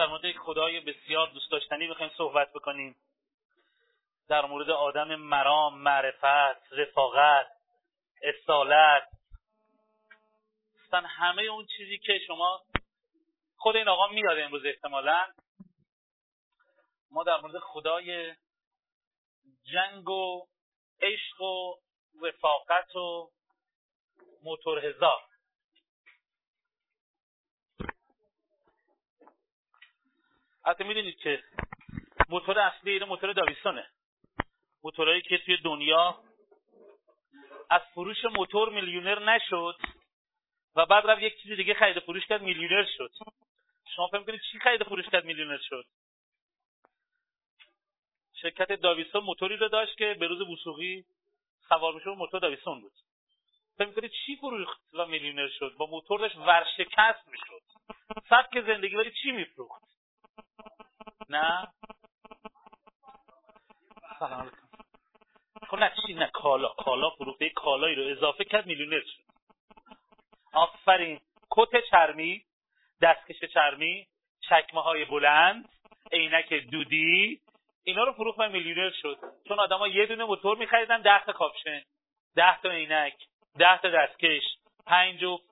[0.00, 2.96] در مورد یک خدای بسیار دوست داشتنی بخوایم صحبت بکنیم.
[4.28, 7.46] در مورد آدم مرام معرفت رفاقت
[8.22, 9.08] اصالت.
[10.86, 12.62] اصلا همه اون چیزی که شما
[13.56, 15.26] خود این آقا میاد امروز احتمالا.
[17.10, 18.34] ما در مورد خدای
[19.72, 20.46] جنگ و
[21.00, 21.74] عشق و
[22.22, 23.30] رفاقت و
[24.42, 25.22] موتور هزار.
[30.70, 31.42] حتی می‌دونید که
[32.28, 33.90] موتور اصلی اینه موتور داویسونه
[34.82, 36.22] موتورهایی که توی دنیا
[37.70, 39.76] از فروش موتور میلیونر نشد
[40.76, 43.10] و بعد رفت یک چیز دیگه خرید فروش کرد میلیونر شد.
[43.96, 45.84] شما فهم کنید چی خرید فروش کرد میلیونر شد؟
[48.42, 51.04] شرکت داویسون موتوری رو داشت که به روز وسوقی
[51.68, 52.92] سوار میشه موتور داویسون بود.
[53.78, 57.62] فکر کنید چی فروخت و میلیونر شد؟ با موتور داشت ورشکست می‌شد.
[58.28, 59.99] سبک زندگی ولی چی میفروخت؟
[61.28, 61.68] نه.
[64.18, 64.66] سلام علیکم.
[65.68, 66.26] خب نه چی نه.
[66.26, 69.22] کالا کالا فروخته کالایی رو اضافه کرد میلیونر شد.
[70.52, 71.20] آفرین.
[71.50, 72.44] کت چرمی
[73.02, 74.06] دستکش چرمی
[74.40, 75.68] چکمه های بلند
[76.12, 77.40] عینک دودی
[77.84, 79.18] اینا رو فروخت و میلیونر شد.
[79.48, 81.82] چون آدما یه دونه موتور میخریدن ده تا کاپشن
[82.36, 83.14] ده تا عینک
[83.58, 84.42] ده تا دستکش
[84.86, 85.44] پنج جفت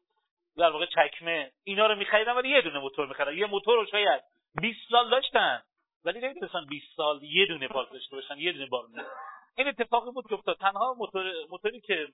[0.56, 1.51] در واقع چکمه.
[1.65, 3.39] اینا رو میخریدن ولی یه دونه موتور میخریدن.
[3.39, 4.23] یه موتور رو شاید
[4.55, 5.63] 20 سال داشتن.
[6.05, 8.89] ولی نمی‌تونستن 20 سال یه دونه بار داشته باشن یه دونه بار
[9.57, 10.57] این اتفاقی بود که افتاد.
[10.57, 12.09] تنها موتور موتوری که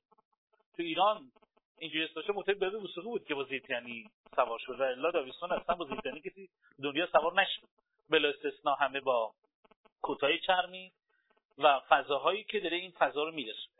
[0.76, 1.32] تو ایران
[1.78, 4.80] اینجوری باشه موتور به وسوقی بود که با زیتیانی سوار شد.
[4.80, 6.48] و الا داویسون اصلا با زیتیانی کسی
[6.82, 7.68] دنیا سوار نشد.
[8.10, 9.34] بلا استثنا همه با
[10.02, 10.92] کوتاه چرمی
[11.58, 13.74] و فضاهایی که داره این فضا رو میرسونه.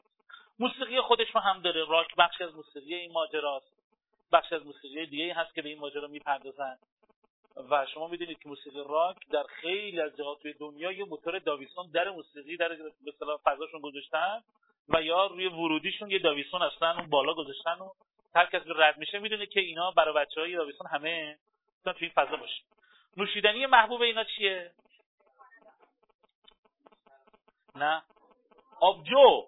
[0.59, 1.85] موسیقی خودش رو هم داره.
[1.85, 3.75] راک بخش از موسیقی این ماجراست.
[4.33, 6.79] بخش از موسیقی دیگه هست که به این ماجرا می‌پردازن.
[7.57, 11.91] و شما می‌دونید که موسیقی راک در خیلی از جاها توی دنیا یه موتور داویسون
[11.95, 14.43] در موسیقی در به اصطلاح فضاشون گذاشتن
[14.89, 17.91] و یا روی ورودیشون یه داویسون اصلا اون بالا گذاشتن و
[18.35, 21.39] هر کسی رد میشه می‌دونه که اینا برای بچه های داویسون همه
[21.85, 22.63] توی این فضا باشه
[23.17, 24.71] نوشیدنی محبوب اینا چیه؟
[27.77, 28.03] نه.
[28.81, 29.47] آبجو.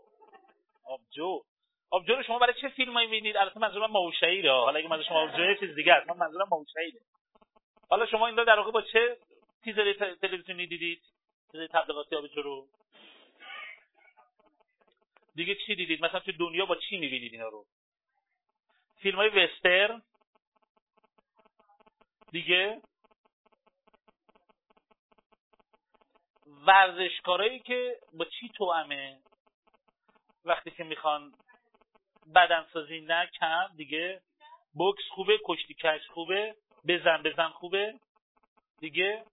[0.85, 1.43] آبجو.
[1.91, 5.55] آبجو رو شما برای چه فیلمایی می‌بینید؟ البته منظورم موشعیره حالا اگه منظور شما آبجو
[5.55, 6.09] چیز دیگه است.
[6.09, 7.01] من منظورم موشعیره
[7.89, 9.19] حالا شما این در واقع با چه
[9.65, 11.03] تیزری تلویزیونی دیدید؟
[11.53, 12.69] تیزری تبلیغاتی آبجو رو
[15.35, 17.67] دیگه چی دیدید؟ مثلا تو دنیا با چی می‌بینید اینا رو؟
[19.03, 20.01] فیلم های وستر
[22.33, 22.83] دیگه؟
[26.47, 29.21] ورزشکارایی که با چی توامه
[30.45, 31.35] وقتی که می‌خوان
[32.35, 34.23] بدنسازی نه کم دیگه؟
[34.75, 36.57] بوکس خوبه کشتی کش خوبه.
[36.89, 37.95] بزن بزن خوبه؟
[38.81, 39.25] دیگه؟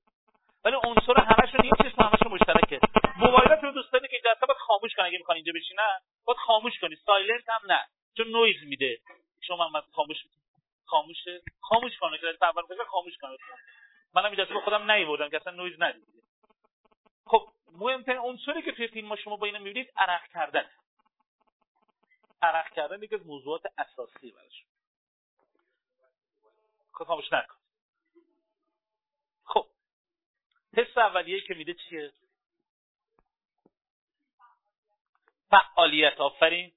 [0.66, 2.80] ولی عنصر همشون یه چیز همشون مشترکه.
[3.18, 6.96] موبایلات رو دوستانی که دستا باید خاموش کنن اگه می‌خوان اینجا بشینن باید خاموش کنی
[6.96, 7.86] silent هم نه.
[8.18, 8.98] چون نویز میده.
[9.42, 10.18] شما هم خاموش
[10.86, 11.42] خاموشه.
[11.62, 12.18] خاموش کنه.
[12.18, 13.38] که اول خاموش کنه.
[14.14, 16.04] منم اینجا به خودم نیوردم که اصلا نویز ندید
[17.26, 20.70] خب مهمترین عنصری که توی فیلم شما با اینا می‌بینید عرق کردن
[22.42, 24.64] عرق کردن یکی از موضوعات اساسی برش
[26.94, 27.56] خاموش نکن.
[29.44, 29.68] خب.
[30.78, 32.14] حس اولیه که میده چیه؟
[35.50, 36.18] فعالیت.
[36.20, 36.72] آفرین.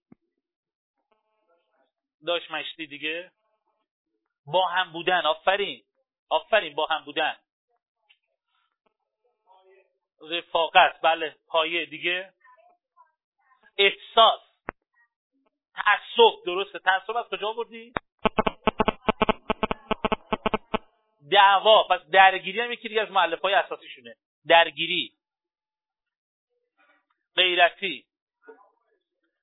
[2.26, 3.32] داشت مشتی دیگه.
[4.46, 5.26] با هم بودن.
[5.26, 5.84] آفرین.
[6.28, 6.74] آفرین.
[6.74, 7.36] با هم بودن.
[10.20, 11.00] رفاقت.
[11.00, 11.36] بله.
[11.46, 12.32] پایه دیگه.
[13.78, 14.40] احساس.
[15.74, 16.44] تعصب.
[16.46, 16.78] درسته.
[16.78, 17.92] تعصب از کجا بردی
[21.30, 21.82] دعوا.
[21.82, 24.16] پس درگیری هم یکی دیگه از معلف های اساسیشونه.
[24.46, 25.12] درگیری.
[27.36, 28.06] غیرتی.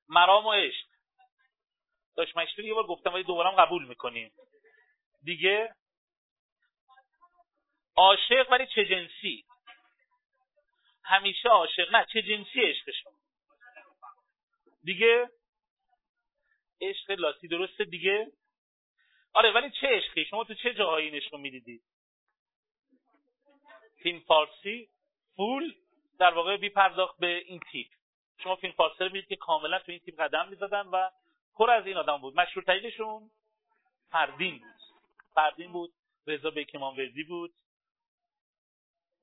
[0.08, 0.86] مرام و عشق.
[2.16, 4.32] داشت یه بار گفتم ولی دوبارم قبول می‌کنیم.
[5.22, 5.74] دیگه؟
[7.96, 9.44] عاشق ولی چه جنسی؟
[11.04, 11.94] همیشه عاشق.
[11.94, 13.12] نه چه جنسی عشق شما؟
[14.84, 15.30] دیگه؟
[16.80, 17.84] عشق لاتی درسته.
[17.84, 18.32] دیگه؟
[19.34, 21.82] آره ولی چه عشقی؟ شما تو چه جاهایی این عشق می‌دیدید
[24.02, 24.88] فیلم فارسی؟
[25.36, 25.74] فول؟
[26.18, 27.86] در واقع بی پرداخت به این تیپ.
[28.42, 31.10] شما فیلم فارسی رو می‌دید که کاملا تو این تیپ قدم می‌زدن و
[31.54, 32.40] پر از این آدم بود.
[32.40, 33.30] مشهورترینشون
[34.10, 34.74] فردین بود.
[35.34, 35.92] فردین بود
[36.26, 37.54] رضا بیکمان وردی بود.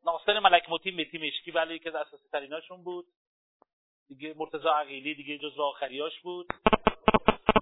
[0.05, 3.05] ناصر ملک موتی متی مشکی بله یکی از اساسی تریناشون بود.
[4.07, 6.47] دیگه مرتضی عقیلی دیگه جز آخریاش بود.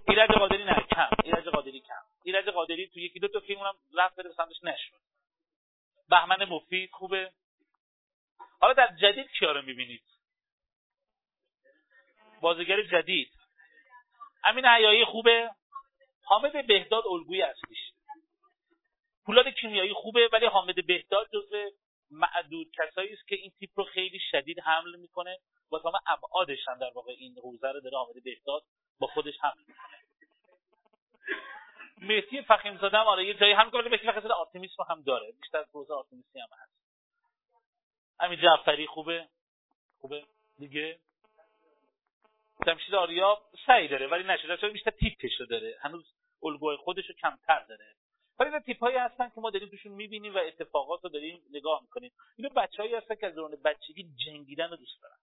[0.08, 2.02] ایرج قادری نه کم ایرج قادری کم.
[2.24, 4.94] ایرج قادری تو یکی دو تا فیلم هم رفت بره سمتش نشد.
[6.08, 7.32] بهمن مفید خوبه.
[8.60, 10.02] حالا در جدید کیا رو می‌بینید؟
[12.40, 13.30] بازیگر جدید.
[14.44, 15.50] امین حیایی خوبه.
[16.24, 17.78] حامد بهداد الگوی اصلیش.
[19.26, 21.70] پولاد کیمیایی خوبه ولی حامد بهداد جزو
[22.10, 25.38] معدود کسایی است که این تیپ رو خیلی شدید حمل می‌کنه.
[25.70, 28.62] با تمام ابعادش هم در واقع این حوزه رو داره حامد بهداد
[28.98, 30.09] با خودش حمل می‌کنه.
[32.00, 35.32] مهدی فخیم زاده هم آره یه جایی هم کنه مهدی فخیم زاده آرتمیسم هم داره.
[35.32, 36.72] بیشتر حوزه آرتمیسی هم هست.
[38.20, 39.28] همین جعفری خوبه؟
[40.00, 40.24] خوبه
[40.58, 40.98] دیگه؟
[42.66, 44.56] جمشید آریا سعی داره ولی نشده.
[44.56, 45.78] چون بیشتر تیپش رو داره.
[45.80, 47.94] هنوز الگوی خودش رو کمتر داره.
[48.38, 51.82] ولی این تیپ هایی هستن که ما داریم توشون می‌بینیم و اتفاقات رو داریم نگاه
[51.82, 52.12] می‌کنیم.
[52.36, 55.16] اینو بچههایی هستن که از دوران بچگی جنگیدن رو دوست دارن.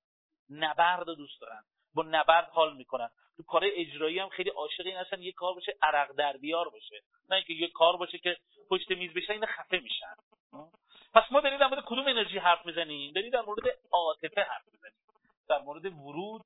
[0.50, 1.64] نبرد رو دوست دارن.
[1.98, 3.10] با نبرد حال می‌کنن.
[3.38, 7.02] تو کار اجرایی هم خیلی عاشق این هستن یه کار باشه عرق در بیار باشه.
[7.30, 8.38] نه اینکه یه کار باشه که
[8.70, 10.16] پشت میز بشه این خفه میشن.
[11.14, 15.02] پس ما داریم در مورد کدوم انرژی حرف می‌زنیم؟ داریم در مورد عاطفه حرف می‌زنیم.
[15.50, 16.46] در مورد ورود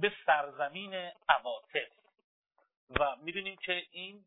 [0.00, 0.94] به سرزمین
[1.28, 1.92] عواطف.
[3.00, 4.24] و می‌دونیم که این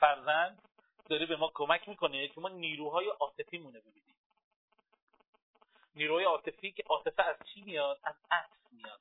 [0.00, 0.62] فرزند
[1.08, 4.14] داره به ما کمک می‌کنه که ما نیروهای عاطفی مونه ببینیم.
[5.96, 9.00] نیروهای عاطفی که عاطفه از چی میاد؟ از عطف میاد.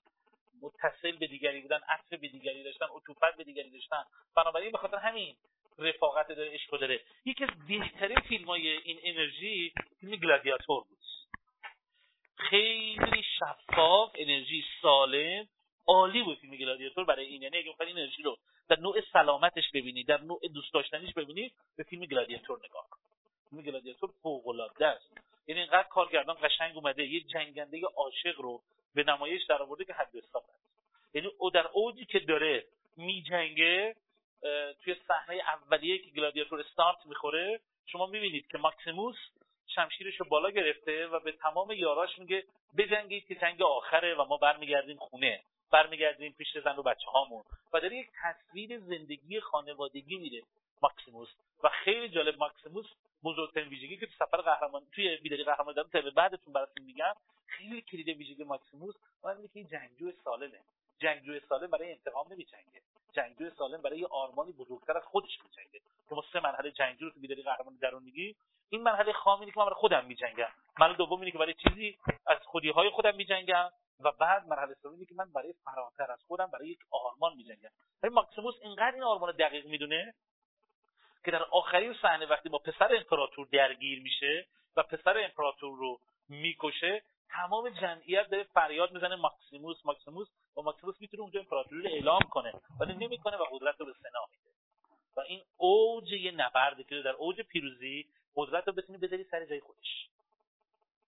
[0.63, 4.03] متصل به دیگری بودن عطف به دیگری داشتن عطوفت به دیگری داشتن.
[4.35, 5.35] بنابراین به خاطر همین
[5.77, 6.99] رفاقت داره عشق داره.
[7.25, 10.97] یکی از بهترین فیلم های این انرژی فیلم گلادیاتور بود.
[12.35, 15.47] خیلی شفاف انرژی سالم
[15.87, 17.41] عالی بود فیلم گلادیاتور برای این.
[17.41, 18.37] یعنی اگه این انرژی رو
[18.69, 23.05] در نوع سلامتش ببینید در نوع دوست داشتنیش ببینید به فیلم گلادیاتور نگاه کنید
[23.49, 25.17] فیلم گلادیاتور فوق العاده است.
[25.47, 28.61] یعنی اینقدر کارگردان قشنگ اومده یه جنگنده عاشق رو
[28.95, 30.43] به نمایش در آورده که حد حساب
[31.13, 32.65] یعنی او در اوجی که داره
[32.97, 33.95] میجنگه
[34.83, 39.15] توی صحنه اولیه که گلادیاتور استارت می‌خوره شما می‌بینید که ماکسیموس
[39.67, 42.43] شمشیرش رو بالا گرفته و به تمام یاراش میگه
[42.77, 47.43] بجنگید که جنگ آخره و ما برمیگردیم خونه برمیگردیم پیش زن و بچه هامون
[47.73, 50.41] و داره یک تصویر زندگی خانوادگی میده
[50.81, 51.29] ماکسیموس.
[51.63, 52.85] و خیلی جالب ماکسیموس
[53.23, 57.13] بزرگترین ویژگی که تو سفر قهرمان توی بیداری قهرمان دارم تا بعدتون براتون میگم
[57.47, 60.59] خیلی کلید ویژگی ماکسیموس اون اینه که جنگجو سالمه.
[60.99, 62.81] جنگجو سالم برای انتقام نمیجنگه.
[63.13, 65.79] جنگجو سالم برای یه آرمانی بزرگتر از خودش میجنگه.
[66.09, 68.35] که ما سه مرحله جنگجو رو تو بیداری قهرمان درون میگی.
[68.69, 70.49] این مرحله خام اینه که من برای خودم میجنگم.
[70.79, 71.97] مرحله دوم اینه که برای چیزی
[72.27, 73.69] از خودی های خودم میجنگم.
[73.99, 77.69] و بعد مرحله سومی که من برای فراتر از خودم برای یک آرمان میجنگم.
[78.03, 80.13] ولی ماکسیموس اینقدر این آرمان دقیق می‌دونه
[81.25, 85.99] که در آخرین صحنه وقتی با پسر امپراتور درگیر میشه و پسر امپراتور رو
[86.29, 90.27] می‌کشه تمام جمعیت داره فریاد می‌زنه ماکسیموس ماکسیموس
[90.57, 94.25] و ماکسیموس می‌تونه اونجا امپراتوری رو اعلام کنه ولی نمی‌کنه و قدرت رو به سنا
[94.31, 94.49] میده.
[95.17, 98.05] و این اوج یه نبرده که در اوج پیروزی
[98.35, 100.09] قدرت رو بتونی بذاری سر جای خودش.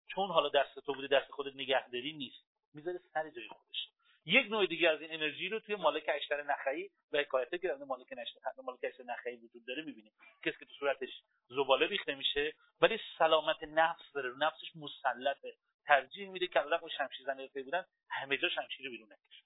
[0.07, 2.43] چون حالا دست تو بوده دست خودت نگهداری نیست.
[2.73, 3.89] می‌ذاره سر جای خودش.
[4.25, 8.07] یک نوع دیگه از این انرژی رو توی مالک اشتر نخعی و حکایته که مالک
[8.17, 10.11] اشتر مالک اشتر نخعی وجود داره می‌بینیم.
[10.45, 11.09] کسی که تو صورتش
[11.47, 14.37] زباله ریخته میشه ولی سلامت نفس داره.
[14.37, 15.55] نفسش مسلطه.
[15.85, 19.43] ترجیح میده که اون شمشیر زن بودن همه جا شمشیر بیرون نکشه.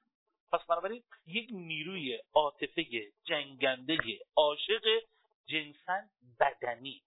[0.51, 2.85] پس بنابراین یک نیروی عاطفه
[3.23, 3.97] جنگنده
[4.35, 5.03] عاشق
[5.45, 6.09] جنسن
[6.39, 7.01] بدنی.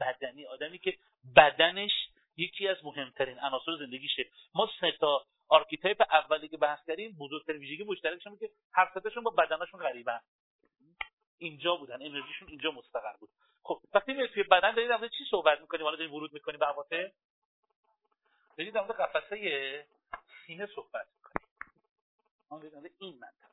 [0.00, 0.46] بدنی.
[0.46, 0.98] آدمی که
[1.36, 1.92] بدنش
[2.36, 4.26] یکی از مهمترین عناصر زندگیشه.
[4.54, 8.90] ما سه تا archetype اولی که بحث کردیم بزرگترین ویژگی مشترکشون که هر
[9.24, 10.20] با بدنشون غریبن.
[11.38, 13.30] اینجا بودن انرژیشون اینجا مستقر بود.
[13.62, 16.66] خب وقتی میاد توی بدن دارید در چی صحبت می‌کنیم حالا داریم ورود می‌کنیم به
[16.66, 17.12] عواطف؟
[18.56, 19.86] دارید در قفسه
[20.46, 23.50] سینه صحبت می‌کنیم دارید این منطقه.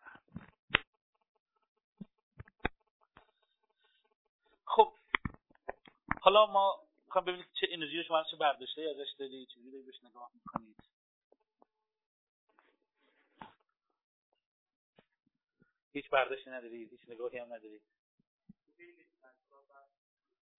[4.66, 4.94] خب
[6.22, 10.32] حالا ما می‌خوام ببینید چه انرژی شما چه برداشته ازش دارید چجوری دارید بهش نگاه
[10.34, 10.97] می‌کنید.
[15.98, 17.82] هیچ برداشتی ندارید هیچ نگاهی هم ندارید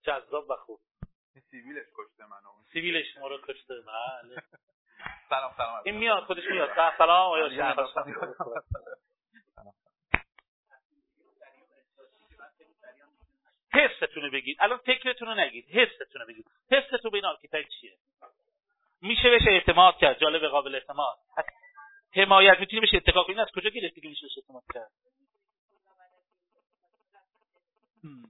[0.02, 0.80] جذاب و خوب.
[1.50, 2.52] سیویلش کشته منو.
[2.73, 3.75] سیویلش ما رو کشته.
[3.80, 4.42] بله.
[5.28, 6.71] سلام سلام این میاد خودش میاد.
[6.99, 7.49] سلام آیا
[13.75, 14.57] حستون بگید.
[14.61, 15.68] الان فکرتون رو نگید.
[15.68, 16.47] حستون بگید.
[16.71, 17.99] حستون به این archetype چیه؟
[19.02, 20.18] میشه بهش اعتماد کرد.
[20.18, 21.18] جالب قابل اعتماد.
[22.12, 24.90] حمایت می‌تونی بهش اتفاق این از کجا گرفتی که میشه اعتماد کرد؟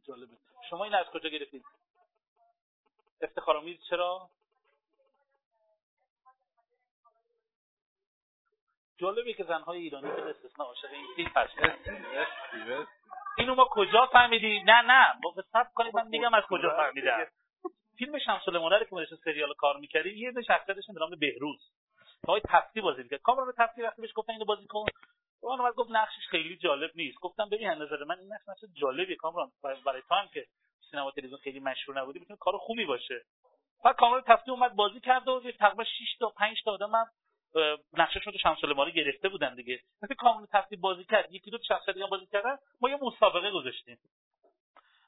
[0.07, 0.37] جالبه.
[0.71, 1.65] شما این از کجا گرفتید
[3.23, 4.31] افتخارآمیز چرا؟
[8.99, 12.87] جالبه که زنهای ایرانی به استثناء عاشق این فیلم
[13.39, 15.21] اینو ما کجا فهمیدیم؟ نه نه.
[15.23, 17.27] با سب کنید من میگم از کجا فهمیدم.
[17.99, 21.73] فیلم شمس الاماره که ما سریال کار می‌کردیم یه دونه شخصیتش به نام بهروز.
[22.23, 23.23] آقای تفتی بازی می‌کرد.
[23.23, 24.87] کامران تفتی وقتی بهش گفتن اینو بازی کن
[25.41, 27.19] اون اومد گفت نقشش خیلی جالب نیست.
[27.21, 29.17] گفتم ببین نظر من این نقش جالبیه.
[29.17, 30.47] کامران برای تو هم که
[30.91, 33.25] سینما تلویزیون خیلی مشهور نبودی می‌تونه کار خوبی باشه.
[33.85, 37.07] بعد کامران تفتی اومد بازی کرد و تقریبا 6 تا 5 تا آدم هم
[37.93, 38.59] نقششون تو شمس
[38.95, 39.81] گرفته بودن دیگه.
[40.03, 43.99] وقتی کامران تفتی بازی کرد یکی دو شخصیت دیگه بازی کردن ما یه مسابقه گذاشتیم.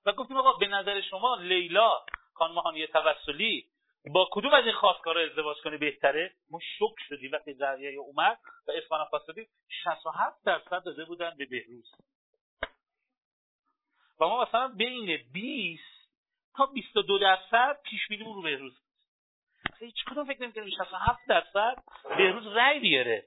[0.06, 3.66] و گفتیم آقا به نظر شما لیلا خانم توسلی
[4.06, 8.38] با کدوم از این خواستگارا ازدواج کنی بهتره؟ ما شک شدیم وقتی ذریعه اومد
[8.68, 9.46] و اسفان فاسدی
[9.84, 11.92] 67 درصد داده بودن به بهروز.
[14.20, 15.82] و ما مثلا بین 20
[16.56, 18.78] تا 22 درصد پیش بینی رو بهروز.
[19.78, 21.82] هیچ کدوم فکر نمی‌کردیم 67 درصد
[22.16, 23.26] بهروز رأی بیاره.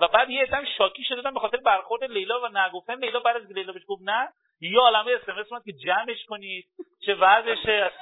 [0.00, 2.94] و بعد یه هم شاکی شده به خاطر برخورد لیلا و نگفتن.
[2.94, 6.68] لیلا بعد از لیلا بهش گفت نه یه عالمه اس ام که جمعش کنید
[7.06, 7.92] چه وضعشه.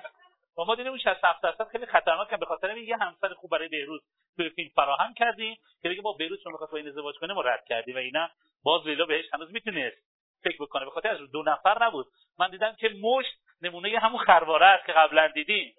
[0.61, 4.03] و ما دیدیم 67 درصد خیلی خطرناکه به خاطر یه همسر خوب برای بهروز
[4.37, 7.41] توی فیلم فراهم کردیم که بگه ما بهروز چون می‌خواست با این ازدواج کنه ما
[7.41, 8.31] رد کردیم و اینا.
[8.63, 9.97] باز لیلا بهش هنوز می‌تونست
[10.45, 12.07] فکر بکنه به خاطر از دو نفر نبود.
[12.39, 15.75] من دیدم که مشت نمونه همون خرواره است که قبلا دیدیم.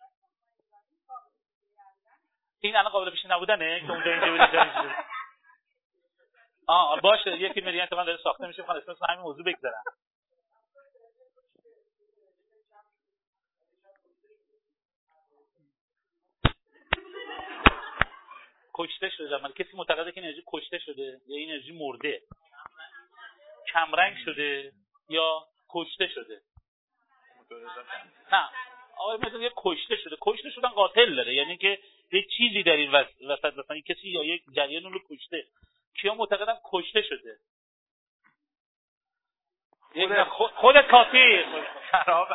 [2.59, 4.91] این الان قابل پیش نبودنه که اونجا اینجا بود
[6.67, 9.83] آه باشه یه فیلم دیگه من داره ساخته میشه می‌خوام اسم همین موضوع بگذارم.
[18.81, 22.21] کشته شده من کسی معتقده که انرژی کشته شده یا این انرژی مرده؟
[23.73, 24.71] کمرنگ شده
[25.09, 26.41] یا کشته شده؟
[28.31, 28.49] نه.
[28.97, 30.17] آقای مثلا یه کشته شده.
[30.21, 31.33] کشته شدن قاتل داره.
[31.33, 31.79] یعنی که
[32.11, 35.47] یه چیزی در این وسط مثلا کسی یا یک جریان رو کشته.
[36.01, 37.37] کیا معتقدن کشته شده؟
[40.29, 41.43] خود, خود کافی.
[41.91, 42.27] خراب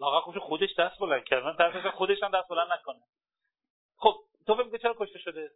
[0.00, 1.44] لاغا خودش دست بلند کرد.
[1.44, 3.00] من خودش هم دست بلند نکنه.
[3.96, 5.52] خب تو فکر چرا کشته شده؟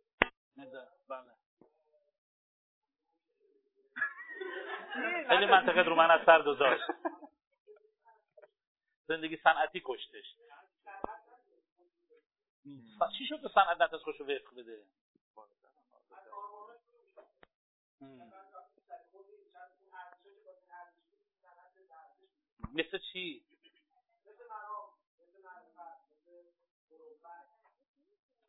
[1.09, 1.31] بله.
[5.29, 6.83] خیلی منطقه رو من از سر گذاشت.
[9.09, 10.37] زندگی صنعتی کشتش.
[13.19, 14.85] چی شد که صنعت نتس خوش رو وفق بده؟
[22.75, 23.45] مثل چی؟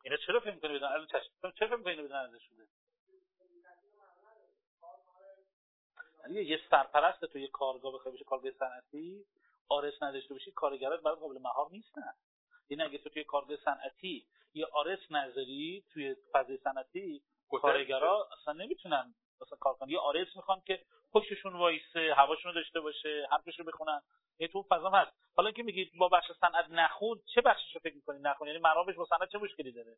[0.06, 2.66] اینا چرا فکر می‌کنی بدن؟ الان چشم چرا فکر می‌کنی بدن ارزش شده
[6.22, 9.26] یعنی یه سرپرست تو یه کارگاه بخوای بشه کارگاه صنعتی
[9.68, 12.12] آرس نداشته باشی کارگرات برای قابل مهار نیستن
[12.68, 19.14] این اگه تو توی کارگاه صنعتی یه آرس نظری توی فضای صنعتی کارگرا اصلا نمی‌تونن
[19.40, 19.88] مثلا کار کنن.
[19.88, 20.82] یه آرس می‌خوان که
[21.12, 24.02] پشتشون وایسه هواشون داشته باشه حرفش رو بخونن.
[24.38, 25.12] یه تو فضا هست.
[25.36, 28.94] حالا که میگید با بخش صنعت نخود چه بخشش رو فکر می‌کنید نخود؟ یعنی مرابش
[28.94, 29.96] با صنعت چه مشکلی داره؟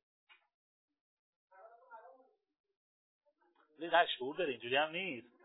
[3.79, 5.39] نه شعور داره اینجوری هم نیست.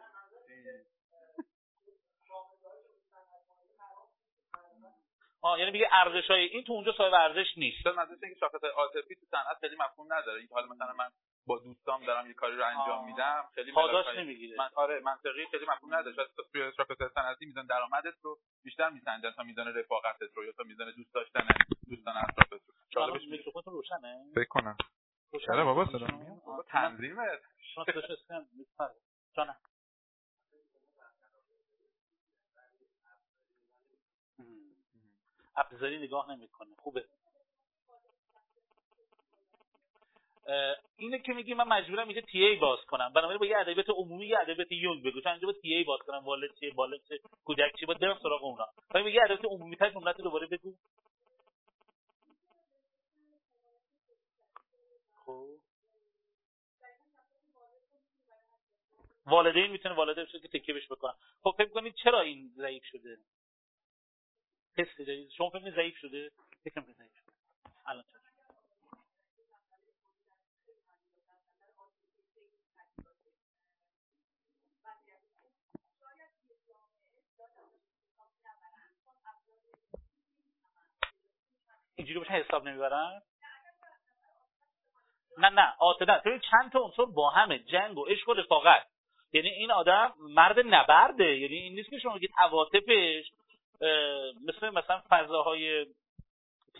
[5.41, 7.87] آه یعنی میگه ارزش های این تو اونجا صاحب ارزش نیست.
[7.87, 10.39] مثلا اینکه شاخص عاطفی تو صنعت خیلی مفهوم نداره.
[10.39, 11.09] اینکه حالا مثلا من
[11.47, 13.49] با دوستام دارم یه کاری رو انجام میدم.
[13.55, 18.13] خیلی پاداش نمی‌گیره من آره منطقی خیلی مفهوم نداره شاید توی شاخص صنعتی میزان درآمدت
[18.21, 21.47] رو بیشتر میسنجن تا میزان رفاقتت رو یا تا میزان دوست داشتن
[21.89, 22.73] دوستان اطرافت رو.
[22.89, 24.77] جالبش میکروفون روشنه؟ فکر کنم.
[25.45, 27.41] چرا بابا صدا میاد؟ تنظیمت
[27.73, 27.85] شما
[29.35, 29.55] جانم
[35.55, 36.75] ابزاری نگاه نمی‌کنه.
[36.77, 37.05] خوبه.
[40.97, 43.13] اینه که میگی من مجبورم اینجا تی ای باز کنم.
[43.13, 45.21] بنابراین با یه ادبیات عمومی یه ادبیات یونگ بگو.
[45.21, 48.19] چون اینجا با تی ای باز کنم والد چیه بالد چیه کودک چیه با درم
[48.23, 48.67] سراغ اونا.
[48.93, 50.73] ولی یه ادبیات عمومی تر جملت دوباره بگو.
[55.25, 55.49] خب.
[59.25, 61.13] والدین می‌تونه والده بشه که تکیه بهش بکنن.
[61.43, 63.17] خب فکر کنید چرا این ضعیف شده؟
[64.77, 66.31] حس دارید شما فکر ضعیف شده؟
[66.63, 67.33] فکر ضعیف شده.
[67.85, 68.03] الان
[81.95, 83.21] اینجوری باشه حساب نمی‌برن؟
[85.37, 88.87] نه نه آتدن چند تا عنصر با همه جنگ و عشق و رفاقت.
[89.33, 91.37] یعنی این آدم مرد نبرده.
[91.37, 93.31] یعنی این نیست که شما بگید عواطفش
[94.47, 95.85] مثل مثلا فضاهای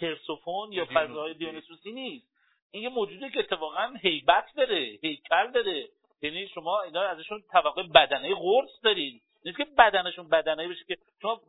[0.01, 2.27] پرسوفون یا فضاهای دیونیسوسی نیست.
[2.72, 5.89] این یه موجوده که اتفاقا هیبت داره هیکل داره.
[6.22, 9.22] یعنی شما اینا ازشون طبقه بدنه قرص دارید.
[9.46, 11.41] نیست که بدنشون بدنه بشه که شما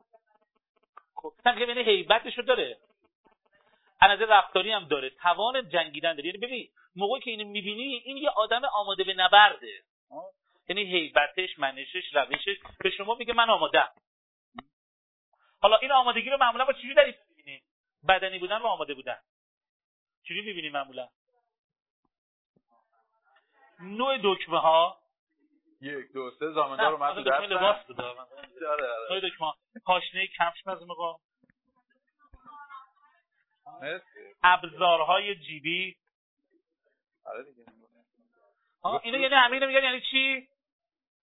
[1.14, 2.76] خب که یعنی هیبتشو داره.
[4.01, 6.27] از رفتاری هم داره توان جنگیدن داره.
[6.27, 9.85] یعنی ببین موقعی که اینو می‌بینی این یه آدم آماده به نبرده.
[10.69, 13.85] یعنی هیبتش منشش روشش به شما میگه من آماده
[15.63, 17.63] حالا این آمادگی رو معمولا با چجوری دارید می‌بینی
[18.09, 19.19] بدنی بودن و آماده بودن.
[20.23, 21.09] چجوری می‌بینی معمولا؟
[23.81, 24.99] نوع دکمه ها
[25.81, 28.23] یک دو سه زامندار تو لباس بود آره،
[28.69, 28.87] آره.
[29.11, 29.57] نوع دکمه ها.
[29.85, 30.85] پاشنه کفش مرسی.
[34.42, 35.97] ابزارهای جیبی.
[37.25, 37.44] آره
[38.83, 40.49] ها اینو یعنی همینو میگن یعنی چی؟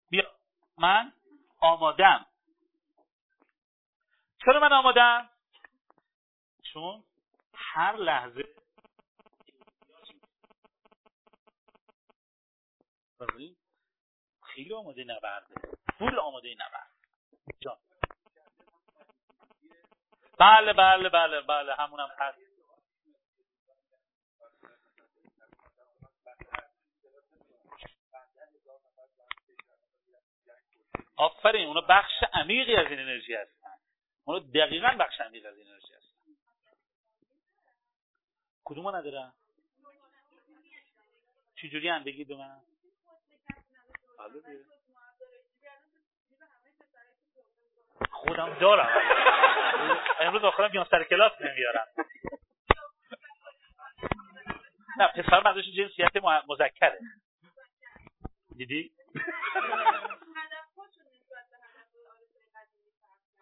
[0.09, 0.31] بیا.
[0.77, 1.13] من
[1.59, 2.25] آمادم.
[4.45, 5.29] چرا من آمادم؟
[6.63, 7.03] چون
[7.53, 8.53] هر لحظه
[14.41, 15.55] خیلی آماده نبرده.
[15.97, 16.91] فول آماده نبرد
[17.59, 17.77] جان.
[20.39, 22.37] بله بله بله بله همونم هست.
[31.15, 33.77] آفرین اونا بخش عمیقی از این انرژی هستن.
[34.25, 36.13] اونا دقیقا بخش عمیقی از این انرژی هستن.
[38.63, 39.33] کدوم ندارن؟
[41.55, 42.61] چجوری هم بگید به من؟
[48.27, 48.89] خودم دارم.
[50.19, 51.87] امروز آخرم بیان سر کلاس نمیارم.
[54.97, 56.99] نه پسر منظورش جنسیت مذکره.
[58.57, 58.91] دیدی؟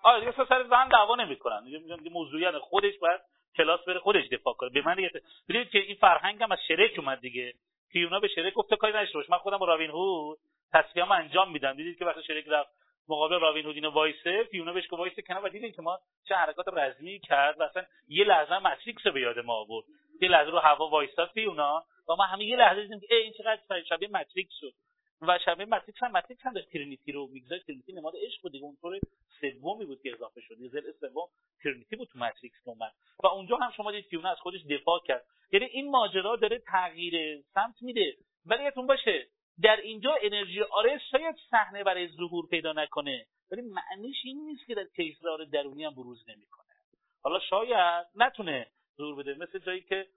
[0.03, 1.63] آره دیگه سر زن دعوا نمی‌کنن.
[1.63, 3.21] میگم موضوعیت خودش باید
[3.57, 4.69] کلاس بره خودش دفاع کنه.
[4.69, 5.11] به من دیگه
[5.49, 7.53] ببینید که این فرهنگ هم از شرک اومد دیگه.
[7.91, 10.37] فیونا به شرک گفته کاری نشه من خودم با رابین هود
[10.73, 11.73] تصفیه‌ام انجام میدم.
[11.73, 15.45] دیدید که وقتی شرک رفت مقابل رابین هود اینو وایسه فیونا بهش گفت وایسه کنار.
[15.45, 19.39] و دیدین که ما چه حرکات رزمی کرد و اصلا یه لحظه ماتریکس به یاد
[19.39, 19.85] ما آورد.
[20.21, 23.83] یه لحظه رو هوا وایساد فیونا و ما همه یه لحظه دیدیم که این چقدر
[23.89, 24.73] شبیه ماتریکس شد.
[25.21, 28.99] و شبیه ماتریکس هم ماتریکس هم ترینیتی رو می‌گذاره ترینیتی نماد عشق بود دیگه اونطور
[29.41, 30.59] سومی بود که اضافه شد.
[30.59, 31.27] یه زل سوم
[31.63, 32.91] ترینیتی بود تو ماتریکس اومد
[33.23, 35.25] و اونجا هم شما دید پیونا از خودش دفاع کرد.
[35.51, 38.15] یعنی این ماجرا داره تغییر سمت میده.
[38.45, 39.27] ولی یادتون باشه
[39.61, 44.75] در اینجا انرژی آرس شاید صحنه برای ظهور پیدا نکنه ولی معنیش این نیست که
[44.75, 46.75] در کیسرار درونی هم بروز نمی‌کنه.
[47.23, 50.07] حالا شاید نتونه ظهور بده مثل جایی که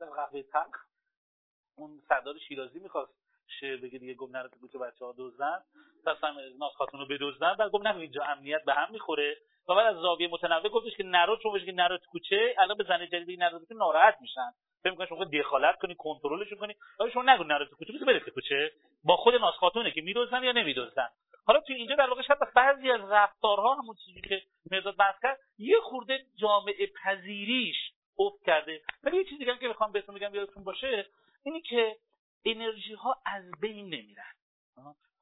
[0.00, 0.76] در قهوه تلخ
[1.76, 3.12] اون سردار شیرازی می‌خواست
[3.60, 5.62] شعر بگه دیگه گم نره تو بچه ها دزدن
[6.06, 9.36] اصلا ناز خاتون رو بدزدن و گم نگو اینجا امنیت به هم می‌خوره.
[9.68, 12.84] و بعد از زاویه متنوع گفتش که نرو چون که نرو تو کوچه الان به
[12.84, 14.52] زن جدیدی نرو ناراحت میشن.
[14.86, 16.74] فکر می‌کنن شما دخالت کنی کنترلش کنی.
[17.00, 18.72] ولی شما نگو نرو تو کوچه بس کوچه
[19.04, 21.08] با خود ناز خاتونه که میدزدن یا نمیدزدن
[21.46, 25.38] حالا تو اینجا در واقع شاید بعضی از رفتارها همون چیزی که مرداد بحث کرد
[25.58, 27.76] یه خورده جامعه پذیریش
[28.18, 28.80] افت کرده.
[29.04, 31.06] ولی یه چیزی دیگه که می‌خوام بهتون میگم یادتون باشه
[31.44, 31.96] اینی که
[32.44, 34.32] انرژی ها از بین نمیرن.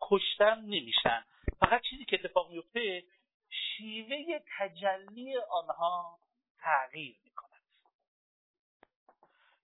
[0.00, 1.24] کشتن نمیشن.
[1.60, 3.04] فقط چیزی که اتفاق میفته
[3.50, 6.18] شیوه تجلی آنها
[6.58, 7.43] تغییر می‌کند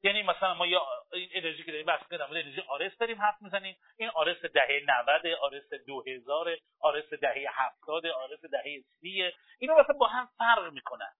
[0.03, 3.77] یعنی مثلا ما یا این انرژی که داریم بحث کردم انرژی آرس داریم حرف می‌زنیم.
[3.97, 10.07] این آرس دهه 90 آرس 2000 آرس دهه 70 آرس دهه 30 اینا مثلا با
[10.07, 11.13] هم فرق می‌کنن.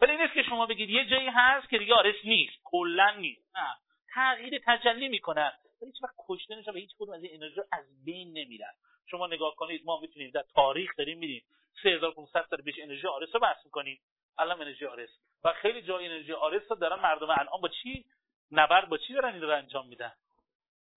[0.00, 3.56] ولی نیست که شما بگید یه جایی هست که دیگه آرس نیست کلا نیست.
[3.56, 3.76] نه.
[4.14, 5.52] تغییر تجلی می‌کنن.
[5.82, 8.72] ولی هیچ وقت کشته نمیشن و هیچ کدوم از این انرژی از بین نمیرن.
[9.10, 11.42] شما نگاه کنید ما می‌تونیم در تاریخ داریم میریم.
[11.82, 14.00] 3500 سال پیش انرژی آرس رو بحث می‌کنیم.
[14.38, 15.10] الان انرژی آرس
[15.44, 18.04] و خیلی جای انرژی آرس رو دارن مردم الان با چی؟
[18.52, 20.12] نبرد با چی دارن این رو انجام میدن؟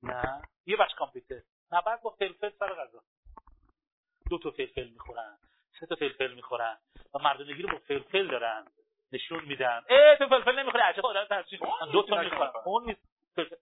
[0.03, 0.41] نه.
[0.65, 1.41] یه بچه کامپیوتر.
[1.71, 3.01] نبرد با فلفل سر غذا.
[4.29, 5.37] دو تا فلفل می‌خورن.
[5.79, 6.77] سه تا فلفل می‌خورن.
[7.13, 8.67] و مردم رو با فلفل دارن.
[9.11, 9.83] نشون میدن.
[9.89, 10.83] ای تو فلفل نمی‌خوری.
[10.83, 11.59] عجب آدم ترسید.
[11.91, 12.51] دو تا می‌خورن.
[12.65, 13.01] اون نیست.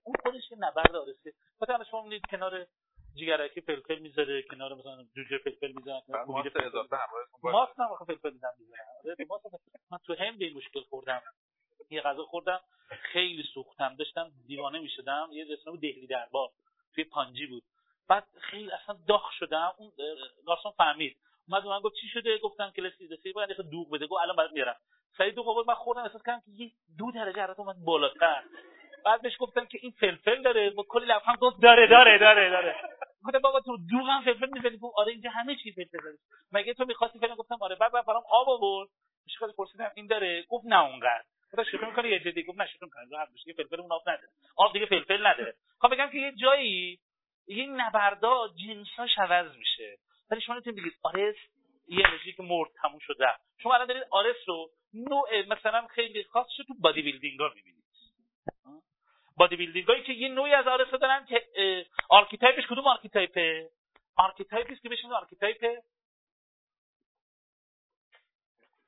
[0.04, 2.66] اون خودش یه نبرد آرسه مثلا شما می‌دید کنار
[3.16, 6.98] جیگرکی فلفل می‌ذاره کنار مثلا جوجه فلفل می‌ذاره ماست اضافه
[7.44, 8.54] ماست نه فلفل می‌ذارم
[9.92, 11.22] من تو هند این مشکل خوردم.
[11.90, 13.96] یه غذا خوردم خیلی سوختم.
[13.96, 15.30] داشتم دیوانه می‌شدم.
[15.32, 16.50] یه رستوران دهلی دربار.
[16.96, 17.64] توی پانجی بود.
[18.10, 19.74] بعد خیلی اصلا داغ شدم.
[19.78, 19.92] اون
[20.46, 21.18] گارسون فهمید.
[21.50, 24.08] اومد من گفت چی شده؟ گفتم که لسی دسی باید دوغ بده.
[24.08, 24.76] گفت الان بعد میارم.
[25.18, 28.44] سعید دو قبول من خوردم احساس کردم که یه دو درجه حرارت اومد بالاتر.
[29.06, 30.70] بعد بهش گفتم که این فلفل داره.
[30.70, 32.76] با کلی لبخند گفت داره داره داره داره.
[33.28, 34.78] گفتم بابا تو دوغ هم فلفل می‌زنی.
[34.78, 36.18] گفت آره اینجا همه چی فلفل داره.
[36.52, 37.76] مگه تو می‌خواستی فلان؟ گفتم آره.
[37.76, 38.90] بعد برام آب آورد.
[39.28, 41.24] مشکل پرسیدم این داره؟ گفت نه اونقدر.
[41.54, 44.30] گفتم شوخی می‌کنه یه جدی؟ گفت نه شوخی می‌کنه راحت بشه فلفل اون آب نداره.
[44.58, 45.54] آب دیگه فلفل نداره.
[45.80, 47.00] خب بگم که یه جایی
[47.48, 49.98] یه نبردا جنساش عوض میشه.
[50.32, 51.36] ولی شما نمی‌تونید بگید آرس
[51.88, 53.28] یه انرژی که مرد تموم شده
[53.64, 57.84] شما الان دارید آرس رو نوع مثلا خیلی خاصش تو bodybuilding ها می‌بینید.
[59.38, 61.48] bodybuilding هایی که یه نوعی از آرسا دارن که
[62.10, 63.70] archetype ش کدوم archetype
[64.16, 65.84] ه archetype ی که بهش archetype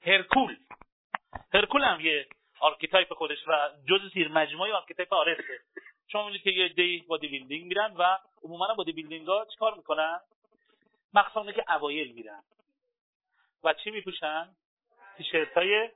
[0.05, 0.57] هرکول.
[1.53, 2.27] هرکول هم یه
[2.60, 5.59] archetype خودش و جز زیر مجموعه archetype آرسه
[6.07, 10.19] شما می‌دونید که یه عده bodybuilding میرن و عموما bodybuilding ها چیکار می‌کنن؟
[11.13, 12.43] مخصوصا که اوایل میرن.
[13.63, 14.55] و چی میپوشن؟
[15.17, 15.89] تیشرت های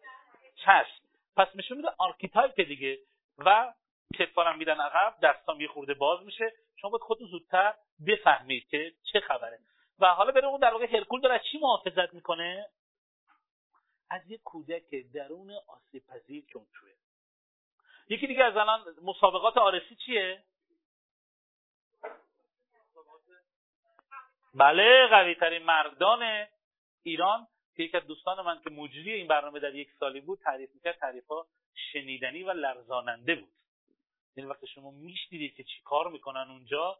[0.55, 1.03] چسب.
[1.37, 2.99] پس نشون میده archetype دیگه.
[3.37, 3.73] و
[4.19, 6.53] کتفارم میدن عقب دستام یه خورده باز میشه.
[6.75, 7.73] شما باید خودتون زودتر
[8.07, 9.59] بفهمید که چه خبره.
[9.99, 12.69] و حالا بریم اون در واقع هرکول داره چی محافظت می‌کنه؟
[14.09, 16.63] از یه کودک درون آسیب پذیر توه.
[18.09, 20.43] یکی دیگه از الان مسابقات آرسی چیه؟
[24.53, 26.47] بله قوی ترین مردان
[27.03, 30.69] ایران که یک از دوستان من که مجری این برنامه در یک سالی بود تعریف
[30.73, 31.47] می‌کرد تعریف ها
[31.91, 33.53] شنیدنی و لرزاننده بود.
[34.35, 36.97] یعنی وقتی شما میشنیدید که چی کار می‌کنن اونجا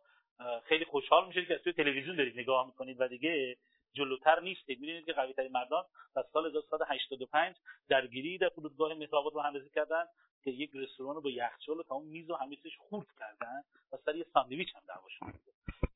[0.64, 3.58] خیلی خوشحال میشید که از توی تلویزیون دارید نگاه می‌کنید و دیگه
[3.94, 4.80] جلوتر نیستید.
[4.80, 5.84] می‌دونید که قوی ترین مردان
[6.16, 7.56] در سال 1985
[7.90, 10.06] درگیری در فرودگاه مهرآباد رو اندازی کردن
[10.44, 13.98] که یک رستوران رو با یخچال و تمام میز و همه چیزش خورد کردن و
[14.06, 15.34] سر یه ساندویچ هم دعواشون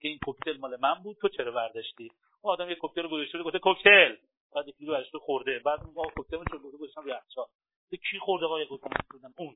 [0.01, 3.59] که این کوکتل مال من بود تو چرا برداشتی اون آدم یه کوکتل گذاشته گفته
[3.59, 4.15] کوکتل.
[4.55, 5.59] بعد یکی رو خورده.
[5.59, 7.45] بعد اون کوکتل رو گذاشتم یخچال.
[7.89, 8.89] کی خورده وای کوکتل؟
[9.37, 9.55] اون.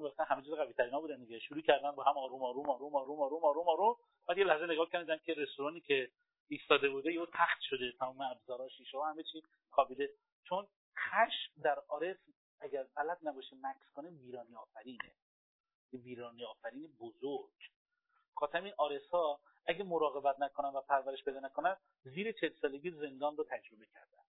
[0.00, 1.38] مثلا همه چیز قوی ترینا بودن دیگه.
[1.38, 3.96] شروع کردن با هم آروم آروم آروم آروم آروم آروم آروم.
[4.28, 6.10] بعد یه لحظه نگاه کردن که رستورانی که
[6.48, 10.10] ایستاده بوده یه تخت شده تمام ابزارا شیشه همه چی خوابیده.
[10.44, 12.16] چون خشم در آرس
[12.60, 15.12] اگر غلط نباشه مکس کنه ویرانی آفرینه.
[15.92, 17.70] ویرانی آفرین بزرگ.
[18.34, 23.36] خاطر این آرس ها اگه مراقبت نکنن و پرورش بده نکنن زیر چه سالگی زندان
[23.36, 24.22] رو تجربه کردن.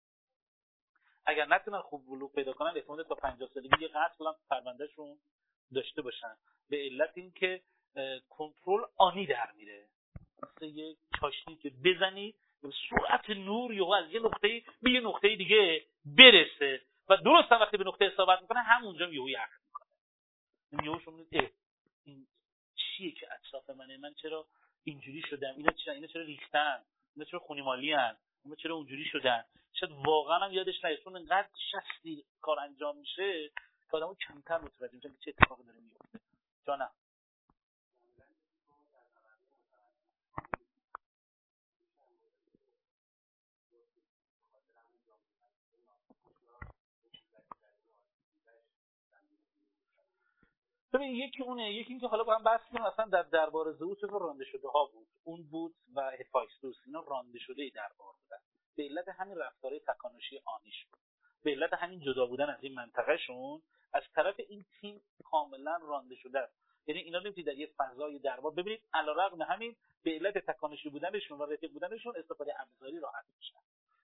[1.26, 5.18] اگر نتونن خوب بلوغ پیدا کنن احتمال تا 50 سالگی یه قتل هم پروندهشون
[5.74, 6.36] داشته باشن.
[6.70, 7.62] به علت اینکه
[8.28, 9.88] کنترل آنی در میره.
[10.42, 12.34] مثل یه چاشنی که بزنی
[12.90, 16.80] سرعت نور یا از یه نقطه به یه نقطه دیگه برسه.
[17.08, 20.84] و درست هم وقتی به نقطه اصابت می‌کنه همونجا یهو یخ می‌کنه.
[20.86, 21.24] یهو شما
[22.04, 22.26] این
[22.76, 24.46] چیه که اطراف منه؟ من چرا
[24.84, 26.82] اینجوری شدم؟ اینا چرا اینا چرا ریختن؟
[27.16, 30.98] اینا چرا خونیمالی هن؟ اینا چرا اونجوری شدن؟ شاید واقعا هم یادش نیاد.
[30.98, 33.50] چون انقدر شستی کار انجام میشه
[33.90, 36.20] که آدمو کمتر متوجه میشن که چه اتفاقی داره میفته
[36.66, 36.90] جانم
[50.96, 51.72] ببین یکی اونه.
[51.72, 55.06] یکی اینکه حالا با هم بحث کنیم اصلا در دربار زئوس رانده شده؟ ها بود.
[55.24, 58.36] اون بود و هفایستوس اینا رانده شده ای دربار بودن.
[58.76, 61.00] به علت همین رفتارهای تکانشی آنیش بود.
[61.42, 66.38] به علت همین جدا بودن از این منطقهشون از طرف این تیم کاملا رانده شده
[66.38, 66.54] است.
[66.86, 68.82] یعنی اینا نمی‌تونید در یه فضای دربار ببینید.
[68.94, 73.60] علیرغم همین به علت تکانشی بودنشون و رفیق بودنشون استفاده ابزاری راحت میشن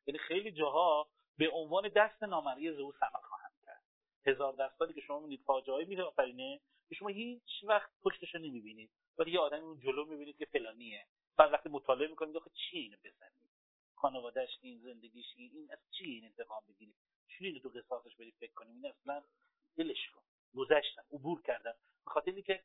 [0.06, 3.82] یعنی خیلی جاها به عنوان دست نامرئی زئوس عمل خواهند کرد.
[4.26, 6.60] هزار دستالی که شما می‌بینید فاجعه آفرینه.
[6.88, 8.90] که شما هیچ وقت پشتش نمی‌بینید.
[9.18, 11.06] ولی یه آدمی اون جلو می‌بینید که فلانیه.
[11.36, 13.50] بعد وقتی مطالعه می‌کنید آخه چی اینو بزنید؟
[13.94, 16.94] خانوادهش این زندگیش این از چی این انتقام بگیرید؟
[17.40, 19.22] اینو تو قصاصش برید فکر کنیم این اصلا
[19.76, 20.22] دلش کن
[20.56, 21.72] گذشتن عبور کردن
[22.04, 22.60] به خاطر اینکه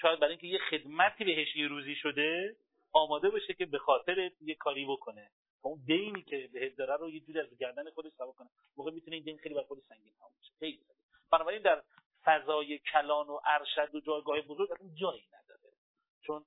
[0.00, 2.56] شاید برای اینکه یه خدمتی بهش یه روزی شده
[2.92, 5.30] آماده باشه که به خاطر یه کاری بکنه.
[5.62, 8.48] اون دینی که بهت داره رو یه جوری از گردن خودش سوا کنه.
[8.76, 10.52] موقع می‌تونه این دین خیلی بر خودش سنگین تموم بشه.
[10.58, 10.80] خیلی
[11.32, 11.82] بنابراین در
[12.24, 15.72] فضای کلان و ارشد و جایگاه بزرگ اصلا جایی نداره.
[16.22, 16.44] چون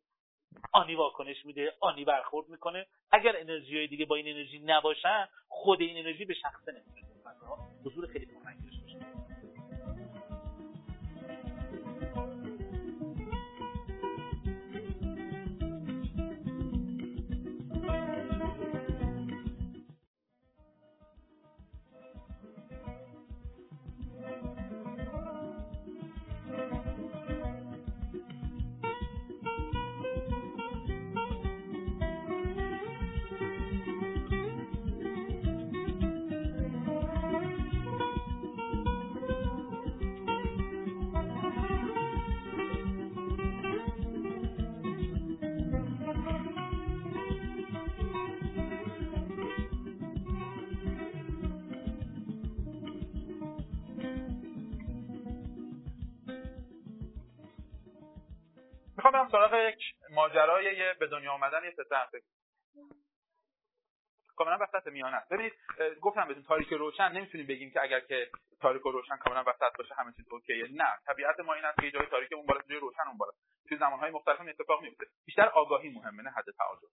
[0.73, 2.87] آنی واکنش میده آنی برخورد می‌کنه.
[3.11, 7.09] اگر انرژی های دیگه با این انرژی نباشن خود این انرژی به شخص نمی‌تونه
[7.85, 8.25] حضور خیلی
[59.31, 62.07] سراغ یک ماجرای به دنیا آمدن یه پسر
[64.35, 65.33] کاملا وسط میانه است.
[65.33, 65.53] ببینید
[66.01, 68.29] گفتم بهتون تاریک روشن نمی‌تونیم بگیم که اگر که
[68.61, 70.67] تاریک و روشن کاملا وسط باشه همه چیز اوکیه.
[70.71, 73.31] نه طبیعت ما این است که جای تاریک اون بالا جای روشن اون بالا.
[73.67, 75.05] توی زمانهای مختلف اتفاق میفته.
[75.25, 76.87] بیشتر آگاهی مهمه نه حد تعادل.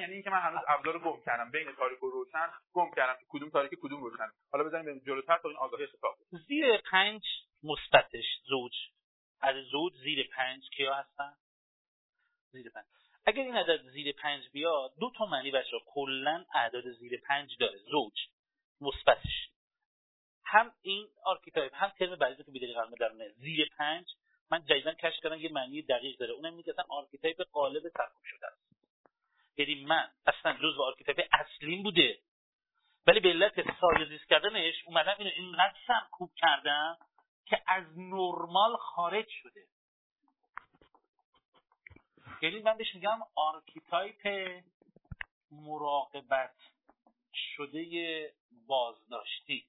[0.00, 1.50] یعنی اینکه من هنوز ابزار گم کردم.
[1.50, 3.14] بین تاریک و روشن گم کردم.
[3.20, 6.16] که کدوم تاریک کدوم روشن؟ حالا بزنیم جلوتر تا این آگاهی اتفاق
[6.48, 7.22] زیر پنج
[7.62, 8.72] مثبتش زوج.
[9.40, 11.32] از زوج زیر پنج کیا هستن؟
[12.52, 12.84] زیر پنج.
[13.26, 17.78] اگر این عدد زیر پنج بیاد دو تا معنی بچه کلا اعداد زیر پنج داره.
[17.78, 18.12] زوج.
[18.80, 19.48] مثبتش.
[20.44, 24.06] هم این آرکیتایپ هم ترم بعدی که بیداری قلمه درونه زیر پنج.
[24.50, 26.32] من جدیدا کشف کردم یه معنی دقیق داره.
[26.32, 27.82] اونم میگه اصلا آرکیتایپ قالب
[28.24, 28.64] شده است.
[29.56, 32.18] یعنی من اصلا جزء آرکیتایپ اصلیم بوده.
[33.06, 36.98] ولی به علت سایه کردنش اومدم اینو اینقدر سرکوب کردم.
[37.46, 39.66] که از نرمال خارج شده.
[42.42, 44.62] یعنی من بهش میگم archetype
[45.50, 46.54] مراقبت
[47.34, 48.34] شده
[48.66, 49.66] بازداشتی.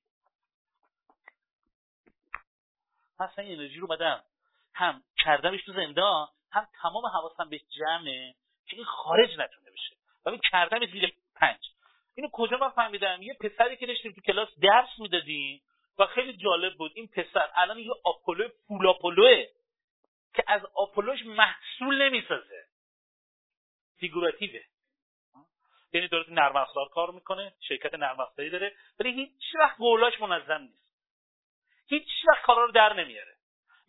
[3.20, 4.24] مثلا این انرژی رو بدم.
[4.74, 8.36] هم کردمش تو زندان هم تمام حواسم به جمعه
[8.66, 9.96] که این خارج نتونه بشه.
[10.26, 11.60] و این کردم زیر پنج.
[12.16, 15.62] اینو کجا من فهمیدم؟ یه پسری که داشتیم تو کلاس درس می‌دادیم.
[16.00, 16.92] و خیلی جالب بود.
[16.96, 19.46] این پسر الان یه آپولو پول
[20.34, 22.66] که از آپولوش محصول نمی‌سازه.
[24.00, 24.62] فیگوراتیوه.
[25.94, 30.62] یعنی داره نرم افزار کار می‌کنه شرکت نرم افزاری داره ولی هیچ وقت قولاش منظم
[30.62, 30.96] نیست.
[31.90, 33.36] هیچ وقت کارا رو در نمیاره.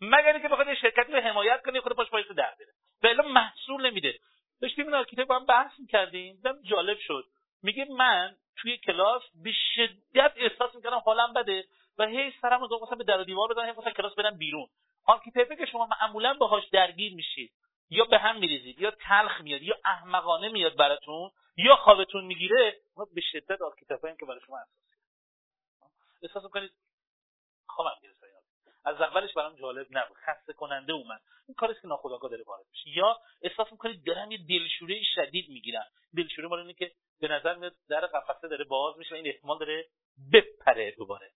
[0.01, 2.55] مگر اینکه بخواد شرکتی رو حمایت کنه خود پاش پایش در
[3.03, 3.13] بره.
[3.13, 4.19] و محصول نمیده.
[4.61, 6.35] داشتیم این archetype با هم بحث می‌کردیم.
[6.35, 7.25] دیدم جالب شد.
[7.63, 11.65] میگه من توی کلاس به شدت احساس می‌کردم حالم بده.
[11.97, 14.67] و هی سرم رو به در و دیوار بزنم هی کلاس برم بیرون.
[15.05, 17.51] archetype که شما معمولا باهاش درگیر میشید
[17.89, 22.79] یا به هم میریزید یا تلخ میاد یا احمقانه میاد براتون یا خوابتون می‌گیره
[23.13, 24.95] به شدت archetype که برای شما اساسی
[26.23, 26.71] احساس می‌کنید
[27.67, 28.17] خوابم گرفت
[28.85, 30.17] از اولش برام جالب نبود.
[30.17, 31.21] خسته کننده اومد.
[31.47, 32.97] این کاری که ناخودآگاه داره وارد میشه.
[32.97, 35.85] یا احساس می‌کنید دارم یه دلشوره شدید می‌گیرم
[36.17, 39.85] دلشوره مال اینه که به نظر میاد در قفسه داره باز میشه این احتمال داره
[40.33, 41.31] بپره دوباره.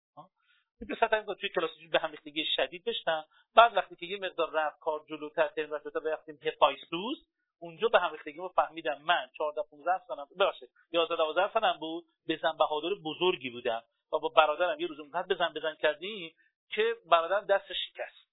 [0.86, 3.26] دو توی کلاس به هم ریختگی شدید داشتم.
[3.56, 7.17] بعد وقتی که یه مقدار رفت کار جلوتر ترم رفت تا رفتیم هپایستوس
[7.60, 9.02] اونجا به هم ریختگی فهمیدم.
[9.02, 12.06] من 14 15 سالم ببخشید 11 12 سالم بود.
[12.28, 16.36] بزن بهادر بزرگی بودم و با برادرم یه روز اونقدر بزن بزن کردیم
[16.70, 18.32] که برادرم دست شکست.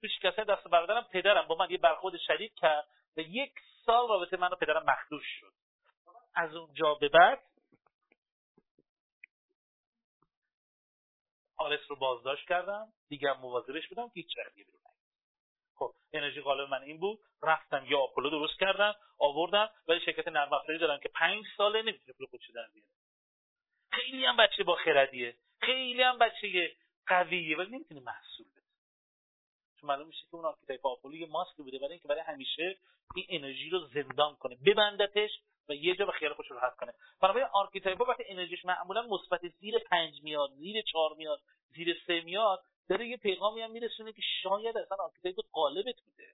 [0.00, 1.46] تو شکسته دست برادرم پدرم.
[1.46, 2.86] با من یه برخورد شدید کرد
[3.16, 3.52] و یک
[3.86, 5.52] سال رابطه من و پدرم مخدوش شد.
[6.34, 7.42] از اونجا به بعد
[11.56, 14.76] آرس رو بازداشت کردم دیگه مواظبش بودم که هیچ بیرون
[15.74, 20.52] خب انرژی قالب من این بود رفتم یا آپولو درست کردم آوردم ولی شرکت نرم
[20.52, 22.90] افزاری دارم که پنج ساله نمی‌تونه پول خودش در بیاره.
[23.92, 28.46] خیلی هم بچه با خردیه خیلی هم بچه قویه ولی نمی‌تونه محصول
[29.86, 32.78] معلوم میشه که اون archetype آپولو یه ماسک بوده برای اینکه برای همیشه
[33.14, 35.30] این انرژی رو زندان کنه ببندتش
[35.68, 36.92] و یه جا به خیال خودش راحت کنه.
[37.22, 41.40] بنابراین archetype وقتی انرژیش معمولا مثبت زیر پنج میاد زیر چهار میاد
[41.74, 46.32] زیر سه میاد داره یه پیغامی هم میرسونه که شاید اصلا archetype غالبت بوده.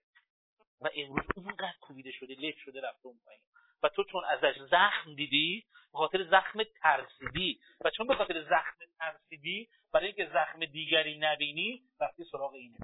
[0.81, 3.41] و امروز اونقدر کوبیده شده لک شده رفته اون پایین.
[3.83, 7.61] و تو چون ازش زخم دیدی به خاطر زخم ترسیدی.
[7.85, 12.77] و چون به خاطر زخم ترسیدی برای اینکه زخم دیگری نبینی وقتی سراغ این.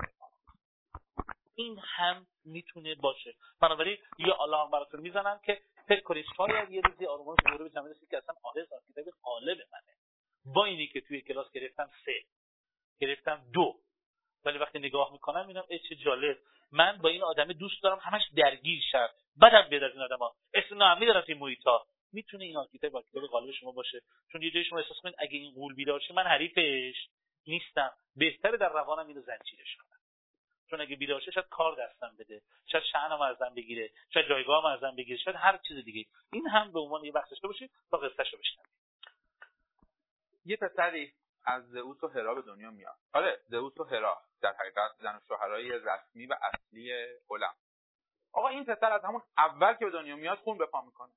[1.58, 3.34] این هم می‌تونه باشه.
[3.60, 7.94] بنابراین یه آلارم براتون می‌زنم که فکر کنید شاید یه روزی آرمان دوره به جمعه
[8.10, 9.94] که اصلا آرس archetype غالب منه.
[10.54, 12.22] با اینی که توی کلاس گرفتم سه
[13.00, 13.80] گرفتم دو.
[14.44, 16.38] ولی وقتی نگاه می‌کنم می‌بینم چه جالب.
[16.72, 19.10] من با این آدم دوست دارم همش درگیر شد
[19.42, 20.34] بدم بیاد از این آدما.
[20.54, 24.00] اسم میدارم توی محیطا می‌تونه این archetype با کتاب غالب شما باشه.
[24.32, 27.08] چون یه جایی شما احساس کنید اگه این غول بیدار من حریفش
[27.46, 27.90] نیستم.
[28.16, 29.97] بهتره در روانم اینو زنجیرش کنم
[30.70, 34.96] چون اگه بیدار شه شاید کار دستم بده شاید شأنم ازم بگیره شاید جایگاهم ازم
[34.96, 36.10] بگیره شاید هر چیز دیگه.
[36.32, 38.68] این هم به عنوان یه داشته باشید تا قصهشو بشنوید
[40.44, 41.12] یه پسری
[41.44, 42.96] از زئوس و هرا به دنیا میاد.
[43.12, 46.92] آره زئوس و هرا در حقیقت زن و شوهرای رسمی و اصلی
[47.30, 47.54] علم
[48.32, 51.12] آقا این پسر از همون اول که به دنیا میاد خون به پا می‌کنه.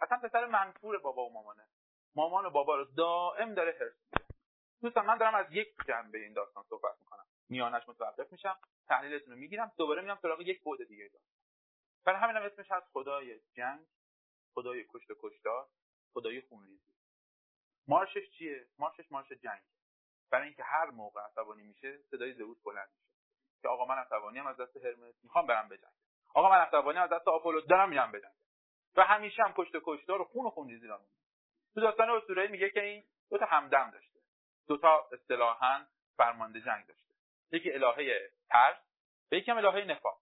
[0.00, 1.66] اصلا پسر منفور بابا و مامانه.
[2.14, 4.24] مامان و بابا رو دائم داره هرس
[4.82, 7.24] دوستان من دارم از یک جنبه این داستان صحبت می‌کنم.
[7.48, 8.58] میانش متوقف میشم
[8.88, 11.24] تحلیلتون رو می‌گیرم دوباره میام سراغ یک بعد دیگه دارم.
[12.04, 13.86] برای همینم اسمش هست خدای جنگ
[14.54, 15.68] خدای کشت و کشتار
[16.12, 16.92] خدای خونریزی.
[17.88, 19.62] مارشش چیه؟ مارشش مارش جنگ.
[20.30, 23.08] برای اینکه هر موقع عصبانی میشه صدای زئوس بلند میشه.
[23.62, 25.92] که آقا من عصبانی از دست هرمس می‌خوام برم بجنگم
[26.34, 28.34] آقا من عصبانی از دست آپولو دارم میرم بجنگم
[28.96, 31.00] و همیشه هم کشت کشتار و خون و خونریزی را
[31.74, 34.18] تو داستان اسطوره‌ای میگه که این دو تا همدم داشته.
[34.68, 37.07] دو تا اصطلاحا فرمانده جنگ داشته.
[37.52, 38.76] یکی الهه ترس
[39.32, 40.18] و یکی هم الهه نفاق.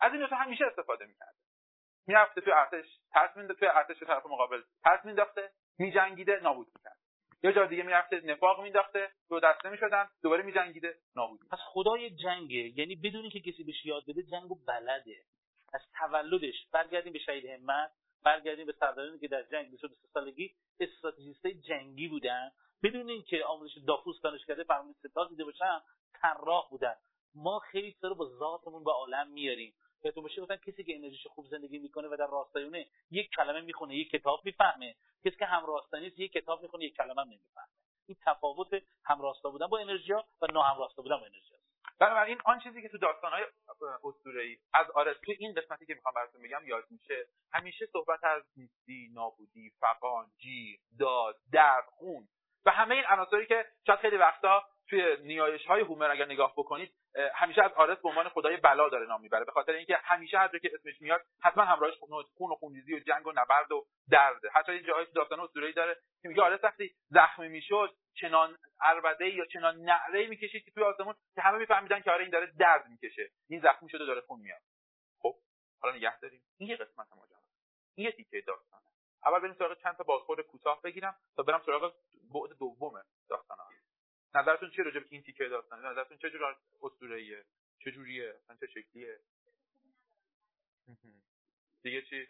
[0.00, 1.38] از این دو همیشه استفاده می‌کرده
[2.06, 6.96] می‌رفته توی ارتش ترس مینداخته توی ارتش طرف مقابل ترس مینداخته میجنگیده نابود می‌کرد.
[7.42, 12.78] یه جا دیگه می‌رفته نفاق مینداخته دو دسته می‌شدن دوباره میجنگیده نابود پس خدای جنگه.
[12.78, 15.24] یعنی بدون که کسی بهش یاد بده جنگو بلده.
[15.74, 17.90] از تولدش برگردیم به شهید همت
[18.24, 22.50] برگردیم به سردارانی که در جنگ 22 سالگی استراتژیست جنگی بودن.
[22.82, 25.80] بدون اینکه آموزش داپوس دانش کرده فرمانده ستاد دیده باشن
[26.22, 26.94] طراح بودن.
[27.34, 31.46] ما خیلی رو با ذاتمون به عالم میاریم؟ بهتون باشه گفتن کسی که انرژیش خوب
[31.46, 34.96] زندگی می‌کنه و در راستایونه یک کلمه می‌خونه یک کتاب می‌فهمه.
[35.24, 37.68] کسی که همراستانی است یک کتاب می‌خونه یک کلمه نمی‌فهمه.
[38.06, 41.54] این تفاوت همراستا بودن با انرژی و ناهمراستا بودن با انرژی
[41.98, 43.44] بنابراین آن چیزی که تو داستانهای
[44.04, 44.86] اسطوره‌ای از
[45.24, 50.26] تو این قسمتی که می‌خوام براتون بگم یاد میشه همیشه صحبت از نیستی نابودی فقان
[50.38, 52.28] جیر داد درد خون
[52.64, 56.94] و همه این عناصری که شاید خیلی وقتا توی نیایش های هومر اگر نگاه بکنید
[57.34, 60.58] همیشه از آرس به عنوان خدای بلا داره نام می‌بره به خاطر اینکه همیشه هر
[60.58, 61.94] که اسمش میاد حتما همراهش
[62.34, 65.96] خون و خونریزی و جنگ و نبرد و درده حتی این جاهای داستان اسطوره‌ای داره
[66.22, 71.14] که میگه آرس وقتی زخمی می‌شد چنان عربده یا چنان نعره می‌کشید که توی آسمون
[71.34, 73.30] که همه میفهمیدن که آره این داره درد می‌کشه.
[73.48, 74.60] این زخمی شده داره خون میاد.
[75.18, 75.34] خب
[75.80, 76.42] حالا نگه داریم.
[76.58, 77.38] این یه قسمت ماجرا
[77.94, 78.82] این یه تیکه داستانه.
[79.26, 81.94] اول بریم سراغ چند تا بازخورد کوتاه بگیرم تا برم سراغ
[82.34, 83.56] بعد دوم داستان
[84.34, 87.44] نظرتون چیه راجع به این تیکه داستان؟ نظرتون چه جور اسطوره‌ایه؟
[87.84, 89.20] چه جوریه؟ چه شکلیه؟
[91.82, 92.28] دیگه چی؟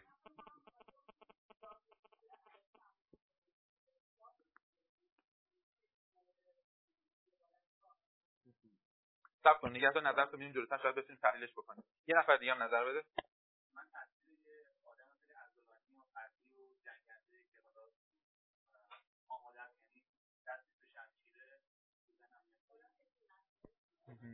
[9.43, 11.83] سب کن نگه تا نظر تو میریم جلوتر شاید بتونیم تحلیلش بکنیم.
[12.07, 13.03] یه نفر دیگه هم نظر بده.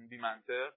[0.09, 0.73] بی منطق؟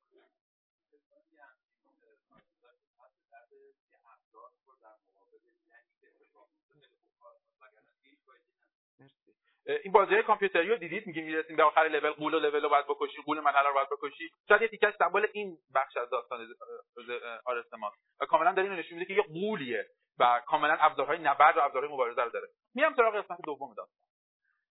[9.82, 12.86] این بازی کامپیوتری رو دیدید؟ میگیم می‌رسیم به آخر لول قول و لول رو باید
[12.88, 14.30] بکشی قول من رو باید بکشی.
[14.48, 16.48] شاید یه تیکش سمبل این بخش از داستان
[17.44, 17.72] آرست
[18.20, 19.86] و کاملا داره نشون میده که یه قولیه
[20.18, 22.48] و کاملا ابزارهای نبرد و ابزارهای مبارزه رو داره.
[22.74, 24.00] میام سراغ قسمت دوم داستان.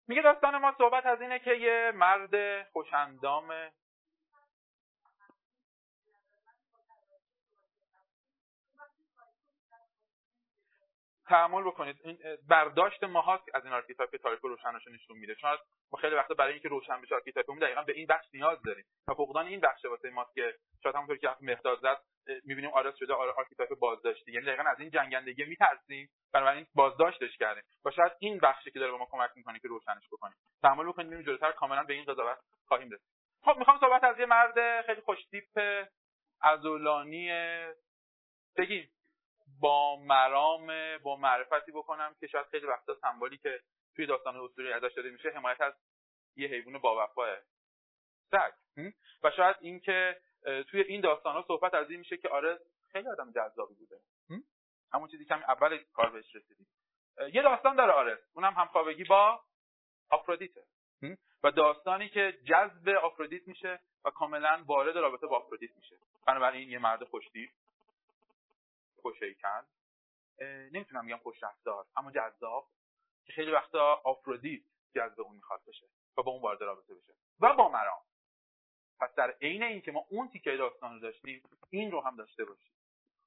[0.08, 3.72] میگه داستان ما صحبت از اینه که یه مرد خوشندام
[11.30, 11.98] تحمل بکنید.
[12.04, 15.36] این برداشت ماهاست از این archetype که تاریک روشنش نشون میده.
[15.36, 15.58] چون
[15.92, 18.86] ما خیلی وقتا برای اینکه روشن بشه archetype مون دقیقا به این بخش نیاز داریم.
[19.08, 21.98] و فقدان این بخش واسه ماست که شاید همونطور که مهداد زد
[22.46, 24.32] می‌بینیم آرس شده archetype بازداشتی.
[24.32, 27.64] یعنی دقیقا از این جنگندگی میترسیم بنابراین بازداشتش کردیم.
[27.86, 30.36] و شاید این بخشی که داره به ما کمک می‌کنه که روشنش بکنیم.
[30.64, 31.52] تحمل بکنید ببینیم جلوتر.
[31.52, 32.38] کاملا به این قضاوت
[32.68, 33.10] خواهیم رسید.
[33.44, 35.60] خب می‌خوام صحبت از یه مرد خیلی خوشتیپ
[36.44, 37.32] عضلانی
[38.58, 38.90] بگیم.
[39.60, 43.62] با مرام با معرفتی بکنم که شاید خیلی وقتا سمبولی که
[43.96, 45.74] توی داستان اسطوره ازش داده میشه حمایت از
[46.36, 47.38] یه حیوان با وفاه
[48.32, 48.54] سگ
[49.24, 50.22] و شاید اینکه
[50.68, 52.60] توی این داستان ها صحبت از این میشه که آره
[52.92, 54.00] خیلی آدم جذابی بوده.
[54.94, 56.68] همون چیزی که اول کار بهش رسیدیم.
[57.34, 59.42] یه داستان داره آره اونم همخوابگی با
[60.10, 60.64] آفرودیته.
[61.44, 65.96] و داستانی که جذب آفرودیت میشه و کاملا وارد رابطه با آفرودیت میشه.
[66.28, 67.50] بنابراین یه مرد خوشتیپ.
[69.42, 69.68] کرد
[70.72, 72.68] نمی‌تونم بگم خوش رفتار اما جذاب
[73.26, 74.62] که خیلی وقتا آفرودیت
[74.96, 77.14] جذب اون می‌خواد بشه و با اون وارد رابطه بشه.
[77.40, 78.02] و با مرام.
[79.00, 82.72] پس در عین اینکه ما اون تیکه داستان رو داشتیم این رو هم داشته باشیم.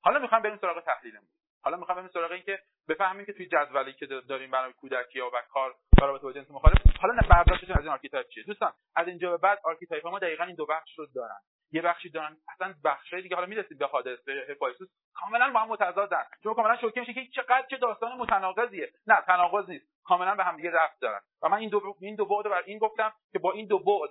[0.03, 1.29] حالا می‌خوام بریم سراغ تحلیلمون.
[1.63, 5.43] حالا می‌خوام بریم سراغ اینکه بفهمیم که توی جدولی که داریم برای کودکی ها و
[5.43, 9.31] کار و رابطه با جنس مخالف حالا برداشتتون از این archetype چیه؟ دوستان از اینجا
[9.31, 11.41] به بعد archetype ها ما دقیقا این دو بخش رو دارن.
[11.73, 15.69] یه بخشی دارن اصلا بخشای دیگه حالا می‌رسید به هادس به هفایستوس کاملا با هم
[15.69, 16.25] متضادن.
[16.43, 18.93] چون کاملا شوکه میشه که چقدر چه داستان متناقضیه.
[19.07, 19.87] نه تناقض نیست.
[20.05, 21.21] کاملا به هم دیگه ربط دارن.
[21.43, 24.11] و من این دو این دو بعد بر این گفتم که با این دو بعد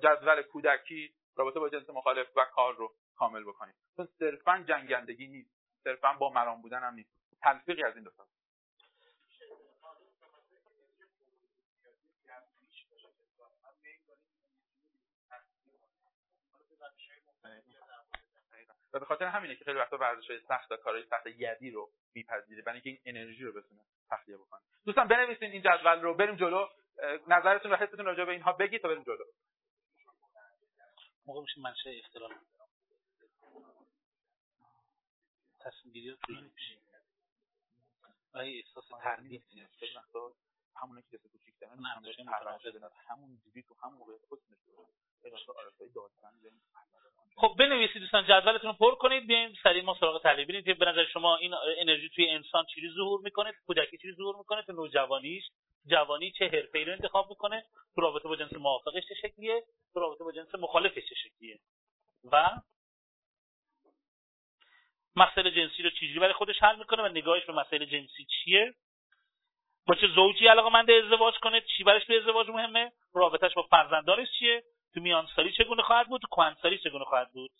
[0.00, 3.74] جدول کودکی رابطه با جنس مخالف و کار رو کامل بکنیم.
[3.96, 5.56] چون صرفا جنگندگی نیست.
[5.84, 7.10] صرفا با مرام بودن هم نیست.
[7.42, 8.10] تلفیقی از این دو
[18.92, 21.90] و به خاطر همینه که خیلی وقتا ورزش های سخت و کارهای سخت یدی رو
[22.14, 23.80] میپذیره برای اینکه این انرژی رو بتونه
[24.10, 24.60] تخلیه بکنه.
[24.84, 26.68] دوستان بنویسین این جدول رو بریم جلو.
[27.28, 29.24] نظرتون و حستون راجع به اینها بگید تا بریم جلو.
[31.26, 32.34] موقع میشه منشه اختلال.
[35.60, 36.16] تصمیم گیری
[38.34, 39.44] آره احساس تردید؟
[40.82, 41.78] همون که کسی کوچیک دارن
[43.08, 44.40] همون جوری تو همون موقع خود
[47.36, 49.26] خب بنویسید دوستان جدولتون رو پر کنید.
[49.26, 52.88] بیایم سریع ما سراغ تحلیل ببینید که به نظر شما این انرژی توی انسان چیزی
[52.96, 55.44] ظهور می‌کنه؟ کودکی چیزی ظهور می‌کنه؟ تو نوجوانیش
[55.86, 57.64] جوانی چه حرفه‌ای رو انتخاب می‌کنه؟
[57.94, 59.64] تو رابطه با جنس موافقش چه شکلیه؟
[59.94, 61.58] تو رابطه با جنس مخالفش چه شکلیه؟
[62.32, 62.60] و
[65.16, 68.74] مسئله جنسی رو چجوری برای خودش حل می‌کنه و نگاهش به مسئله جنسی چیه؟
[69.86, 74.28] با چه زوجی علاقه مند ازدواج کنه چی برش به ازدواج مهمه؟ رابطش با فرزندانش
[74.38, 74.62] چیه؟
[74.94, 77.50] تو میانسالی چگونه خواهد بود؟ تو کهنسالی چگونه خواهد بود؟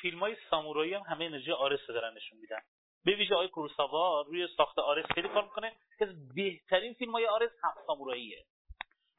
[0.00, 2.60] فیلم های سامورایی هم همه انرژی آرس دارن نشون میدن.
[3.04, 5.72] به ویژه آقای کوروساوا روی ساخت آرس خیلی کار می‌کنه.
[5.98, 8.44] که بهترین فیلم های آرس هم ساموراییه.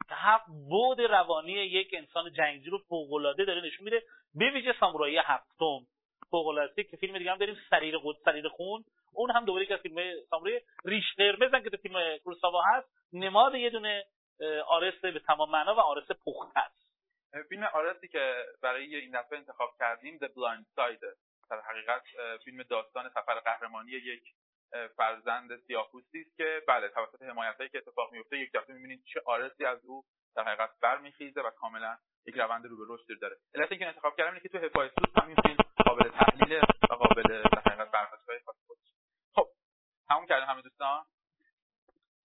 [0.10, 4.04] هفت بود روانی یک انسان جنگجو رو فوقالعاده داره نشون میده.
[4.36, 5.80] به ویژه سامورایی هفتم.
[6.32, 8.84] فوقالعاده که فیلم دیگه هم داریم سریر قد سریر خون.
[9.14, 12.90] اون هم دوباره که فیلم سامورایی ریش قرمزن که تو فیلم کوروساوا هست.
[13.14, 14.06] نماد یه دونه
[14.68, 16.60] آرس به تمام معنا و آرس پخته
[17.50, 21.06] فیلم آرسی که برای این دفعه انتخاب کردیم The Blind Side.
[21.50, 22.04] در حقیقت
[22.46, 24.24] فیلم داستان سفر قهرمانی یک
[24.98, 29.66] فرزند سیاه‌پوستی است که بله توسط حمایتایی که اتفاق میفته یک دفعه می‌بینید چه آرسی
[29.66, 30.04] از او
[30.36, 33.38] در حقیقت برمیخیزه و کاملا یک روند رو به رشد داره.
[33.56, 37.22] علت اینکه انتخاب کردم اینه که تو هفایستوس هم این فیلم قابل تحلیل و قابل
[37.24, 38.88] در حقیقت بررسی خاص خودش.
[39.36, 39.48] خب
[40.08, 41.06] تموم کردیم همه دوستان.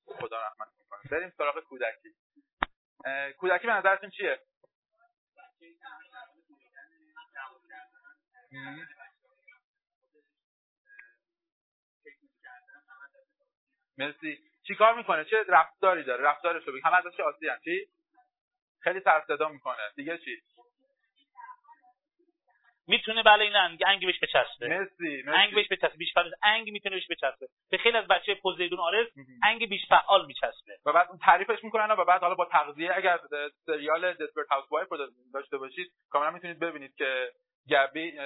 [0.07, 2.14] خدا رحمت کنه بریم سراغ کودکی.
[3.38, 4.40] کودکی به نظرتون چیه؟
[13.98, 14.38] مرسی.
[14.66, 17.86] چیکار می‌کنه؟ چه رفتاری داره؟ رفتارش رو همه ازش آسی چی؟
[18.80, 19.76] خیلی سر صدا می‌کنه.
[19.96, 20.42] دیگه چی؟
[22.88, 24.68] می‌تونه بله این انگ انگ بهش بچسبه.
[24.68, 25.96] مرسی انگ بهش بچسبه.
[25.96, 27.48] بیش فعال انگ می‌تونه بهش بچسبه.
[27.70, 29.07] به خیلی از بچه پوزیدون آرز
[29.42, 30.78] انگ بیش فعال میچسبه.
[30.86, 33.20] و بعد اون تعریفش می‌کنن و بعد حالا با تغذیه اگر
[33.66, 34.98] سریال Desperate Housewife رو
[35.34, 37.32] داشته باشید کاملا می‌تونید ببینید که
[37.70, 38.18] گبی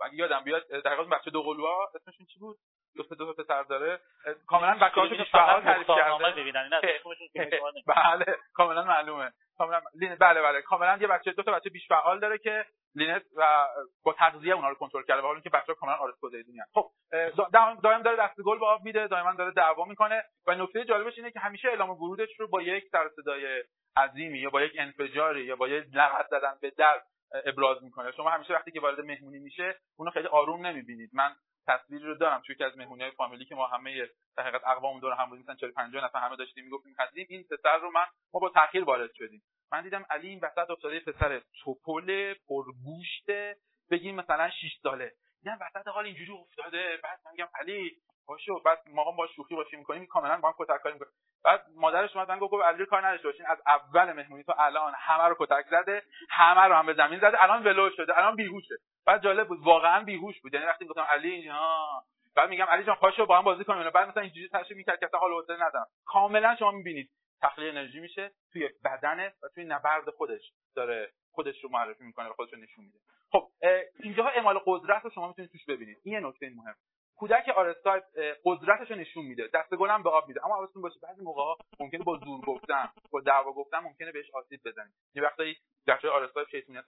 [0.00, 2.56] اگه یادم بیاد دقیقاً بچه دو قلوها اسمشون چی بود؟
[2.96, 4.00] دو تا دو پسر داره.
[4.46, 7.60] کاملا بچه‌هاشو فعال تعریف کرده.
[7.86, 9.32] بله کاملا معلومه.
[9.58, 9.80] کاملا
[10.20, 10.62] بله بله.
[10.62, 12.64] کاملا یه بچه دو تا بچه بیش فعال داره که
[12.94, 13.66] لینت و
[14.02, 16.64] با تغذیه اونها رو کنترل کرده و حالا اینکه بچه‌ها کاملا آرس دنیا.
[16.74, 16.90] خب
[17.82, 21.30] دائم داره دست گل به آب میده دائما داره دعوا می‌کنه و نکته جالبش اینه
[21.30, 23.64] که همیشه اعلام ورودش رو با یک سر صدای
[23.96, 27.00] عظیمی یا با یک انفجاری یا با یک لغت زدن به در
[27.34, 28.12] ابراز می‌کنه.
[28.12, 31.10] شما همیشه وقتی که وارد مهمونی میشه اونو خیلی آروم نمی‌بینید.
[31.12, 32.42] من تصویری رو دارم.
[32.46, 35.54] توی که از مهمونی فامیلی که ما همه در حقیقت اقوام دور هم بودیم مثلا
[35.54, 39.10] 40 50 نفر همه داشتیم می‌گفتیم قدیم این پسر رو من ما با تاخیر وارد
[39.14, 39.42] شدیم.
[39.72, 43.30] من دیدم علی این وسط افتاده پسر توپل پرگوشت
[43.90, 45.12] بگیم مثلا 6 ساله.
[45.42, 46.98] دیدم وسط حال اینجوری افتاده.
[47.02, 47.96] بعد من میگم علی
[48.26, 51.12] باشو بعد ما هم با شوخی باشیم می‌کنیم کاملا با هم کتک کاری می‌کنیم.
[51.44, 55.24] بعد مادرش اومد من گفت علی کار نداشته باشین از اول مهمونی تا الان همه
[55.24, 58.74] رو کتک زده همه رو هم به زمین زده الان ولو شده الان بیهوشه.
[59.06, 60.54] بعد جالب بود واقعا بیهوش بود.
[60.54, 62.04] یعنی وقتی گفتم علی ها
[62.36, 63.90] بعد میگم علی جان پاشو با هم بازی کنیم.
[63.90, 65.86] بعد مثلا اینجوری تشریح می‌کرد که حال حوصله ندارم.
[66.04, 67.10] کاملا شما می‌بینید
[67.42, 70.52] تخلیه انرژی میشه توی بدنه و توی نبرد خودش.
[70.76, 72.98] داره خودش رو معرفی می‌کنه و خودش رو نشون میده.
[73.32, 73.48] خب
[74.02, 75.98] اینجاها اعمال قدرت رو شما می‌تونید توش ببینید.
[76.04, 76.74] این نکته مهم.
[77.16, 78.04] کودک آرستایپ
[78.44, 79.48] قدرتش رو نشون میده.
[79.54, 80.46] دست گلم به آب میده.
[80.46, 84.30] اما حواستون باشه بعضی موقع ها ممکنه با زور گفتن با دعوا گفتن ممکنه بهش
[84.34, 85.56] آسیب بزنید یه وقتایی
[85.86, 86.84] بچه آرستایپ شیطانت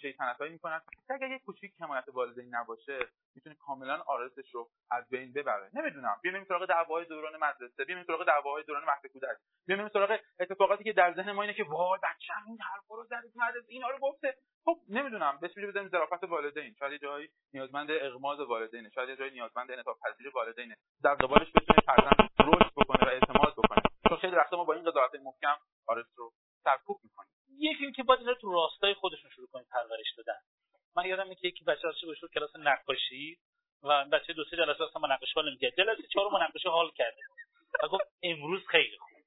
[0.00, 0.80] شیطنتایی می‌کنن.
[1.06, 2.98] که اگر یه کوچیک حمایت والدین نباشه
[3.34, 5.70] می‌تونه کاملا آرستش رو از بین ببره.
[5.74, 6.16] نمی‌دونم.
[6.22, 9.36] بیایم سراغ دعواهای دوران مدرسه بیایم سراغ دعواهای دوران مهد کودک
[9.66, 13.22] بیایم سراغ اتفاقاتی که در ذهن ما اینه که وای بچه‌م این حرفا رو زد
[13.36, 14.36] مدرسه اینا رو گفته.
[14.64, 15.38] خب نمی‌دونم.
[15.40, 16.74] بهش میشه بزنیم ظرافت والدین.
[16.78, 18.90] شاید یه جایی نیازمند اغماض والدینه.
[18.90, 20.76] شاید یه جایی نیازمند انعطاف پذیر والدینه.
[21.02, 23.82] در قبالش بتونه فرزند رشد بکنه و اعتماد بکنه.
[24.08, 26.32] چون خیلی وقتا ما با این قضاوت محکم آرس رو
[26.64, 27.37] سرکوب می‌کنیم.
[27.58, 30.38] یکی که باید اینا تو راستای خودشون شروع کنیم پرورش دادن.
[30.96, 33.38] من یادم که یکی بچه هاش گذاشت کلاس نقاشی
[33.82, 35.76] و بچه دو سه جلسه اصلا نقاشی حال نمی‌کرد.
[35.76, 37.20] جلسه چهارم نقاشی حال کرده.
[37.82, 39.18] و گفت امروز خیلی خوب.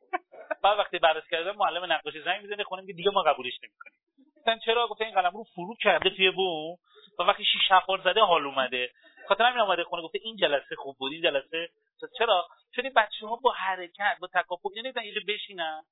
[0.63, 3.97] بعد وقتی بررسی کردم معلم نقاشی زنگ می‌زنه خونم که دیگه ما قبولش نمی‌کنیم.
[4.41, 6.77] مثلا چرا؟ گفت این قلم رو فرو کرده توی بوم
[7.19, 8.91] و وقتی شیش هفت زده حال اومده.
[9.27, 11.69] خاطر همین اومده خونه گفته این جلسه خوب بود این جلسه
[12.17, 15.83] چرا؟ چون این بچه ها با حرکت با تکاپو یعنی اینجا بشینن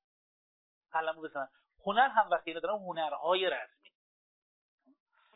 [0.91, 1.47] قلمو بزنن.
[1.85, 3.89] هنر هم وقتی دارن هنرهای رسمی.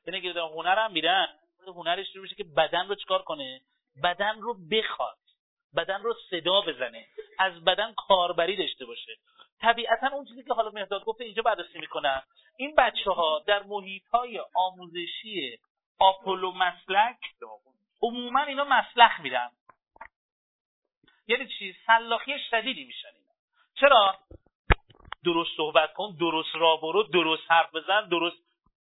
[0.08, 1.28] یعنی اگه دارن هنر هم میرن
[1.68, 3.62] هنرش رو میشه که بدن رو چکار کنه؟
[4.04, 5.18] بدن رو بخواد.
[5.76, 7.08] بدن رو صدا بزنه.
[7.40, 9.18] از بدن کاربری داشته باشه.
[9.62, 12.22] طبیعتا اون چیزی که حالا مهداد گفته اینجا بررسی می‌کنن
[12.58, 15.60] این بچه ها در محیط های آموزشی
[16.00, 17.18] آپولو مسلک
[18.02, 19.52] عموما اینا مسلخ میرن.
[21.28, 23.34] یعنی چی؟ سلاخی شدیدی میشن اینا.
[23.76, 24.18] چرا؟
[25.26, 28.38] درست صحبت کن درست را برو درست حرف بزن درست.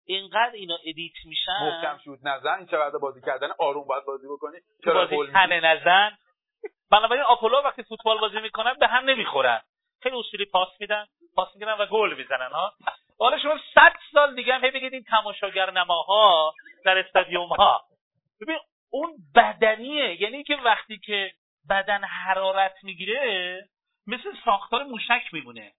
[0.06, 1.58] اینقدر اینا ادیت میشن.
[1.60, 4.56] محکم شود نزن این چقدر بازی کردن آروم باید بازی بکنی.
[4.86, 6.18] بازی تنه نزن.
[6.90, 9.60] بنابراین آپولو وقتی فوتبال بازی می‌کنن به هم نمی‌خورن.
[10.02, 12.72] خیلی اصولی پاس میدن پاس می‌گیرن و گل می‌زنن ها.
[13.18, 17.80] حالا شما 100 سال دیگه هم بگید این تماشاگر نماها در استادیوم ها.
[18.40, 18.58] ببین
[18.90, 20.22] اون بدنیه.
[20.22, 21.32] یعنی که وقتی که
[21.70, 23.68] بدن حرارت می‌گیره
[24.06, 25.72] مثل ساختار موشک میمونه.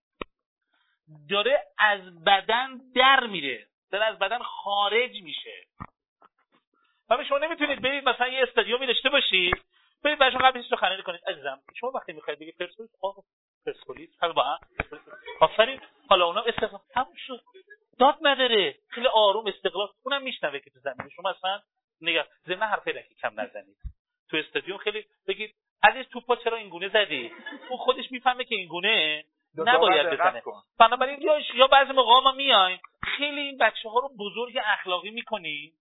[1.30, 5.68] داره از بدن در میره داره از بدن خارج میشه.
[7.10, 9.56] و شما نمی‌تونید برید مثلا یه استادیومی داشته باشید
[10.04, 11.22] برید بچه‌ها قبلش سخنرانی کنید.
[11.28, 13.22] عزیزم شما وقتی می‌خواید بگید پرسپولیس آقا
[13.66, 14.60] پرسپولیس حالا با هم.
[15.40, 15.82] آفرین.
[16.10, 17.44] حالا اونم استقلال تموم شد.
[18.00, 18.76] داد نداره.
[18.90, 19.88] خیلی آروم استقلال.
[20.04, 21.10] اونم میشنوه که تو زمین.
[21.10, 21.62] شما اصلا
[22.02, 23.78] نگاه ضمن حرف که کم نزنید.
[24.30, 27.32] تو استادیوم خیلی بگید عزیز توپا چرا اینگونه زدی؟
[27.70, 29.26] اون خودش می‌فهمه که اینگونه
[29.58, 30.44] نباید بزنه.
[30.80, 32.82] بنابراین یا یا بعضی موقع ما میایم.
[33.04, 35.74] خیلی این بچه ها رو بزرگ اخلاقی می‌کنیم.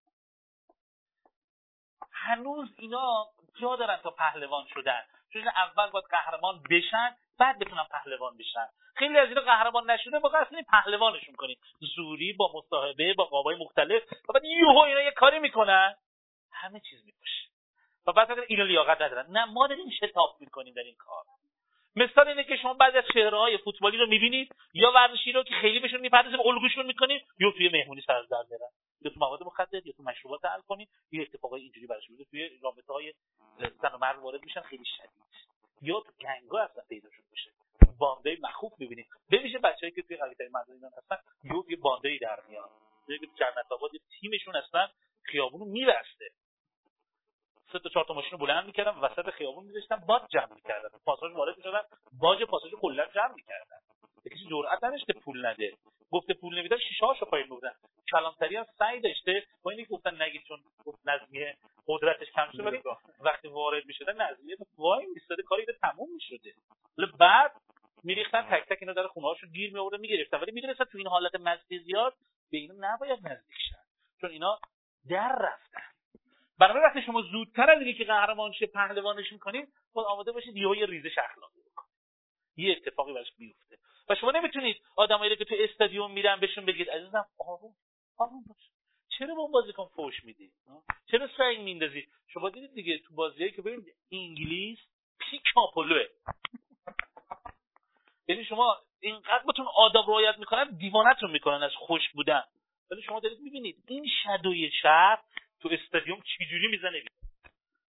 [2.12, 3.26] هنوز اینا
[3.60, 5.02] جا دارن تا پهلوان شدن.
[5.32, 8.66] چون اول باید قهرمان بشن بعد بتونن پهلوان بشن.
[8.94, 11.58] خیلی از اینا قهرمان نشده با اصلا پهلوانشون کنیم.
[11.96, 14.02] زوری با مصاحبه با قابای مختلف.
[14.28, 15.96] و بعد یوهو اینا یه کاری می‌کنن.
[16.52, 17.48] همه چیز میپاشه
[18.06, 19.26] و بعد اگر اینا لیاقت ندارن.
[19.30, 21.24] نه ما داریم شتاب می‌کنیم در این کار.
[21.96, 25.80] مثال اینه که شما بعضی از چهرههای فوتبالی رو می‌بینید یا ورزشی رو که خیلی
[25.80, 28.68] بهشون می‌پردازیم الگوشون می‌کنید یا توی مهمونی سر در میرن.
[29.00, 32.92] یا تو مواد مخدر یا تو مشروبات الکلی یا اتفاقای اینجوری براش میفته توی رابطه
[32.92, 33.14] های
[33.58, 35.22] زن و مرد وارد میشن خیلی شدید.
[35.82, 37.50] یا تو گنگا اصلا پیداشون میشه
[37.98, 41.16] بانده مخوف می‌بینید بمیشه بچه‌ای که توی قویتای مردم اینا هستن
[41.68, 42.70] یه بانده ای در میاد
[43.38, 43.90] جنت آباد
[44.20, 44.88] تیمشون اصلا
[45.22, 46.30] خیابونو میبسته.
[47.72, 51.32] سه تا چهار تا ماشین رو بلند می‌کردن وسط خیابون میذاشتن باد جمع می‌کردن پاساژ
[51.32, 53.76] وارد می‌شدن باج پاساژ کلا جمع می‌کردن
[54.30, 55.72] کسی جرئت نداشته پول نده.
[56.10, 57.72] گفته پول نمیدن شیشه هاشو پایین بودن
[58.10, 61.56] کلانتری هم سعی داشته با اینکه گفتن نگید چون گفت نظمیه
[61.86, 62.82] قدرتش کم شده ولی
[63.20, 66.54] وقتی وارد می‌شدن نظمیه وای میستاده کاری تموم می‌شده.
[67.18, 67.52] بعد
[68.04, 70.40] میریختن تک تک اینا در خونه هاشون گیر میآورد می‌گرفتن.
[70.40, 72.14] ولی می‌دونستن تو این حالت مستی زیاد
[72.50, 73.82] به اینا نباید نزدیک شن.
[74.20, 74.58] چون اینا
[75.10, 75.91] در رفتن.
[76.58, 81.18] برای وقتی شما زودتر از اینکه قهرمان شه پهلوانش می‌کنید باید آماده باشید یه ریزش
[81.18, 81.92] اخلاقی بکنید.
[82.56, 83.78] یه اتفاقی براش بیفته.
[84.08, 87.74] و شما نمی‌تونید آدمایی که تو استادیوم میرن بهشون بگید عزیزم آروم
[88.18, 88.70] آروم باش.
[89.18, 90.52] چرا با بازیکن فوش میدی؟
[91.10, 94.78] چرا سنگ میندازی؟ شما دیدید دیگه تو بازیایی که ببینید انگلیس
[95.18, 96.06] پیک آپولوه
[98.28, 102.42] یعنی شما اینقدر بهتون آداب رعایت می‌کنن دیوانتون می‌کنن از خوش بودن.
[102.90, 105.18] ولی شما دارید می‌بینید این شدوی شهر
[105.62, 107.02] تو استادیوم چجوری می‌زنه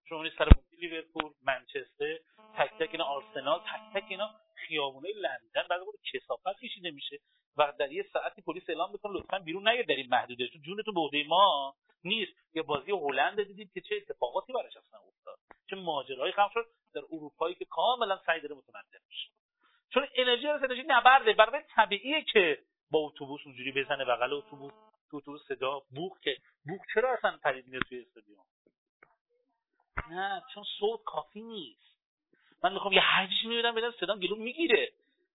[0.09, 0.49] شما سر
[0.81, 2.19] لیورپول منچستر
[2.57, 7.19] تک تک اینا آرسنال تک تک اینا خیابونه لندن بعد بود کثافت کشیده میشه
[7.57, 10.47] و در یه ساعتی پلیس اعلام می‌کنه لطفا بیرون نیاید در این محدوده.
[10.47, 12.33] چون جونتون به عهده ما نیست.
[12.53, 15.37] یا بازی هلند دیدید که چه اتفاقاتی براش اصلا افتاد.
[15.69, 19.29] چه ماجرایی خم شد در اروپایی که کاملا سعی داره متمدن میشه
[19.93, 21.33] چون انرژی از انرژی نبرده.
[21.33, 22.59] برای طبیعیه که
[22.91, 24.73] با اتوبوس اونجوری بزنه بغل اتوبوس.
[25.13, 28.45] تو اتوبوس صدا بوق که بوق چرا اصلا پرید میاد توی استادیوم
[30.09, 31.97] نه چون صوت کافی نیست.
[32.63, 34.91] من می‌خوام یه حجم می‌بینم بدم صدام گلو می‌گیره.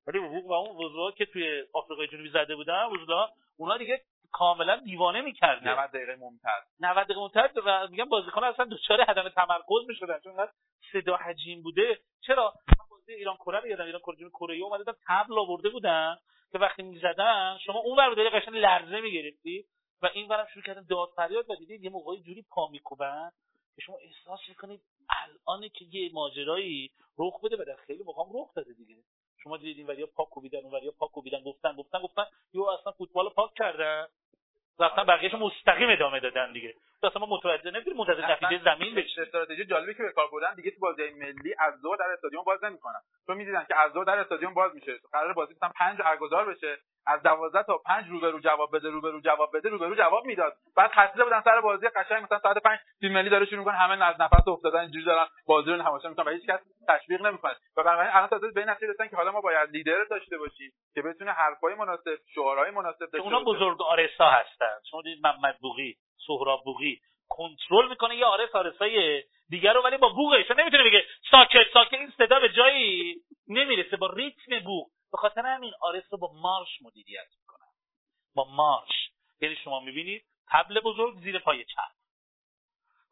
[0.07, 4.03] ولی بوق و اون وضوها که توی آفریقای جنوبی زده بودن وضوها اونا دیگه
[4.33, 9.29] کاملا دیوانه می‌کرده 90 دقیقه ممتد 90 دقیقه ممتد و میگم بازیکن اصلا دچار عدم
[9.29, 10.19] تمرکز می‌شدن.
[10.19, 10.49] چون
[10.93, 12.01] صدا حجیم بوده.
[12.21, 12.55] چرا؟
[13.09, 16.17] بازی ایران کره رو یادم ایران کره کره اومده تبل آورده بودن
[16.53, 19.65] که وقتی می‌زدن شما اون ور داری قشنگ لرزه می‌گرفتی
[20.03, 23.31] و این ورم شروع کردن داد فریاد و دیدید یه موقعی جوری پا میکوبن
[23.77, 24.81] که شما احساس می‌کنید
[25.11, 28.97] الان که یه ماجرایی رخ بده و خیلی موقع رخ داده دیگه.
[29.43, 32.93] شما دیدید این وریا پاک کوبیدن اون وریا پاک کوبیدن گفتن گفتن گفتن یو اصلا
[32.93, 34.07] فوتبال پاک کردن.
[34.81, 36.75] رفتن بقیه‌اش مستقیم ادامه دادن دیگه.
[37.03, 39.23] اصلا ما متوجه نمی‌دونیم منتظر نتیجه زمین بشه.
[39.23, 42.65] استراتژی جالبی که به کار بردن دیگه تو بازی ملی از دو در استادیوم باز
[42.65, 43.01] نمی‌کنن.
[43.27, 44.93] چون می‌دیدن که از دو در استادیوم باز میشه.
[45.13, 46.79] قرار بازی مثلا 5 برگزار بشه.
[47.09, 50.53] از دوازده تا پنج روبرو جواب بده روبرو جواب بده روبرو جواب می‌داد.
[50.77, 54.05] بعد خسته بودن سر بازی قشنگ مثلا ساعت 5 تیم ملی داره شروع می‌کنه همه
[54.05, 57.57] از نفس افتادن اینجوری دارن بازی رو تماشا می‌کنن و هیچ کس تشویق نمی‌کنه.
[57.77, 61.03] و بنابراین الان تازه به نتیجه رسیدن که حالا ما باید لیدر داشته باشیم که
[61.03, 64.77] بتونه حرفای مناسب شعارهای مناسب داشته اونا بزرگ آرسا هستن.
[64.91, 65.97] شما دیدید محمد بوقی
[66.27, 71.67] سهراب بوقی کنترل می‌کنه یه آرس آرسای دیگر رو ولی با بوقش نمی‌تونه بگه ساکت
[71.73, 73.15] ساکت این صدا به جایی
[73.49, 73.97] نمی‌رسه.
[73.97, 77.69] با ریتم بوق به خاطر همین آرس رو با مارش مدیریت می‌کنن.
[78.35, 79.11] با مارش.
[79.41, 81.93] یعنی شما می‌بینید تبل بزرگ زیر پای چپ.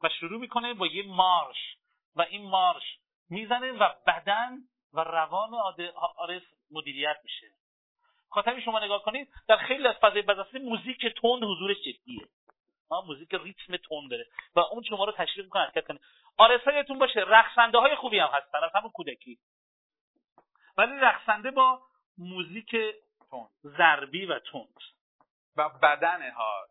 [0.02, 1.76] و شروع می‌کنه با یه مارش.
[2.16, 2.98] و این مارش
[3.30, 4.58] می‌زنه و بدن
[4.92, 5.54] و روان
[6.16, 7.46] آرس مدیریت میشه.
[8.28, 12.28] خاطر شما نگاه کنید در خیلی از فضای بزرگ موزیک تند حضورش جدیه.
[12.90, 14.26] موزیک ریتم تون داره.
[14.56, 16.00] و اون شما رو تشویق می‌کنه حرکت کنه.
[16.38, 19.38] آرسایتون باشه رقصنده های خوبی هم هستن از همون کودکی.
[20.76, 21.82] ولی رقصنده با
[22.18, 22.76] موزیک
[23.30, 24.78] تون ضربی و تند.
[25.56, 26.66] و بدنه ها.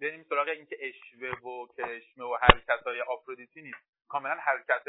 [0.00, 4.08] بریم سراغ اینکه اشوه و کرشمه و حرکت های آفرودیتی نیست.
[4.08, 4.84] کاملا حرکت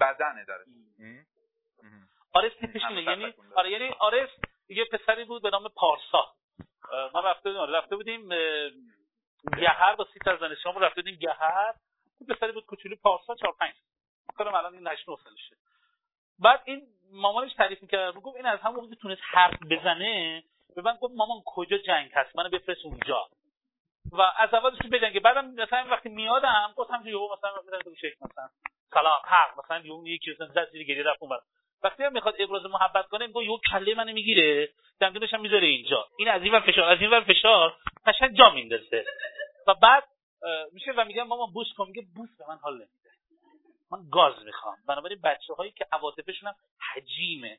[0.00, 0.64] بدنه داره.
[2.32, 4.30] آرس تیپش اینه یعنی آره یعنی آرس
[4.68, 6.34] یه پسری بود به نام پارسا.
[7.14, 8.28] ما رفته بودیم آره، رفته بودیم
[9.58, 11.74] گهر با سی تا زنشان رفته بودیم گهر.
[12.18, 13.74] اون پسری بود کوچولو پارسا 4 5
[14.36, 15.56] کنم الان این 8 سالشه.
[16.38, 20.44] بعد این مامانش تعریف می‌کرد گفت این از همون موقع تونست حرف بزنه
[20.76, 23.26] به من گفت مامان کجا جنگ هست؟ منو بفرست اونجا.
[24.12, 25.20] و از اولش بجنگه.
[25.20, 28.48] بعدم مثلا وقتی میادم گفتم یهو مثلا میرم تو شیخ مثلا
[28.94, 31.38] سلام حق مثلا یهو یکی مثلا زد زیر گریه رفت اون
[31.82, 34.68] وقتی هم می‌خواد ابراز محبت کنه میگه یهو کله منو می‌گیره
[35.00, 36.06] دندونش هم می‌ذاره اینجا.
[36.18, 37.76] این از این ور فشار از این ور فشار
[38.06, 39.04] قشنگ جا میندازه.
[39.66, 40.04] و بعد
[40.72, 43.01] میشه و میگم مامان بوس کن میگه بوس به من حال نمیده.
[43.92, 44.76] من گاز می‌خوام.
[44.88, 46.54] بنابراین بچه هایی که عواطفشون هم
[46.94, 47.58] حجیمه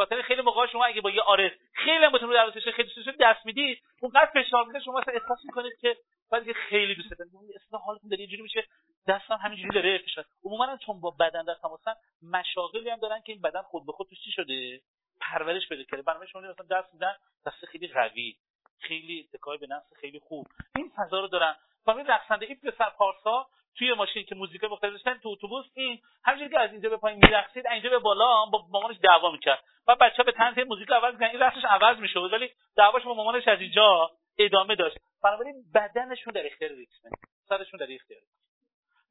[0.00, 3.46] خاطر خیلی موقع شما اگه با یه آرس خیلی هم بتون رو خیلی دوست دست
[3.46, 5.96] می‌دید اونقدر فشار میده شما اصلا احساس می‌کنید که
[6.30, 7.32] بعد خیلی دوست دارید
[7.66, 8.66] اصلا حالتون داره یه میشه
[9.08, 10.24] دستم همینجوری داره فشار.
[10.44, 14.08] عموما چون با بدن در تماسن مشاغلی هم دارن که این بدن خود به خود
[14.08, 14.80] توش چی شده؟
[15.20, 16.02] پرورش پیدا کرده.
[16.02, 17.14] برنامه شما مثلا دست میدن
[17.46, 18.36] دست خیلی قوی
[18.78, 20.46] خیلی اتکای به نفس خیلی خوب.
[20.76, 21.56] این فضا رو دارن.
[21.84, 23.46] فهمید رقصنده این پسر پارسا
[23.78, 27.20] توی ماشین که موزیک مختلف داشتن تو اتوبوس این همینجوری که از اینجا به پایین
[27.24, 29.64] میرقصید اینجا به بالا با مامانش دعوا می‌کرد.
[29.86, 31.30] و بچه به تنز موزیک عوض می‌کردن.
[31.30, 34.96] این رقصش عوض می‌شد ولی دعواش با مامانش از اینجا ادامه داشت.
[35.22, 37.10] بنابراین بدنشون در اختیار ریتمه
[37.48, 38.20] سرشون در اختیار.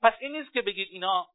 [0.02, 1.28] پس این نیست که بگید اینا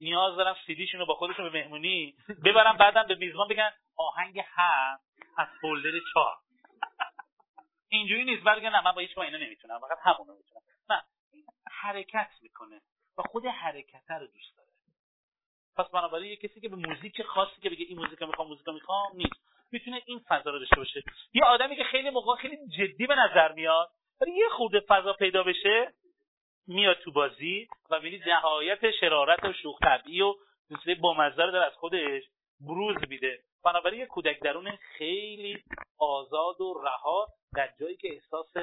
[0.00, 2.14] نیاز دارم سیدیشون رو با خودشون به مهمونی
[2.44, 4.98] ببرم بعدم به میزبان بگن آهنگ هم
[5.36, 6.36] از فولدر چهار.
[7.88, 8.46] اینجوری نیست.
[8.46, 9.80] ولی نه من با هیچ اینا نمی‌تونم.
[9.80, 10.60] فقط همونو می‌تونم.
[10.90, 11.02] نه.
[11.80, 12.80] حرکت می‌کنه
[13.18, 14.68] و خود حرکت رو دوست داره.
[15.76, 19.16] پس بنابراین یه کسی که به موزیک خاصی که بگه این موزیک می‌خوام موزیک می‌خوام
[19.16, 19.48] نیست.
[19.72, 21.02] می‌تونه این فضا رو داشته باشه.
[21.34, 25.42] یه آدمی که خیلی موقع خیلی جدی به نظر میاد ولی یه خورده فضا پیدا
[25.42, 25.94] بشه
[26.66, 30.34] میاد تو بازی و ببینید نهایت شرارت و شوخ طبعی و
[30.70, 32.22] دوسته بامزه رو از خودش
[32.60, 33.42] بروز میده.
[33.64, 35.64] بنابراین یه کودک درون خیلی
[35.98, 38.56] آزاد و رها در جایی که احساس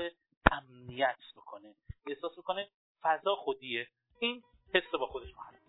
[0.52, 1.76] امنیت بکنه
[2.08, 2.68] احساس بکنه
[3.06, 3.88] فضا خودیه.
[4.20, 4.44] این
[4.74, 5.65] حس با خودش محل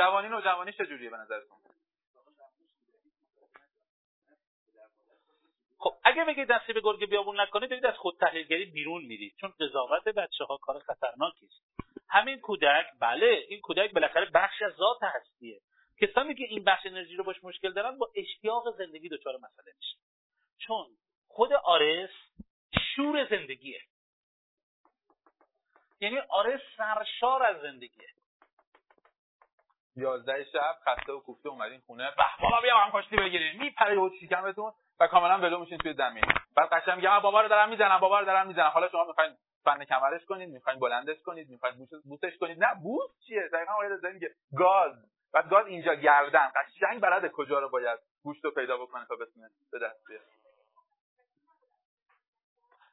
[0.00, 1.58] جوانی نوجوانی چجوریه به نظرتون؟
[5.78, 9.52] خب اگه بگید دستی به گرگ بیابون نکنید دارید از خود تحلیلگری بیرون میرید چون
[9.60, 11.62] قضاوت بچه ها کار خطرناکی است.
[12.08, 15.60] همین کودک بله این کودک بالاخره بخش از ذات هستیه.
[16.00, 19.96] کسانی که این بخش انرژی رو باش مشکل دارن با اشتیاق زندگی دچار مسئله میشه
[20.58, 20.86] چون
[21.28, 22.10] خود آرس
[22.94, 23.80] شور زندگیه.
[26.00, 28.08] یعنی آرس سرشار از زندگیه.
[29.96, 32.10] یازده شب خسته و کوفته اومدین خونه.
[32.10, 33.62] به بابا بیا هم کاشتی بگیریم.
[33.62, 36.24] میپره و شکمتون و کاملا ولو میشین توی زمین.
[36.56, 39.84] بعد قشنگ میگه بابا رو دارم می‌زنم بابا رو دارم می‌زنم حالا شما می‌خواین فن
[39.84, 42.64] کمرش کنید می‌خواین بلندش کنید می‌خواین بوسش کنید.
[42.64, 45.19] نه بوس چیه؟ دقیقا آقای میگه گاز.
[45.32, 46.52] بعد گاز اینجا گردن.
[46.56, 50.24] قشنگ بلده کجا رو باید گوشت رو پیدا بکنه تا بتونه به دست بیاره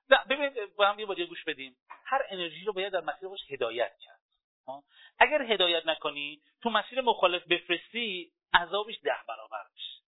[0.09, 1.77] نه ببینید با هم یه گوش بدیم.
[2.05, 4.19] هر انرژی رو باید در مسیر هدایت کرد.
[5.19, 10.01] اگر هدایت نکنی تو مسیر مخالف بفرستی عذابش ده برابر میشه.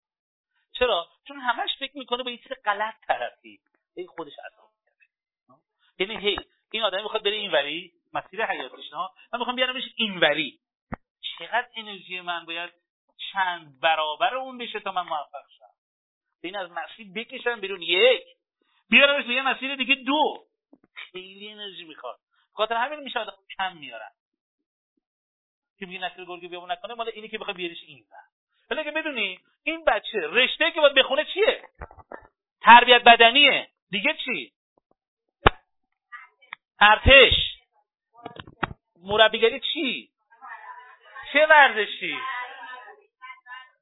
[0.72, 3.60] چرا؟ چون همش فکر می‌کنه به یه چیز غلط طرفی.
[3.96, 4.68] هی خودش عذاب
[6.00, 6.38] یعنی هی
[6.72, 10.60] این آدم می‌خواد بره اینوری مسیر حیاتش ها؟ من می‌خوام بیارمش اینوری.
[11.40, 12.70] چقدر انرژی من باید
[13.32, 15.66] چند برابر اون بشه تا من موفق شم؟
[16.42, 17.82] این از مسیر بکشم بیرون.
[17.82, 18.24] یک.
[18.90, 19.96] بیارمش یه مسیر دیگه.
[19.96, 20.48] دو.
[20.94, 22.20] خیلی انرژی می‌خواد.
[22.54, 24.12] خاطر همین میشه آدم کم میارن.
[25.80, 28.06] که میگه نسل گرگی بیامون نکنه مال اینی که بخواد بیاریش این
[28.70, 31.64] ولی اگه بدونی این بچه رشته که باید بخونه چیه؟
[32.62, 33.70] تربیت بدنیه.
[33.90, 34.54] دیگه چی؟
[36.80, 37.34] ارتش.
[38.96, 40.10] مربیگری چی؟
[41.34, 42.18] چه ورزشی؟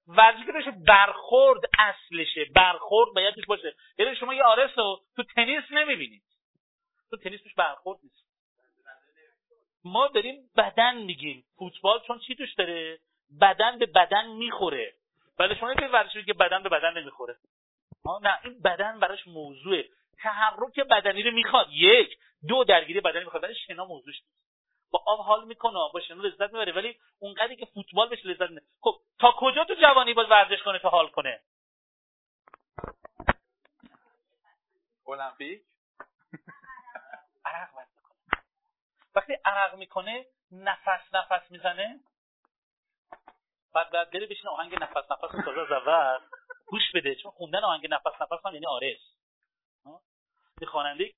[0.07, 2.45] ورزشی که برخورد اصلشه.
[2.45, 3.75] برخورد باید توش باشه.
[3.97, 6.23] یعنی شما یه آرس رو تو تنیس نمی‌بینید.
[7.09, 8.25] تو تنیس توش برخورد نیست.
[9.83, 11.45] ما داریم بدن میگیم.
[11.57, 12.99] فوتبال چون چی توش داره؟
[13.41, 14.93] بدن به بدن می‌خوره.
[15.39, 17.35] ولی شما که ورزشی که بدن به بدن نمی‌خوره.
[18.21, 19.89] نه این بدن براش موضوعه.
[20.17, 21.67] تحرک بدنی رو می‌خواد.
[21.71, 22.17] یک.
[22.47, 23.43] دو درگیری بدنی می‌خواد.
[23.43, 24.54] ولی شنا موضوعش نیست.
[24.95, 28.61] با آب حال می‌کنه با شنا لذت می‌بره ولی اونقدری که فوتبال بهش لذت میده
[28.81, 31.41] خب تا کجا تو جوانی باید ورزش کنه تا حال کنه؟
[35.07, 35.61] المپیک؟
[37.45, 38.43] عرق باید می‌کنه.
[39.15, 41.99] وقتی عرق می‌کنه نفس نفس می‌زنه.
[43.73, 46.19] بعد بعد بره بشین آهنگ نفس نفس تازه از اول
[46.65, 49.01] گوش بده چون خوندن آهنگ نفس نفس هم یعنی آرس.
[50.61, 51.13] یه خواننده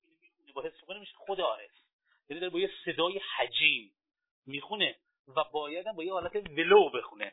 [0.54, 1.87] با حس میشه خود آرس.
[2.28, 3.92] یعنی داره با یه صدای حجیم
[4.46, 4.96] می‌خونه
[5.36, 7.32] و باید با یه حالت ولو بخونه.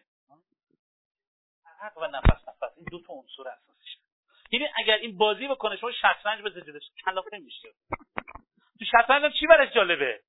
[1.82, 2.78] عرق و نفس نفس.
[2.78, 4.00] این دو تا عنصر اساسیشه
[4.52, 7.70] یعنی اگر این بازی بکنه شما شطرنج بزنید کلافه میشه
[8.80, 10.22] تو شطرنج چی برش جالبه؟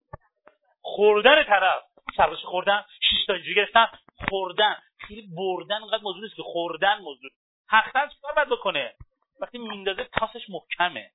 [0.83, 1.83] خوردن طرف.
[2.17, 3.87] سرش خوردن شش تا اینجوری گرفتن
[4.29, 4.83] خوردن.
[4.99, 7.31] خیلی بردن اونقدر موضوع نیست که خوردن موضوع.
[7.69, 8.95] حقا چیکار باید بکنه؟
[9.41, 11.11] وقتی میندازه تاسش محکمه.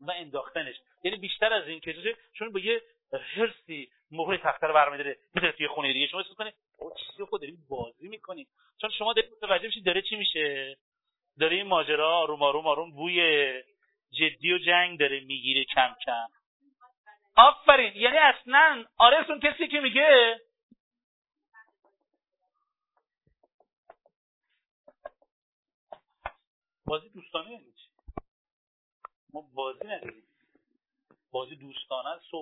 [0.00, 0.74] و انداختنش.
[1.04, 2.82] یعنی بیشتر از این که چون با یه
[3.36, 6.06] هرسی مهر تخته رو برمیداره می‌ذاره توی خونه دیگه.
[6.06, 8.46] شما احساس کنید او چیزی خود داریم بازی می‌کنیم.
[8.80, 10.76] چون شما دارید متوجه میشید داره چی میشه.
[11.40, 13.52] داره این ماجرا آروم آروم آروم بوی
[14.10, 16.26] جدی و جنگ داره می‌گیره کم کم.
[17.36, 17.92] آفرین!
[17.96, 20.40] یعنی اصلا آرس اون کسی که میگه
[26.84, 27.64] بازی دوستانه یعنی
[29.34, 30.22] ما بازی نداریم.
[31.32, 32.34] بازی دوستانه است.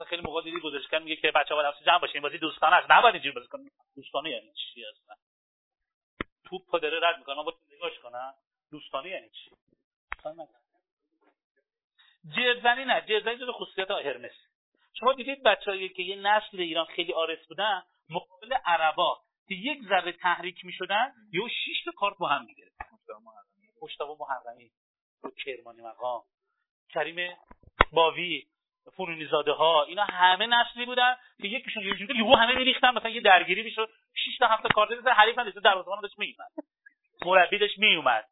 [0.00, 2.90] و خیلی موقع دیدی گزارشگر میگه که بچه‌ها باید جمع باشین بازی دوستانه است.
[2.90, 3.70] نباید اینجوری بازی کنیم.
[3.96, 5.14] دوستانه یعنی چی اصلا؟
[6.44, 7.42] توپ داره رد می‌کنه.
[7.42, 8.34] با نگاش کنم.
[8.70, 9.50] دوستانه یعنی چی؟
[12.36, 13.04] جرزنی نه.
[13.08, 14.32] جرزنی جز خصوصیت هرمس
[14.92, 20.12] شما دیدید بچه‌ای که یه نسل ایران خیلی آرس بودن؟ مقابل عربا که یک ذره
[20.12, 22.76] تحریک می‌شدن یه شش تا کارت با هم می‌گرفت
[23.82, 24.70] مشتبه محرمی
[25.30, 26.22] کرمانی مقام
[26.88, 27.36] کریم
[27.92, 28.46] باوی
[28.96, 33.10] فرونی زاده ها اینا همه نسلی بودن که یکیشون یه جوری یهو همه میریختن مثلا
[33.10, 33.90] یه درگیری می‌شد.
[34.14, 36.50] 6 تا 7 کارت در حریف نداشت دروازه‌بان داشت میومد
[37.24, 38.28] مربی داشت میومد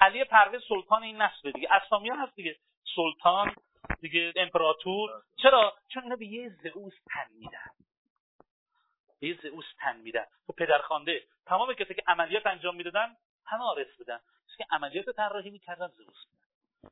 [0.00, 1.68] علی پرویز سلطان این نسل دیگه.
[1.72, 2.56] اسامی ها هست دیگه.
[2.96, 3.54] سلطان
[4.00, 5.10] دیگه امپراتور.
[5.42, 7.70] چرا؟ چون اینا به یه زئوس تن میدن.
[9.20, 10.24] به یه زئوس تن میدن.
[10.46, 13.16] تو پدرخوانده تمام کسی که عملیات انجام می‌دادن
[13.46, 14.20] همه آرس بودن
[14.58, 16.24] که عملیات طراحی می‌کردن زئوس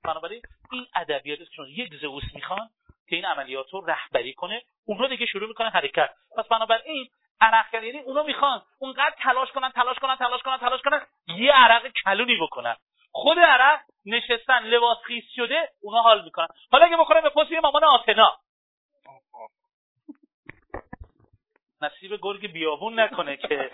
[0.05, 0.43] بنابراین
[0.73, 2.71] این ادبیات چون یک زئوس می‌خوان
[3.09, 6.11] که این عملیات رو رهبری کنه اونها دیگه شروع می‌کنن حرکت.
[6.37, 11.07] پس بنابراین عرق یعنی اونا می‌خوان اونقدر تلاش کنن تلاش کنن تلاش کنن تلاش کنن
[11.27, 12.77] یه عرق کلونی بکنن.
[13.13, 16.49] خود عرق نشستن لباس خیس شده اونا حال می‌کنن.
[16.73, 18.39] حالا اگه بخورن به پست یه مامان آتنا.
[21.83, 23.71] نصیب گرگ بیابون نکنه که.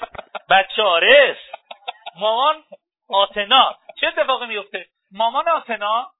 [0.51, 1.37] بچه آرس.
[2.18, 2.64] مامان
[3.08, 3.78] آتنا.
[4.00, 6.12] چه اتفاقی میفته؟ مامان آتنا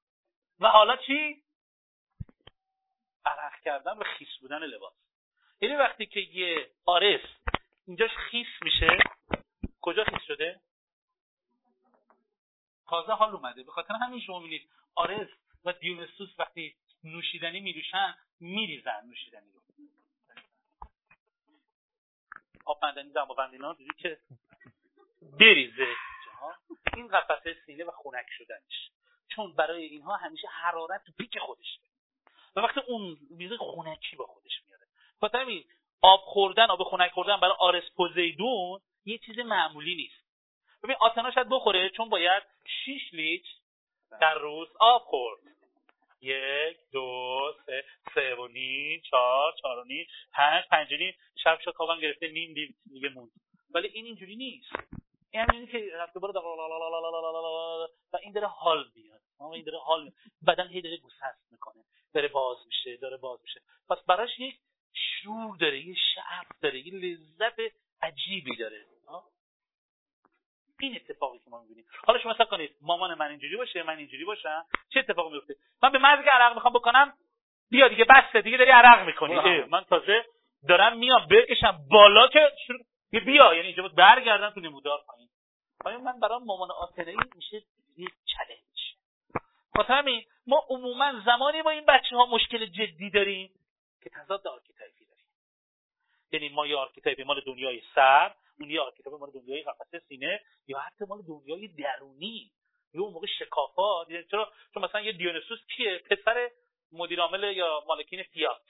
[0.61, 1.43] و حالا چی؟
[3.25, 4.95] عرق کردن و خیس بودن لباس.
[5.61, 7.21] یعنی وقتی که یه آرس
[7.87, 8.99] اینجاش خیس میشه
[9.81, 10.61] کجا خیس شده؟
[12.89, 13.63] تازه حال اومده.
[13.63, 15.29] به خاطر همین شما می‌بینید آرس
[15.65, 19.61] و دیونسوس وقتی نوشیدنی میریشن میریزن نوشیدنی رو.
[22.65, 24.19] آب مندنی دماوند دیدی که
[25.23, 25.95] بریزه.
[26.97, 28.91] این قفسه سینه و خنک شدنش.
[29.29, 31.79] چون برای اینها همیشه حرارت تو پیک خودش
[32.57, 34.85] و وقتی اون میزه خونکی با خودش میاره.
[35.21, 35.65] خاطر همین
[36.03, 40.29] آب خوردن آب خنک خوردن برای آرس پوزیدون یه چیز معمولی نیست.
[40.83, 42.43] ببین آتنا شاید بخوره چون باید
[42.85, 43.49] 6 لیتر
[44.21, 45.41] در روز آب خورد.
[46.21, 51.15] یک دو سه سه و نیم چهار چهار و نیم پنج پنج نیم.
[51.45, 52.55] شب شد خوابم گرفته نیم
[52.93, 53.31] دیگه موند.
[53.71, 54.73] ولی این اینجوری نیست.
[55.31, 56.33] این همینی که رفته برو
[58.13, 59.21] و این داره حال میاد
[59.53, 60.13] این داره حال
[60.47, 63.61] بدن هی داره گسست می‌کنه داره باز میشه داره باز میشه
[63.91, 64.59] پس براش یک
[64.93, 68.85] شور داره یه شعف داره یه لذت عجیبی داره
[70.81, 74.25] این اتفاقی که ما می‌بینیم حالا شما فکر کنید مامان من اینجوری باشه من اینجوری
[74.25, 77.13] باشم چه اتفاقی میفته من به که عرق می‌خوام بکنم
[77.71, 80.25] بیا دیگه بسته دیگه داری عرق می‌کنی من تازه
[80.69, 82.81] دارم میام بکشم بالا که شروع
[83.11, 85.29] بیا یعنی اینجا برگردم تو نمودار پایین.
[85.85, 87.63] آیا من برای مامان آتنه میشه؟
[87.97, 88.69] یه چلنج
[89.77, 90.25] خاطر همین.
[90.47, 93.51] ما عموما زمانی با این بچه ها مشکل جدی داریم
[94.03, 95.25] که تضاد آرکیتایپی داریم.
[96.33, 100.79] یعنی ما یه آرکیتایپی مال دنیای سر اون یه آرکیتایپ مال دنیای قفسه سینه یا
[100.79, 102.51] حتی مال دنیای درونی.
[102.95, 104.11] یا اون موقع شکافات.
[104.11, 106.51] یعنی چرا؟ چون مثلا یه دیونسوس کیه؟ پسر
[106.93, 108.63] مدیر عامل یا مالکین فیات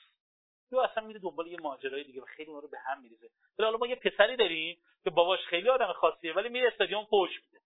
[0.72, 3.30] یا اصلا میره دنبال یه ماجرای دیگه و خیلی ما رو به هم میریزه.
[3.58, 7.30] ولی حالا ما یه پسری داریم که باباش خیلی آدم خاصیه ولی میره استادیوم فوش
[7.30, 7.64] میده.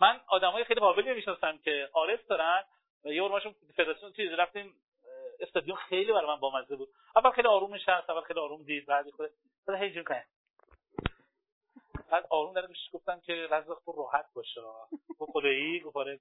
[0.00, 2.64] من آدمای خیلی قابلی می‌شناسم که آرس دارن
[3.04, 4.74] یه اورماشون فدراسیون چیز رفتیم
[5.40, 6.88] استادیوم خیلی برای من بامزه بود.
[7.16, 9.30] اول خیلی آروم نشست اول خیلی آروم دید بعد خود
[9.66, 10.26] بعد هیجون کنه
[12.10, 14.60] بعد آروم داره میشه گفتم که رزق تو راحت باشه.
[15.18, 16.18] تو خدایی گفت آره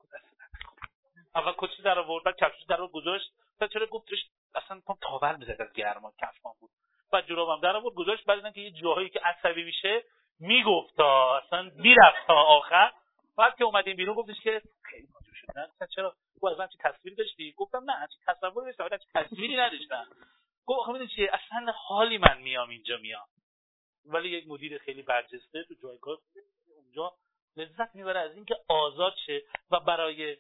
[1.35, 3.33] اول کچی در آورد بعد کفش در رو گذاشت.
[3.73, 6.71] چرا گفتش اصلا پام تاول می‌زد از گرما کفشم بود.
[7.11, 10.03] بعد جورابم در آورد گذاشت بعد که یه جاهایی که عصبی میشه
[10.39, 12.91] می‌گفت تا اصلا می‌رفت تا آخر.
[13.37, 17.15] بعد که اومدیم بیرون گفتش که خیلی ماجور شد نه چرا؟ گفت اصلا چی تصویری
[17.15, 20.07] داشتی؟ گفتم نه چی تصوری داشتم ولی تصویری نداشتم.
[20.65, 23.27] گفت خب چیه؟ اصلا حالی من میام اینجا میام.
[24.05, 26.17] ولی یک مدیر خیلی برجسته تو جایگاه
[26.75, 27.13] اونجا
[27.57, 29.41] لذت می‌بره از اینکه آزاد شه
[29.71, 30.37] و برای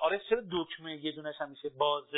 [0.00, 2.14] آره چرا دکمه یه دونش همیشه باز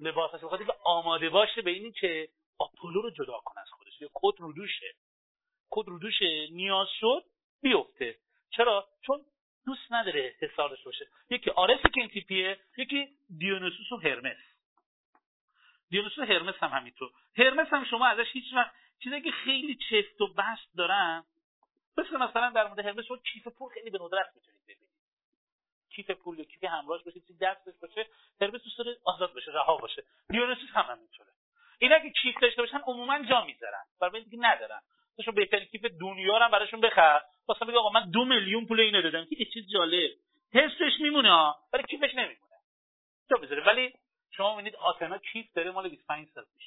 [0.00, 2.28] لباسش بخاطر که آماده باشه به اینی که
[2.58, 4.02] آپولو رو جدا کنه از خودش.
[4.14, 4.94] کد رودوشه
[5.70, 7.24] کد رودوشه نیاز شد
[7.62, 8.16] بیفته.
[8.50, 9.24] چرا؟ چون
[9.66, 11.06] دوست نداره حسارش باشه.
[11.30, 11.80] یکی آرس
[12.12, 14.36] تیپیه یکی دیونوسوس و هرمس.
[15.90, 17.10] دیونوسوس و هرمس هم همینطور.
[17.36, 18.72] هرمس هم شما ازش هیچ وقت
[19.02, 21.24] چیزایی که خیلی چست و بست دارن
[21.98, 24.85] مثل مثلا در مورد هرمس شما کیف پول خیلی به ندرت می‌تونید ببینید.
[25.96, 28.06] کیف پول یا کیف همراهش باشه چیزی دستش باشه
[28.40, 30.04] هرمس دوست داره آزاد باشه رها باشه.
[30.28, 31.30] دیونوسوس هم همینطوره
[31.78, 33.84] اینا که کیف داشته باشن عموما جا می‌ذارن.
[34.00, 34.80] برای اینکه ندارن.
[35.24, 37.20] تو بهترین کیف دنیا رو براشون بخر.
[37.48, 40.10] واسه بگه آقا من دو میلیون پول اینو دادم که چیز جالب.
[40.54, 42.56] حسش میمونه ولی کیفش نمیمونه.
[43.30, 43.94] جا بذاره ولی
[44.30, 46.64] شما می‌بینید آتنا کیف داره مال 25 سال پیش.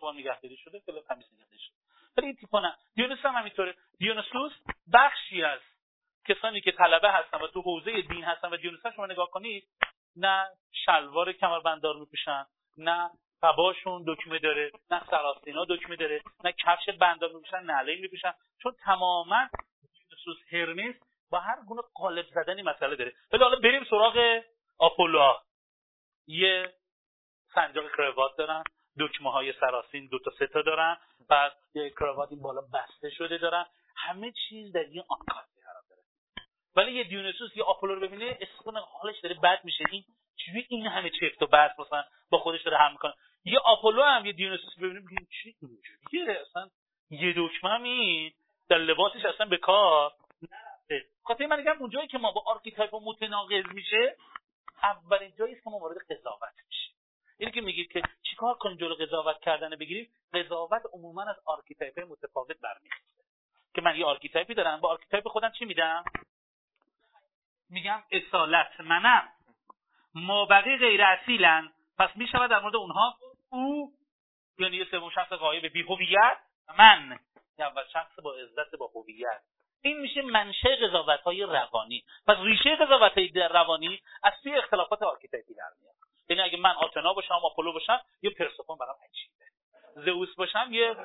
[0.00, 1.76] خوب نگهداری شده خیلی تمیز نگهداری شده.
[2.16, 3.74] ولی این تیپا نه دیونوس هم همینطوره.
[3.98, 4.52] دیونوسوس
[4.92, 5.60] بخشی از
[6.28, 9.68] کسانی که طلبه هستن و تو حوزه دین هستن و دیونوس شما نگاه کنید
[10.16, 10.48] نه
[10.84, 12.46] شلوار کمربنددار میپوشن
[12.76, 13.10] نه
[13.42, 18.32] قباشون دکمه داره نه سراسینا دکمه داره نه کفش بندار میپوشن نعله میپوشن.
[18.62, 19.48] چون تماما
[19.94, 20.94] دیونوسوس هرمس
[21.30, 23.12] با هر گونه قالب زدنی مسئله داره.
[23.32, 24.42] ولی حالا بریم سراغ
[24.78, 25.34] آپولو
[26.26, 26.74] یه
[27.54, 28.62] سنجاق کروات دارن
[29.00, 30.96] دکمه های سراسین دو تا سه تا دارن
[31.28, 33.66] بعد یه کراوات این بالا بسته شده دارن.
[33.96, 35.55] همه چیز در یه داره
[36.76, 39.84] ولی یه دیونسوس یه آپولو رو ببینه اسکون حالش داره بد میشه.
[39.90, 40.04] این
[40.36, 43.14] چجوری این همه چفت و بس مثلا با خودش داره هم می‌کنه؟
[43.44, 46.70] یه آپولو هم یه دیونسوس ببینه میگه چی؟ اینجوریه؟ اصلا
[47.10, 47.84] یه دکمه هم
[48.68, 50.12] در لباسش اصلا به کار
[50.42, 51.08] نرفته.
[51.22, 54.16] خاطر من میگم اونجایی که ما با archetype متناقض میشه
[54.82, 56.94] اولین جایی است که ما وارد قضاوت میشیم.
[57.38, 62.56] اینی که میگید که چیکار کنیم جلو قضاوت کردن بگیریم؟ قضاوت عموما از archetype متفاوت
[62.60, 63.02] برمیخوره
[63.74, 66.04] که من یه archetype ی دارم با archetype خودم چی میدم؟
[67.70, 69.28] میگم اصالت منم
[70.14, 71.72] مابقی غیر اصیلن.
[71.98, 73.18] پس می‌شود در مورد اونها
[73.50, 73.92] او
[74.58, 76.38] یعنی یه سوم شخص غایب بی هویت
[76.78, 77.18] من.
[77.58, 79.42] اول شخص با عزت با هویت.
[79.82, 82.04] این میشه منشأ قضاوت های روانی.
[82.26, 85.94] پس ریشه قضاوت های روانی از توی اختلافات archetype ی در میاد.
[86.28, 89.44] یعنی اگه من آتنا باشم آپولو باشم یه پرسفون برام عجیبه.
[90.04, 90.96] زئوس باشم یه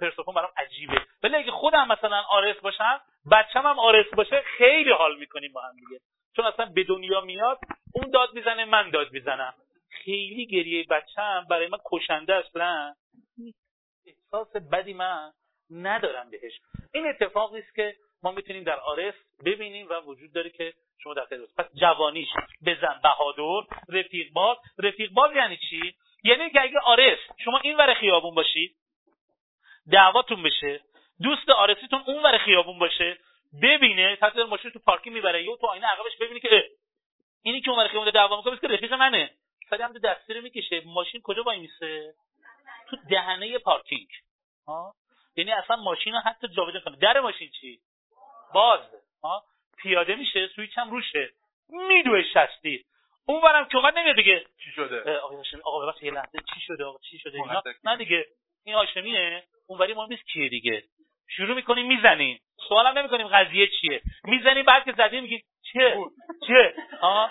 [0.00, 1.00] پرسفون برام عجیبه.
[1.22, 3.00] ولی اگه خودم مثلا آرس باشم
[3.32, 6.00] بچم هم آرس باشه خیلی حال می‌کنیم با هم دیگه.
[6.36, 7.58] چون اصلا به دنیا میاد
[7.94, 9.54] اون داد می‌زنه من داد می‌زنم.
[9.90, 12.94] خیلی گریه بچم برای من کشنده اصلا
[14.06, 15.32] احساس بدی من
[15.70, 16.60] ندارم بهش.
[16.94, 19.14] این اتفاقی است که ما می‌تونیم در آرس
[19.44, 20.72] ببینیم و وجود داره که
[21.02, 21.24] شما در
[21.58, 22.28] پس جوانیش
[22.66, 27.94] بزن بهادر رفیق باز رفیق باز یعنی چی؟ یعنی که اگه آرس شما این ور
[27.94, 28.76] خیابون باشید
[29.92, 30.80] دعواتون بشه
[31.22, 33.18] دوست آرسیتون اون ور خیابون باشه
[33.62, 36.70] ببینه حتی ماشین تو پارکی می‌بره یا تو آینه عقبش ببینه که
[37.42, 39.30] اینی که اون خیابون دعوا می‌کنه که رفیق منه.
[39.70, 40.82] سری هم دستی رو می‌کشه.
[40.86, 42.14] ماشین کجا وای میسه؟
[42.90, 44.08] تو دهنه پارکینگ.
[44.66, 44.94] ها؟
[45.36, 46.96] یعنی اصلا ماشین رو حتی جابجا کنه.
[46.96, 47.80] در ماشین چی؟
[48.54, 48.80] باز.
[49.22, 49.44] ها؟
[49.78, 51.30] پیاده میشه سویچ هم روشه.
[51.68, 52.84] میدوه شستی.
[53.26, 55.18] اون برم که اومد نمیاد دیگه چی شده؟
[55.64, 58.26] آقا ببخشید یه لحظه چی شده؟ آقا چی شده؟ اینا؟ نه دیگه.
[58.64, 60.82] این هاشمیه اونوری ما نیست کیه دیگه.
[61.28, 62.40] شروع می‌کنیم می‌زنیم.
[62.68, 64.02] سوالم نمی‌کنیم قضیه چیه.
[64.24, 65.42] می‌زنیم بعد که زدیم میگیم
[65.72, 67.30] چیه ها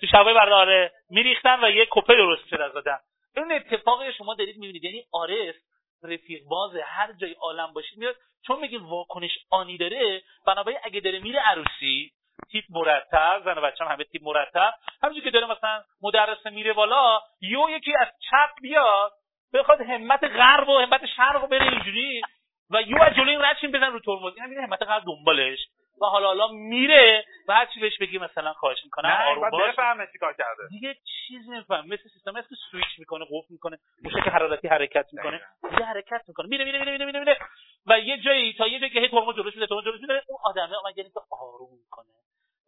[0.00, 2.98] تو شبای برداره میریختن و یه کپه درست میشه از دادن
[3.36, 4.84] این اتفاقی شما دارید می‌بینید.
[4.84, 5.54] یعنی آرس
[6.02, 11.18] رفیق باز هر جای عالم باشید میاد چون میگه واکنش آنی داره بنابراین اگه داره
[11.18, 12.12] میره عروسی
[12.52, 14.74] تیپ مرتب زن و بچه هم همه تیپ مرتب.
[15.02, 19.12] همینجور که داره مثلا مدرسه میره بالا یو یکی از چپ بیاد
[19.54, 22.22] بخواد همت غرب و همت شرق رو بره اینجوری
[22.70, 24.34] و یو از جلوی رد بزن رو ترمز.
[24.34, 25.58] این همین همت غرب دنبالش.
[26.02, 29.72] و حالا حالا میره و هر چی بهش بگی مثلا خواهش می‌کنه آروم باش.
[29.72, 30.68] بفهمه چیکار کرده.
[30.70, 30.96] دیگه
[31.28, 35.40] چیز نمیفهم مثل سیستم مثل سویچ می‌کنه قفل می‌کنه موشک حرارتی حرکت می‌کنه.
[35.80, 36.48] یه حرکت می‌کنه.
[36.48, 37.38] میره میره میره میره میره, میره.
[37.86, 40.38] و یه جایی تا یه جایی که هی ترمز جلوش میده ترمز جلوش میده اون
[40.44, 42.06] آدمه اومد یعنی که آروم می‌کنه.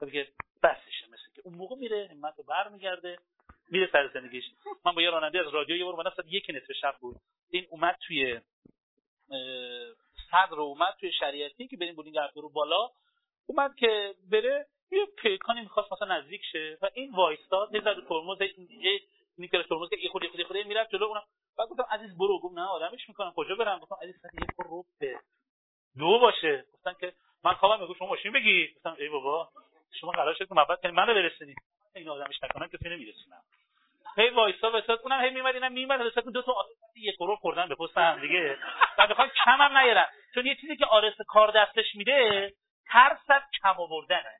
[0.07, 0.28] میگه
[0.62, 3.18] بسشه مثل که اون موقع میره همت رو برمیگرده
[3.70, 4.44] میره سر زندگیش.
[4.84, 7.16] من با یه راننده از رادیو یه بار اومدم یک نصف شب بود.
[7.51, 8.40] این اومد توی
[10.30, 12.90] صدر اومد توی شریعتی که بریم بودین رو بالا.
[13.46, 18.40] اومد که بره یه پیکانی می‌خواست مثلا نزدیک شه و این وایستاد یه ذره ترمز
[18.70, 19.01] یه
[19.38, 21.22] نیکل ترمز یه خودی خودی خودی می‌رفت جلو اونم.
[21.59, 22.38] بعد گفتم عزیز برو.
[22.38, 23.32] گفت نه آدمش می‌کنم.
[23.36, 25.20] کجا برم؟ گفتم عزیز ساعت یک رو به
[25.99, 26.64] دو باشه.
[26.72, 27.12] گفتن که
[27.44, 29.49] من خوابم میگه شما ماشین بگی گفتم ای بابا.
[30.01, 30.95] شما قرار شد که محبت کنید.
[30.95, 31.57] منو برسونید.
[31.95, 33.43] این آدمش نکنم که نمیرسونم.
[34.16, 36.66] هی وایسا وسط اونم هی میمد اینم میمد حساب دو تا
[36.97, 38.59] یک کرور خوردن به پست هم دیگه.
[38.99, 40.07] بعد بخوام کم هم نیارن.
[40.34, 42.53] چون یه چیزی که آرس کار دستش میده
[42.86, 44.39] ترس از کم آوردنه.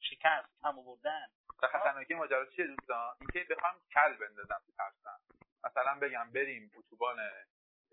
[0.00, 1.26] شکست کم آوردن.
[1.60, 5.18] خطرناکی ماجرا چیه دوستان؟ اینکه بخوام کل بندازم تو ترسم.
[5.64, 7.16] مثلا بگم بریم اتوبان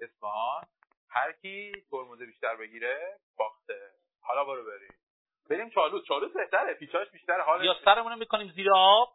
[0.02, 0.64] اصفهان.
[1.10, 3.92] هر کی ترمز بیشتر بگیره باخته.
[4.22, 5.07] حالا برو بریم.
[5.50, 6.08] بریم چالوس.
[6.08, 6.74] چالوس بهتره.
[6.74, 9.14] پیچاش بیشتر حال یا سرمون می‌کنیم زیر آب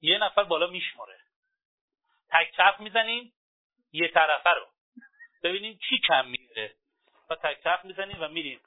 [0.00, 1.18] یه نفر بالا میشماره
[2.30, 3.32] تک چپ می‌زنیم
[3.92, 4.66] یه طرفه رو.
[5.42, 6.74] ببینیم کی کم میره
[7.30, 8.60] و تک چپ می‌زنیم و میریم.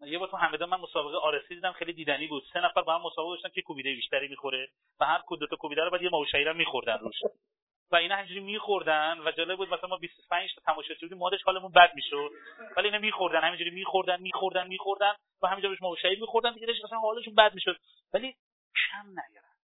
[0.00, 2.42] یه بار تو همدان من مسابقه آرسی دیدم خیلی دیدنی بود.
[2.52, 4.68] سه نفر با هم مسابقه داشتن که کوبیده بیشتری می‌خوره
[5.00, 7.16] و هر کدوم تا کوبیده رو بعد یه ماوشایی میخوردن روش.
[7.94, 11.72] و اینا همجوری میخوردن و جالب بود مثلا ما 25 تا تماشاچی بودیم مادش حالمون
[11.72, 12.30] بد می‌شد.
[12.76, 17.34] ولی اینا میخوردن همینجوری میخوردن میخوردن میخوردن و همینجا روش ماوشایی میخوردن دیگه مثلا حالشون
[17.34, 17.76] بد می‌شد.
[18.14, 18.34] ولی
[18.90, 19.54] کم نگرن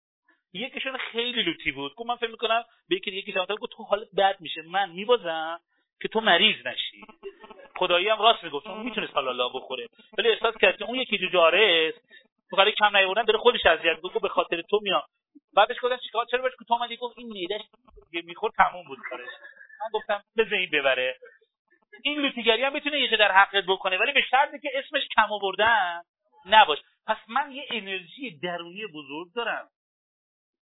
[0.53, 1.95] یکیشون خیلی لوتی بود.
[1.95, 4.63] گفت من فکر می‌کنم به یکی یکی گفت تو حالت بد میشه.
[4.63, 5.61] من میبازم
[6.03, 7.05] که تو مریض نشی.
[7.77, 9.87] خدایی هم راست می‌گفت چون می‌تونست حالا بخوره.
[10.19, 11.95] ولی احساس کرد که اون یکی جاره
[12.51, 15.03] تو کم نیوردن داره خودش اذیت گفت به خاطر تو میام.
[15.55, 17.63] بعدش گفتم چیکار چرا بهش تو اومدی گفت این میدهش
[18.13, 19.29] می‌خورد تموم بود کارش.
[19.81, 21.19] من گفتم بزن این ببره.
[22.03, 26.03] این لوتیگری هم می‌تونه یه در حقت بکنه ولی به شرطی که اسمش کم آوردن
[26.47, 29.69] نباش پس من یه انرژی درونی بزرگ دارم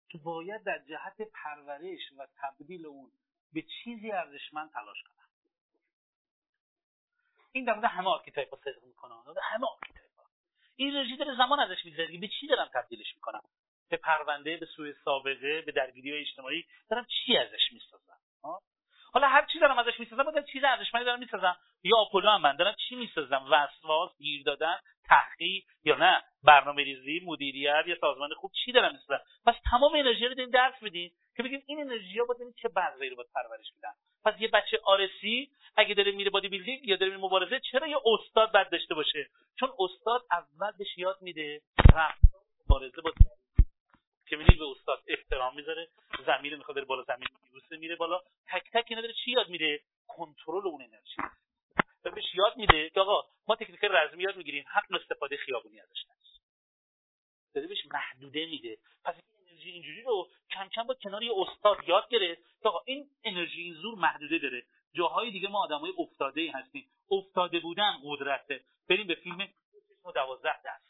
[0.10, 3.12] که باید در جهت پرورش و تبدیل اون
[3.54, 5.16] به چیزی ارزشمند تلاش کنم.
[7.52, 9.14] این در مورد همه archetype ها صدق می‌کنه
[9.44, 10.06] همه archetype
[10.76, 12.18] این انرژی داره زمان ازش میگذره.
[12.18, 13.42] به چی دارم تبدیلش می‌کنم؟
[13.90, 18.18] به پرونده به سوء سابقه به درگیری های اجتماعی دارم چی ازش می‌سازم؟
[19.14, 21.58] حالا هر چی دارم ازش می‌سازم بودم چیز ارزشمندی دارم می‌سازم.
[21.84, 27.22] یا آپولو هم من دارم چی می‌سازم؟ وسواس گیر دادن تحقیر یا نه؟ برنامه ریزی
[27.26, 31.44] مدیریت یا سازمان خوب چی دارم می‌سازم؟ پس تمام انرژی رو داریم درس میدیم که
[31.44, 33.94] بگیم این انرژی ها باید چه بذری رو باید پرورش بدن
[34.26, 37.98] پس یه بچه آرسی اگه داره میره بادی بیلدینگ یا داره میره مبارزه چرا یه
[38.06, 39.30] استاد بد داشته باشه؟
[39.60, 41.62] چون استاد اول بهش یاد میده
[42.70, 43.12] مبارزه با
[44.30, 45.88] که می‌بینید به استاد احترام می‌ذاره
[46.26, 48.22] زمین می‌خواد بره بالا زمین میبوسه میره بالا.
[48.48, 51.22] تک تک اینا داره چی یاد میده؟ کنترل اون انرژی.
[52.06, 56.06] و بهش یاد میده که آقا ما تکنیک رزمی یاد می‌گیریم حق استفاده خیابونی ازش
[56.10, 56.42] نیست
[57.54, 58.78] داره بهش محدوده میده.
[59.04, 62.82] پس این انرژی اینجوری رو کم کم با کنار یه استاد یاد گرفت که آقا
[62.86, 64.64] این انرژی این زور محدوده داره.
[64.94, 66.86] جاهای دیگه ما آدمای افتاده ای هستیم.
[67.12, 68.64] افتاده بودن قدرته.
[68.90, 69.48] بریم به فیلم
[70.16, 70.86] دوازده دست.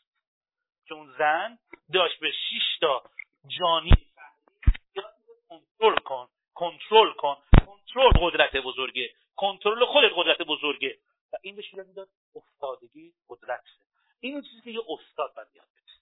[0.88, 1.58] که اون زن
[1.94, 3.04] داشت به 6 تا
[3.48, 4.08] جانی
[5.50, 7.38] کنترل کن کنترل کن.
[7.66, 9.16] کنترل قدرت بزرگه.
[9.36, 10.98] کنترل خودت قدرت بزرگه.
[11.34, 13.64] و این بهش یاد می‌داد افتادگی قدرت.
[14.20, 15.94] این چیزی که یه استاد باید یاد بده.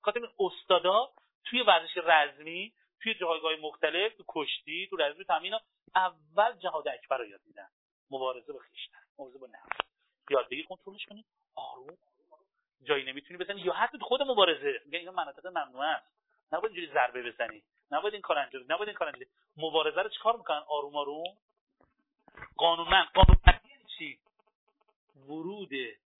[0.00, 1.12] خاطر استادا
[1.44, 2.72] توی ورزش رزمی
[3.02, 5.54] توی جایگاه مختلف تو کشتی تو رزمی تامین
[5.94, 7.68] اول جهاد اکبر رو یاد میدن.
[8.10, 9.86] مبارزه با خویشتن مبارزه با نفس.
[10.30, 11.24] یادگیری کنترلش کنید
[11.54, 11.98] آروم.
[12.82, 13.60] جایی نمی‌تونی بزنی.
[13.60, 14.80] یا حتی خود مبارزه.
[14.84, 16.21] میگن اینا مناطق ممنوعه است.
[16.52, 17.62] نباید اینجوری ضربه بزنی.
[17.90, 19.26] نباید این کار انجام نباید این کار انجام
[19.56, 21.36] مبارزه رو چیکار می‌کنن؟ آروم آروم؟
[22.56, 23.08] قانونمند
[23.46, 24.18] یعنی چی؟
[25.28, 25.70] ورود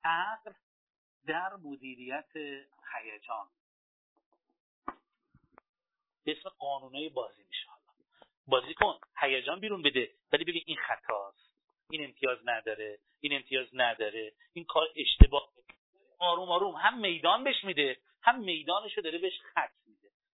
[0.04, 0.52] عقل
[1.26, 2.36] در مدیریت
[2.92, 3.48] هیجان.
[6.24, 6.50] به اسم
[7.14, 7.68] بازی میشه
[8.46, 8.98] بازی کن.
[9.20, 10.10] هیجان بیرون بده.
[10.32, 11.50] ولی ببین این خطاست.
[11.90, 12.98] این امتیاز نداره.
[13.20, 14.32] این امتیاز نداره.
[14.52, 15.48] این کار اشتباه.
[16.18, 16.74] آروم آروم.
[16.74, 18.00] هم میدان بهش میده.
[18.22, 19.72] هم میدانشو داره بهش خط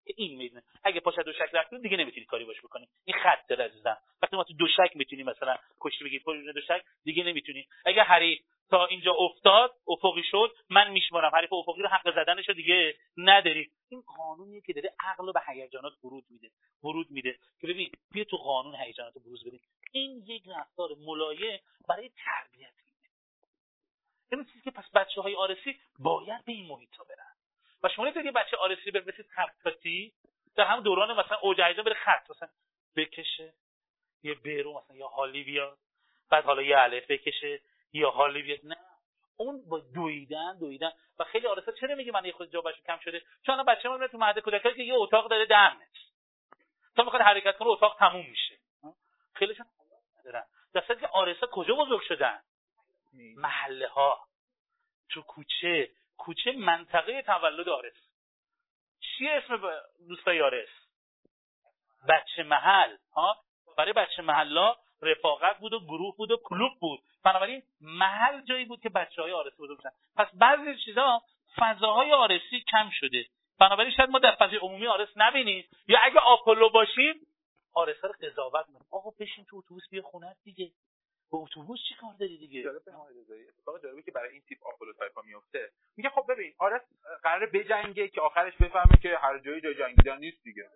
[0.09, 0.63] که این می‌دونه.
[0.85, 2.89] اگه پاشد دو شک رفتید دیگه نمی‌تونی کاری باش بکنی.
[3.05, 3.97] این خط داره عزیزم.
[4.23, 8.03] وقتی ما تو دو شک می‌تونی مثلا کشتی بگید پشت دو شک دیگه نمی‌تونی اگه
[8.03, 8.41] حریف
[8.71, 11.31] تا اینجا افتاد افقی شد من میشمارم.
[11.35, 13.71] حریف افقی رو حق زدنشو دیگه نداری.
[13.89, 16.51] این قانونیه که داره عقل به هیجانات ورود میده.
[16.85, 17.39] ورود میده.
[17.61, 19.61] که ببین بیا تو قانون هیجانات بروز بدیم.
[19.93, 22.73] این یک رفتار ملایه برای تربیت
[24.33, 27.28] این چیزی که پس بچه های آرسی باید به این محیط ها برن.
[27.83, 30.13] و شما نمی‌تونید بچه آرسی برسید خطاتی
[30.57, 32.49] در هم دوران مثلا اوج هیجان بره خط مثلا
[32.97, 33.55] بکشه
[34.23, 35.79] یه بیرو مثلا یا حالی بیاد
[36.31, 37.61] بعد حالا یه الف بکشه
[37.93, 38.59] یا حالی بیاد.
[38.65, 38.77] نه
[39.37, 40.93] اون با دویدن دویدن.
[41.19, 44.19] و خیلی آرسا چرا میگه من یه خود جوابش کم شده؟ چون بچه ما تو
[44.19, 46.01] مهد کودکی که یه اتاق داره ده متر
[46.97, 48.59] تا می‌خواد حرکت کنه اتاق تموم میشه.
[49.35, 49.67] خیلیشون
[50.21, 50.45] ندارن.
[50.75, 52.41] در که آرسا کجا بزرگ شدن؟
[53.37, 54.21] محله ها
[55.09, 55.91] تو کوچه.
[56.19, 57.95] کوچه منطقه تولد آرس.
[59.01, 59.71] چی اسم
[60.09, 60.69] دوستای آرس؟
[62.09, 63.37] بچه محل ها؟
[63.77, 67.01] برای بچه محلا رفاقت بود و گروه بود و کلوب بود.
[67.25, 71.23] بنابراین محل جایی بود که بچه های آرسی بشن پس بعضی چیزا
[71.57, 73.27] فضاهای آرسی کم شده.
[73.61, 75.69] بنابراین شاید ما در فضای عمومی آرس نبینیم.
[75.89, 77.15] یا اگه آپولو باشیم
[77.75, 80.71] آرس رو قضاوت کنیم آقا بشین تو اتوبوس بیا خونت دیگه.
[81.31, 82.83] با اتوبوس چی کار داری دیگه؟ جالب
[83.49, 86.83] اتفاق جالبی که برای این تیپ آپولو تایپا میفته میگه خب ببین آرس
[87.23, 90.71] قراره بجنگه که آخرش بفهمه که هر جایی جای جنگیدن نیست دیگه.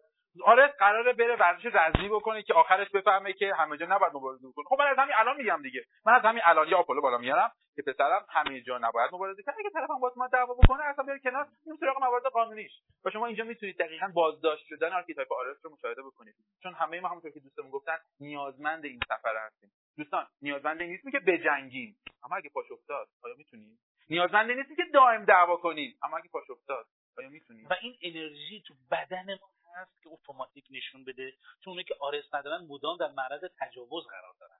[0.44, 4.64] آرس قراره بره ورزش رزمی بکنه که آخرش بفهمه که همه جا نباید مبارزه بکنه.
[4.68, 5.84] خب من از همین الان میگم دیگه.
[6.07, 9.55] من از همین الان یا آپولو بالا میارم که پسرم همه جا نباید مبارزه کنه.
[9.59, 12.72] اگه طرفم با ما دعوا بکنه اصلا بیاره کنار این سراغ موارد قانونیش.
[13.05, 16.34] و شما اینجا می‌تونید دقیقا بازداشت شدن archetype آرس رو مشاهده بکنید.
[16.62, 19.70] چون همه ما همونطور که دوستمون گفتن نیازمند این سفر هستیم.
[19.97, 21.97] دوستان نیازمند نیستیم که بجنگیم.
[22.24, 23.78] اما اگه پاش افتاد آیا می‌تونیم؟
[24.11, 25.99] نیازمند نیستیم که دائم دعوا کنیم.
[26.03, 26.86] اما اگه پاش افتاد
[27.18, 31.32] آیا می‌تونیم؟ و این انرژی تو بدن ما هست که اتوماتیک نشون بده.
[31.64, 34.59] چون که آرس ندارن مدام در معرض تجاوز قرار دارن.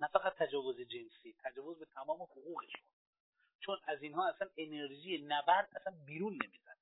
[0.00, 2.82] نه فقط تجاوز جنسی تجاوز به تمام حقوقشون.
[3.60, 6.76] چون از اینها اصلا انرژی نبرد اصلا بیرون نمی‌زنه.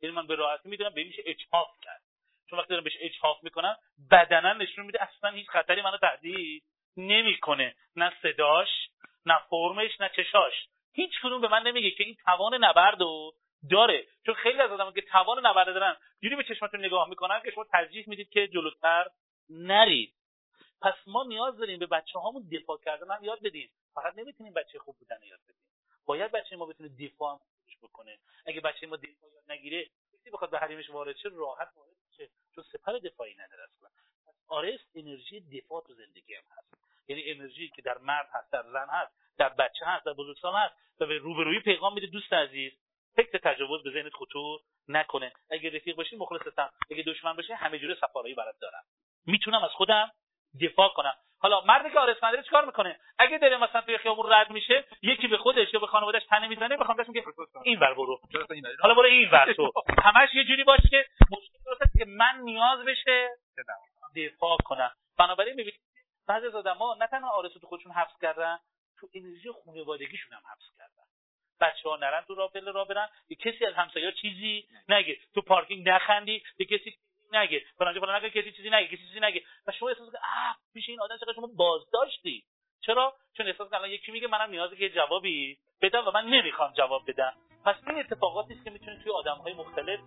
[0.00, 2.02] یعنی من به راحتی می‌دونم به میشه اجحاف کرد.
[2.50, 3.76] چون وقتی دارم بهش اجحاف می‌کنم
[4.10, 6.64] بدنا نشون میده اصلا هیچ خطری منو تهدید
[6.96, 7.74] نمی‌کنه.
[7.96, 8.68] نه صداش
[9.26, 10.68] نه فرمش نه چشاش.
[10.92, 13.34] هیچ کدوم به من نمیگه که این توان نبرد رو
[13.70, 14.06] داره.
[14.26, 17.64] چون خیلی از آدم که توان نبرد دارن جوری به چشمتون نگاه می‌کنن که شما
[17.64, 19.06] ترجیح می‌دید که جلوتر
[19.50, 20.14] نرید.
[20.82, 23.70] پس ما نیاز داریم به بچه هامون دفاع کردن هم یاد بدیم.
[23.94, 25.62] فقط نمی‌تونیم بچه خوب بودن یاد بدیم.
[26.06, 27.40] باید بچه ما بتونه دفاع هم
[27.82, 28.18] بکنه.
[28.46, 32.28] اگه بچه ما دفاع یاد نگیره کسی بخواد به حریمش وارد شه راحت وارد شه.
[32.54, 33.88] چون سپر دفاعی نداره اصلا.
[34.48, 36.81] آرست انرژی دفاع تو زندگی هم هست.
[37.08, 40.74] یعنی انرژی که در مرد هست در زن هست در بچه هست در بزرگسال هست
[41.00, 42.72] و به روبرویی پیغام میده دوست عزیز
[43.16, 45.32] فکر تجاوز به ذهنت خطور نکنه.
[45.50, 48.82] اگه رفیق باشی مخلصتم اگه دشمن باشی همه جوره سفارایی برات دارم.
[49.26, 50.10] می‌تونم از خودم
[50.60, 51.14] دفاع کنم.
[51.38, 55.28] حالا مردی که آرس نداره چیکار می‌کنه؟ اگه داره مثلا توی خیابون رد میشه یکی
[55.28, 57.24] به خودش یا به خانواده‌اش تنه می‌زنه بخوام بهش میگه
[57.64, 58.20] این ور برو.
[58.80, 59.72] حالا برو این ور تو.
[60.06, 63.28] همش یه جوری باشه که مشکل که من نیاز بشه
[64.16, 64.90] دفاع کنم.
[65.18, 65.80] بنابراین می‌بینید
[66.32, 68.58] بعضی از آدما نه تنها آرزو تو خودشون حفظ کردن
[69.00, 71.04] تو انرژی خانوادگیشون هم حفظ کردن.
[71.60, 73.08] بچه ها نرن تو رابطه را برن.
[73.28, 75.16] یه کسی از همسایه چیزی نگه.
[75.34, 76.98] تو پارکینگ نخندی یه کسی
[77.32, 77.64] نگه.
[77.78, 78.42] فلان فلان نگه.
[78.42, 78.86] کسی چیزی نگه.
[78.86, 79.42] کسی چیزی نگه.
[79.66, 82.44] و شما احساس کنید آ پیش این آدم چقدر شما بازداشتی؟
[82.80, 87.10] چرا؟ چون احساس کنید یکی میگه منم نیازه که جوابی بدم و من نمی‌خوام جواب
[87.10, 87.32] بدم.
[87.64, 90.00] پس این اتفاقاتی که می‌تونه توی آدمهای مختلف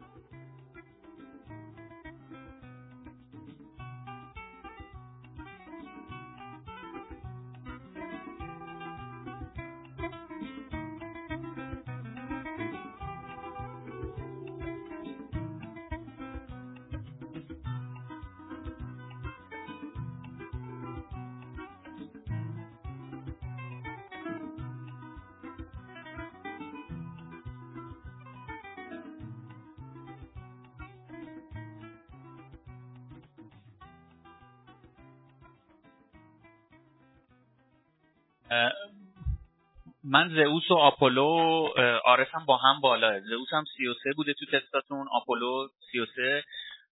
[40.06, 41.70] من زئوس و آپولو
[42.06, 46.44] آرس با هم بالاه زئوس هم 33 بوده تو تستاتون آپولو 33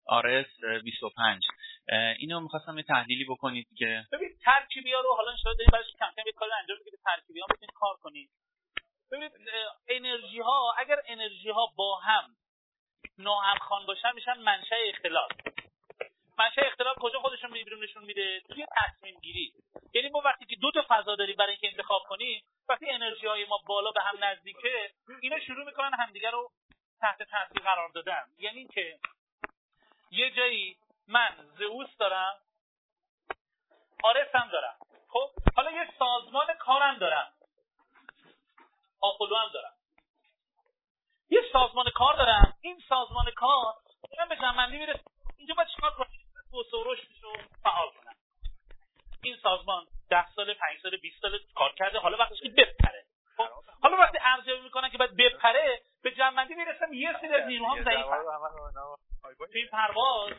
[0.07, 0.45] آرس
[0.83, 1.43] 25
[2.19, 6.11] اینو می‌خواستم یه تحلیلی بکنید که ببین ترکیبی ها رو حالا شاید دارید برای کم
[6.17, 8.29] کم یه کار انجام بدید ترکیبی ها می‌تونید کار کنید.
[9.11, 9.31] ببینید
[9.89, 12.35] انرژی ها اگر انرژی ها با هم
[13.17, 15.31] ناهمخوان باشن میشن منشأ اختلاف.
[16.37, 19.53] منشأ اختلاف کجا خودشون بیرون نشون میده؟ توی تصمیم گیری.
[19.93, 23.45] یعنی ما وقتی که دو تا فضا داریم برای اینکه انتخاب کنیم وقتی انرژی های
[23.45, 24.91] ما بالا به هم نزدیکه
[25.21, 26.51] اینا شروع می‌کنن همدیگه رو
[27.01, 28.25] تحت تاثیر قرار دادن.
[28.37, 28.99] یعنی که
[30.11, 30.77] یه جایی
[31.07, 32.39] من زئوس دارم
[34.03, 34.77] آرس دارم.
[35.09, 37.33] خب؟ حالا یه سازمان کارم دارم.
[39.01, 39.73] آپولو هم دارم.
[41.29, 42.53] یه سازمان کار دارم.
[42.61, 43.73] این سازمان کار
[44.19, 45.03] من به جنبندی می‌رسه.
[45.37, 46.22] اینجا باید چیکار کنم
[46.53, 48.15] و رشدش رو فعال کنم
[49.23, 53.05] این سازمان ده سال پنج سال 20 سال کار کرده حالا وقتش که بپره.
[53.37, 53.47] خب
[53.81, 58.05] حالا وقتی ارزیابی می‌کنن که باید بپره به جنبندی می‌رسم یه سری از نیروهام ضعیف
[59.53, 60.33] این پرواز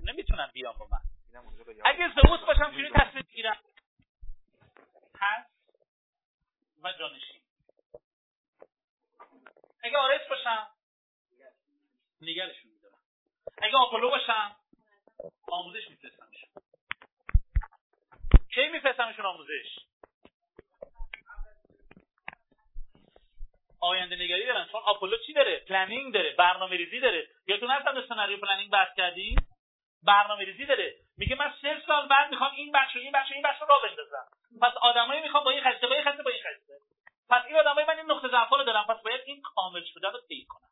[0.00, 0.98] نمی‌تونن بیان با من.
[1.84, 3.56] اگه زئوس باشم چجوری تصمیم بگیرم
[5.14, 5.46] پس
[6.82, 7.42] و جانشین.
[9.82, 10.66] اگه آرس باشم
[12.20, 12.71] نگرشون.
[13.58, 14.56] اگه آپولو باشم
[15.48, 16.50] آموزش میفرستمشون
[18.54, 19.78] کی میفرستمشون آموزش؟
[23.80, 27.28] آینده نگری دارن چون آپولو چی داره؟ planning داره برنامه ریزی داره.
[27.46, 29.36] یادتون هست هم scenario planning بحث کردیم؟
[30.02, 30.94] برنامه ریزی داره.
[31.16, 33.66] میگه من سه سال بعد می‌خوام این بخش و این بخش و این بخش رو
[33.66, 34.26] راه بندازم.
[34.62, 36.74] پس آدمایی می‌خوام با این خصلت با این خصلت با این خصلت.
[37.30, 38.86] پس این آدمای من این نقطه ضعف رو دارم.
[38.86, 40.68] پس باید این کامل شده رو طی کنم.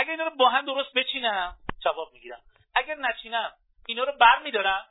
[0.00, 2.42] اگر اینا رو با هم درست بچینم جواب می‌گیرم.
[2.74, 3.52] اگر نچینم
[3.88, 4.84] اینا رو بر میدارم.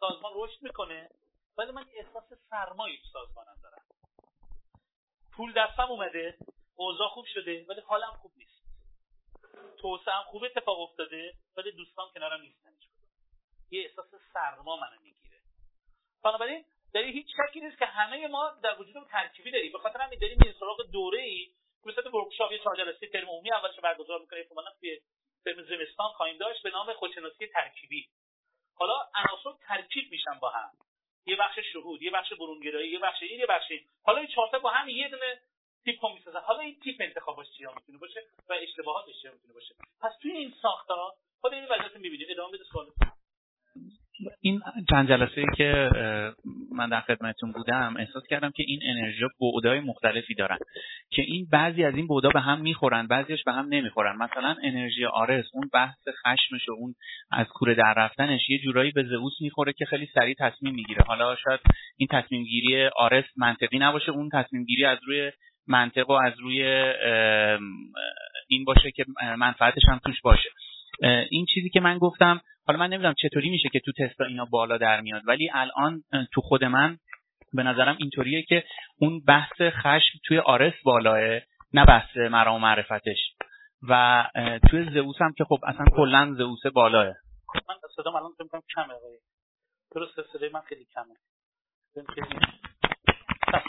[0.00, 1.10] سازمان رشد می‌کنه.
[1.58, 3.82] ولی من احساس سرمایی تو سازمانم دارم.
[5.36, 6.38] پول دستم اومده
[6.76, 8.64] اوضاع خوب شده ولی حالم خوب نیست.
[9.80, 12.70] توسعه خوب اتفاق افتاده ولی دوستان کنارم نیستن.
[13.70, 15.40] یه احساس سرما منو می‌گیره.
[16.24, 16.64] بنابراین
[16.94, 19.72] در هیچ شکی نیست که همه ما در وجود ترکیبی داریم.
[19.72, 21.52] به خاطر همین داریم این سراغ دوره ای
[21.84, 25.00] مثل ورکشاپ یه چهار جلسه ترم عمومی اولش برگزار می‌کنه احتمالاً توی
[25.44, 28.08] ترم زمستان خواهیم داشت به نام خودشناسی ترکیبی.
[28.74, 30.70] حالا عناصر ترکیب میشن با هم.
[31.26, 33.88] یه بخش شهود یه بخش برونگرایی یه بخش این یه بخش این.
[34.02, 35.40] حالا این چهار با هم یه دونه
[35.84, 36.40] تیپ می‌سازن.
[36.40, 39.74] حالا این تیپ انتخابش چیا می‌تونه باشه و اشتباهاتش چیا می‌تونه باشه.
[40.00, 42.26] پس توی این ساختار خود این وضعیت می‌بینیم.
[42.30, 42.86] ادامه بده سوال.
[44.40, 45.90] این چند جلسه که
[46.72, 50.58] من در خدمتتون بودم احساس کردم که این انرژی بعدای مختلفی دارن
[51.10, 54.16] که این بعضی از این بعدا به هم می‌خورن بعضیش به هم نمی‌خورن.
[54.16, 56.94] مثلا انرژی آرس اون بحث خشمش و اون
[57.30, 61.02] از کوره در رفتنش یه جورایی به زئوس می‌خوره که خیلی سریع تصمیم می‌گیره.
[61.06, 61.60] حالا شاید
[61.96, 65.32] این تصمیم گیری آرس منطقی نباشه اون تصمیم گیری از روی
[65.66, 66.62] منطق و از روی
[68.48, 69.04] این باشه که
[69.38, 70.48] منفعتش هم توش باشه.
[71.30, 74.78] این چیزی که من گفتم حالا من نمی‌دونم چطوری میشه که تو تستا اینا بالا
[74.78, 76.98] در میاد ولی الان تو خود من
[77.52, 78.64] به نظرم اینطوریه که
[78.98, 81.40] اون بحث خشم توی آرس بالاه
[81.72, 83.18] نه بحث مرام و معرفتش.
[83.88, 84.24] و
[84.70, 87.06] توی زئوس هم که خب اصلا کلا زئوس بالاه.
[87.68, 89.18] من صدام الان فکر کنم کمه آقای
[89.94, 91.14] درست صدای من خیلی کمه.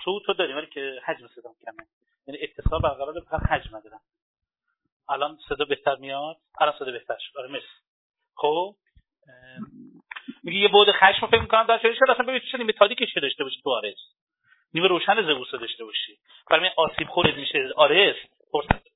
[0.05, 1.87] صوت تو داریم ولی که حجم صدام کمه.
[2.27, 4.01] یعنی اتصال برقرار فقط حجم ندارم.
[5.09, 6.37] الان صدا بهتر میاد.
[6.61, 7.37] الان صدا بهتر شد.
[7.37, 7.65] آره مرسی.
[8.35, 8.75] خب؟
[10.43, 13.61] میگه یه بود خشم فکر می‌کنم در شده اصلا ببین چه نیمه تاریکش داشته باشی
[13.63, 13.97] تو آرس.
[14.73, 16.17] نیمه روشن زئوس داشته باشی.
[16.49, 17.69] برای آسیب خورد میشه.
[17.75, 18.15] آرس
[18.51, 18.89] فرصت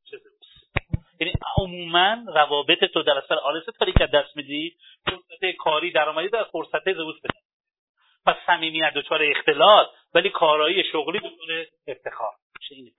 [1.20, 4.76] یعنی عموما روابط تو در اثر آرس تاریک دست میدی.
[5.06, 7.40] فرصت کاری درآمدی در فرصت زئوس بده.
[8.26, 12.34] پس صمیمیت دچار اختلال ولی کارایی شغلی بدون افتخار.
[12.60, 12.92] میشه این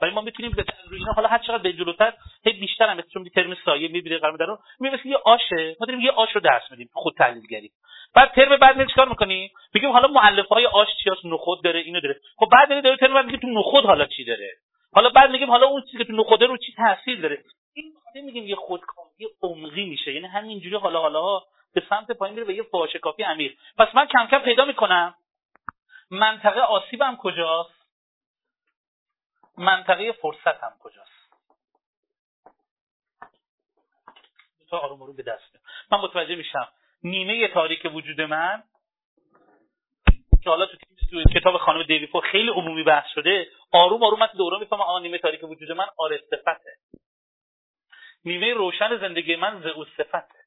[0.00, 2.12] ولی ما می‌تونیم به روی اینا حالا هر چقدر به جلوتر
[2.44, 5.76] هی بیشتر هم چون ترم سایه می‌بینه قرار در اون می‌بینه یه آشه.
[5.80, 7.70] ما داریم یه آش رو درس میدیم خود تحلیلگری.
[8.14, 12.00] بعد ترم بعد میاد چیکار می‌کنیم؟ میگیم حالا مؤلفه های آش چیاست؟ نخود داره اینو
[12.00, 12.20] داره.
[12.36, 14.50] خب بعد داره داره ترم بعد میگه تو نخود حالا چی داره؟
[14.92, 17.42] حالا بعد میگیم حالا اون چیزی که تو نخود رو چی تاثیر داره؟
[18.14, 20.12] این میگیم یه خودکامگی عمقی میشه.
[20.12, 21.40] یعنی همینجوری حالا حالا
[21.74, 23.52] به سمت پایین میره به یه فاحشه کافی عمیق.
[23.78, 25.14] پس من کم کم پیدا می‌کنم.
[26.10, 27.75] منطقه آسیبم کجاست؟
[29.58, 31.10] منطقه فرصت هم کجاست؟
[34.70, 35.56] تا آروم آروم به دست
[35.92, 36.68] من متوجه میشم
[37.04, 38.62] نیمه تاریک وجود من
[40.44, 40.76] که حالا تو
[41.34, 45.44] کتاب خانم دیویفو خیلی عمومی بحث شده آروم آروم من دوران می‌فهمم آن نیمه تاریک
[45.44, 46.76] وجود من آرس صفته.
[48.24, 50.38] نیمه روشن زندگی من زئوس صفته.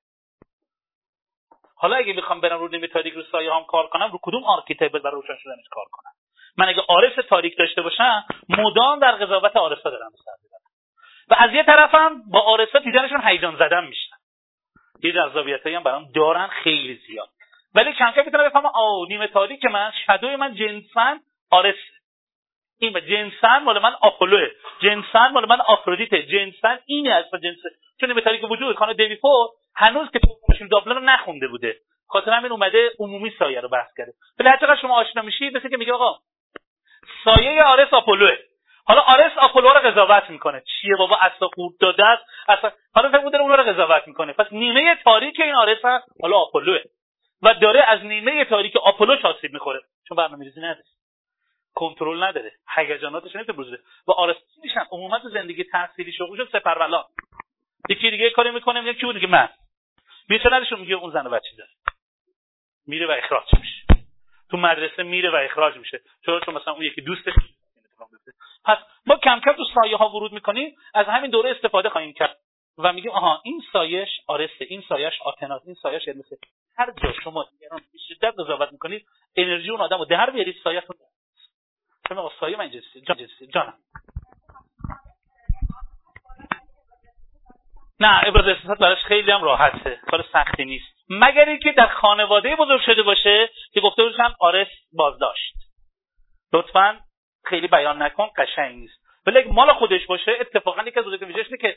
[1.75, 4.91] حالا اگه می‌خوام برم رو نیمه تاریک رو سایه هم کار کنم رو کدوم archetype
[4.91, 6.11] برای روشن شدنش کار کنم؟
[6.59, 10.31] من اگه آرس تاریک داشته باشم مدام در قضاوت آرسا دارم سر
[11.29, 14.15] و از یه طرفم با آرسا دیدنشون هیجان زده میشن.
[15.03, 17.29] یه جذابیتایی هم برام دارن خیلی زیاد.
[17.75, 21.19] ولی کم کم می‌تونم بفهمم آ نیمه تاریک من shadow ی من جنسش
[21.51, 21.75] آرس
[22.79, 24.49] این جنسن مال من آپولوه.
[24.81, 26.23] جنسن مال من آفرودیته.
[26.23, 27.57] جنسن اینه از جنس.
[27.99, 30.19] چون نیمه تاریک وجود خانم دیویفو هنوز که
[30.49, 31.75] ماشین دابلن رو نخونده بوده.
[32.07, 34.11] خاطر همین اومده عمومی سایه رو بحث کرده.
[34.39, 36.19] ولی شما آشنا میشید مثل که میگه آقا
[37.23, 38.37] سایه آرس آپولوه.
[38.85, 40.63] حالا آرس آپولو رو قضاوت می‌کنه.
[40.81, 44.33] چیه بابا؟ اصلا خورد داده است؟ اصلا حالا فکر اون رو قضاوت می‌کنه.
[44.33, 46.81] پس نیمه تاریک این آرس هست حالا آپولوه.
[47.41, 49.79] و داره از نیمه تاریک آپولو آسیب می‌خوره.
[50.07, 50.83] چون برنامه‌ریزی نداره.
[51.75, 52.51] کنترل نداره.
[52.75, 53.77] هیجاناتش نمی‌تونه بروزه.
[54.07, 57.05] و آرس میشن عموما تو زندگی تحصیلی شغلشون سپرولا
[57.89, 59.49] یکی دیگه کاری می‌کنه میگه کی بود؟ من.
[60.29, 61.69] میشه میگه اون زن و بچه داره.
[62.87, 63.88] میره و اخراج میشه.
[64.51, 66.01] تو مدرسه میره و اخراج میشه.
[66.25, 67.33] چون چون مثلا اون یکی دوستش
[68.65, 70.75] پس ما کم کم تو سایه ها ورود می‌کنیم.
[70.93, 72.37] از همین دوره استفاده خواهیم کرد.
[72.77, 76.35] و میگیم آها این سایش آرسته این سایش آتناس این سایش مثل
[76.77, 79.05] هر جا شما دیگران به شدت قضاوت می‌کنید
[79.35, 80.95] انرژی اون آدمو در بیارید سایه‌تون
[82.07, 83.73] چون سایه من جنسی جانم.
[87.99, 90.85] نه ابراز احساسات براش خیلی هم راحته کار سختی نیست.
[91.09, 95.53] مگر اینکه در خانواده بزرگ شده باشه که گفته باشن آرس بازداشت.
[96.53, 96.99] لطفا
[97.45, 98.99] خیلی بیان نکن قشنگ نیست.
[99.25, 101.75] ولی مال خودش باشه اتفاقا یکی از وظایف که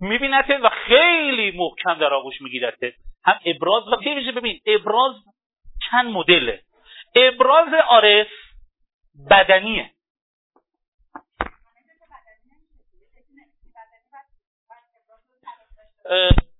[0.00, 2.94] میبینته و خیلی محکم در آغوش میگیرته
[3.24, 5.14] هم ابراز و ویژه ببین ابراز
[5.90, 6.60] چند مدله.
[7.14, 8.26] ابراز آرس
[9.30, 9.90] بدنیه.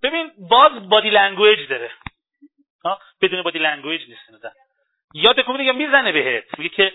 [0.03, 1.91] ببین باز body language داره.
[3.23, 4.47] بدون body language نیست
[5.15, 6.59] یاد کنید میگه می‌زنه بهت.
[6.59, 6.93] میگه که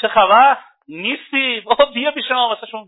[0.00, 0.58] چه خبر؟
[0.88, 2.86] نیستی؟ بابا بیا پیش ما واسه شما.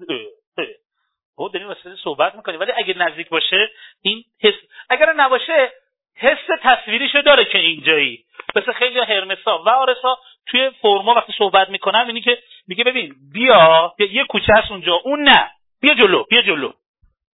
[1.36, 2.56] او داریم واسه صحبت می‌کنی.
[2.56, 3.70] ولی اگه نزدیک باشه
[4.02, 4.54] این حس
[4.90, 5.72] اگر نباشه
[6.16, 8.24] حس تصویریشو داره که اینجایی.
[8.56, 13.94] مثل خیلی هرمسا و آرسا توی فرما وقتی صحبت می‌کنن اینی که میگه ببین بیا
[13.98, 14.94] یه کوچه هست اونجا.
[15.04, 15.50] اون نه.
[15.80, 16.72] بیا جلو بیا جلو.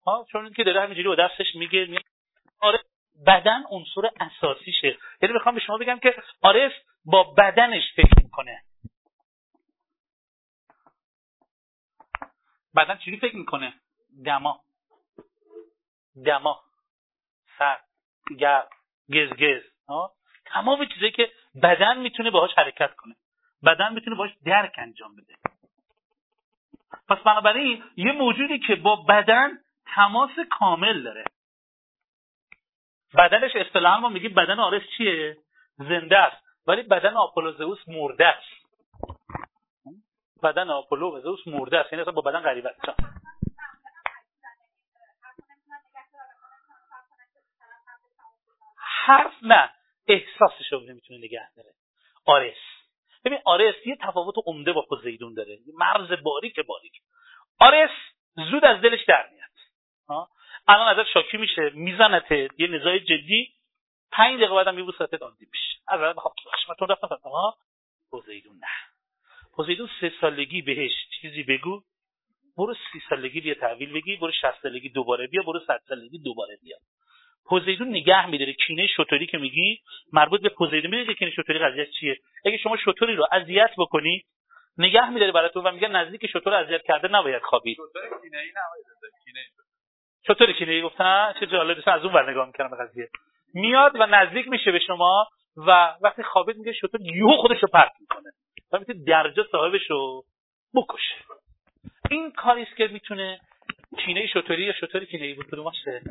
[0.06, 2.02] ها چون که داره همینجوری با دستش میگه
[2.60, 2.80] آره
[3.28, 4.98] بدن عنصر اساسیشه.
[5.22, 6.72] یعنی می‌خوام به شما بگم که آرس
[7.06, 8.64] با بدنش فکر می‌کنه.
[12.76, 13.74] بدن چجوری فکر می‌کنه؟
[14.26, 14.62] دما.
[16.26, 16.62] دما.
[17.58, 17.86] سرد
[18.40, 18.68] گرم
[19.10, 19.62] گزگز
[20.46, 21.32] تمام چیزایی که
[21.64, 23.16] بدن می‌تونه باهاش حرکت کنه.
[23.64, 25.36] بدن می‌تونه باهاش درک انجام بده.
[27.10, 31.24] پس بنابراین یه موجودی که با بدن تماس کامل داره.
[33.18, 35.38] بدنش اصطلاحا ما میگیم بدن آرس چیه؟
[35.78, 36.44] زنده است.
[36.68, 38.62] ولی بدن آپولوزئوس مرده است.
[40.44, 41.94] بدن آپولو و زئوس مرده است.
[41.94, 43.00] یعنی با بدن غریبه است.
[48.78, 49.70] حرف نه.
[50.08, 51.74] احساسش رو نمی‌تونه نگه داره.
[52.26, 52.58] آرس.
[53.26, 55.58] ببین آرس یه تفاوت عمده با پوزیدون داره.
[55.74, 57.02] مرز باریک باریک.
[57.60, 57.92] آرس
[58.52, 59.41] زود از دلش در میاد.
[60.68, 61.70] الان ازت شاکی میشه.
[61.74, 63.54] میزنته یه نزاع جدی.
[64.12, 65.78] پنج دقیقه بعدم میبوستت عادی میشه.
[65.88, 67.58] از بخوام خشمتون رفتم ها
[68.10, 68.68] پوزیدون نه.
[69.56, 70.92] پوزیدون سه سالگی بهش
[71.22, 71.82] چیزی بگو.
[72.58, 74.16] برو سی سالگی بیا تحویل بگی.
[74.16, 75.44] برو شست سالگی دوباره بیا.
[75.44, 76.78] برو صد سالگی دوباره بیا.
[77.46, 78.54] پوزیدون نگه میداره.
[78.54, 79.82] کینه شطوری که میگی
[80.14, 80.92] مربوط به پوزیدون.
[80.92, 84.24] می‌دونی کینه شطوری قضیه چیه؟ اگه شما شطوری رو اذیت بکنی
[84.78, 87.78] نگه میداره براتون و میگه نزدیک شطور اذیت کرده نباید خوابید
[90.28, 93.10] شطور کینه گفتن چه جالب از اون ور نگاه می‌کردم به قضیه.
[93.54, 95.28] میاد و نزدیک میشه به شما
[95.58, 98.32] و وقتی خوابید میگه شطور یهو خودش رو پرت می‌کنه.
[98.72, 100.24] و می‌تونه درجا صاحبش رو
[100.76, 101.16] بکشه.
[102.10, 103.40] این کاری است که می‌تونه
[103.98, 106.02] کینه شطوری یا شطوری کینه بود کدوماشه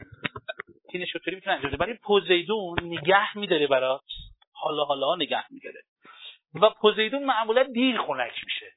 [0.93, 1.77] کینه شطوری می‌تونه انجام بده.
[1.77, 4.05] برای پوزیدون نگه میداره برات.
[4.53, 5.83] حالا حالا نگه میداره.
[6.55, 8.73] و پوزیدون معمولا دیر خنک میشه.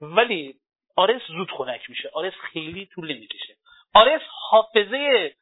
[0.00, 0.54] ولی
[0.96, 2.10] آرس زود خنک میشه.
[2.14, 3.54] آرس خیلی طول نمی‌کشه.
[3.96, 5.32] آرس حافظه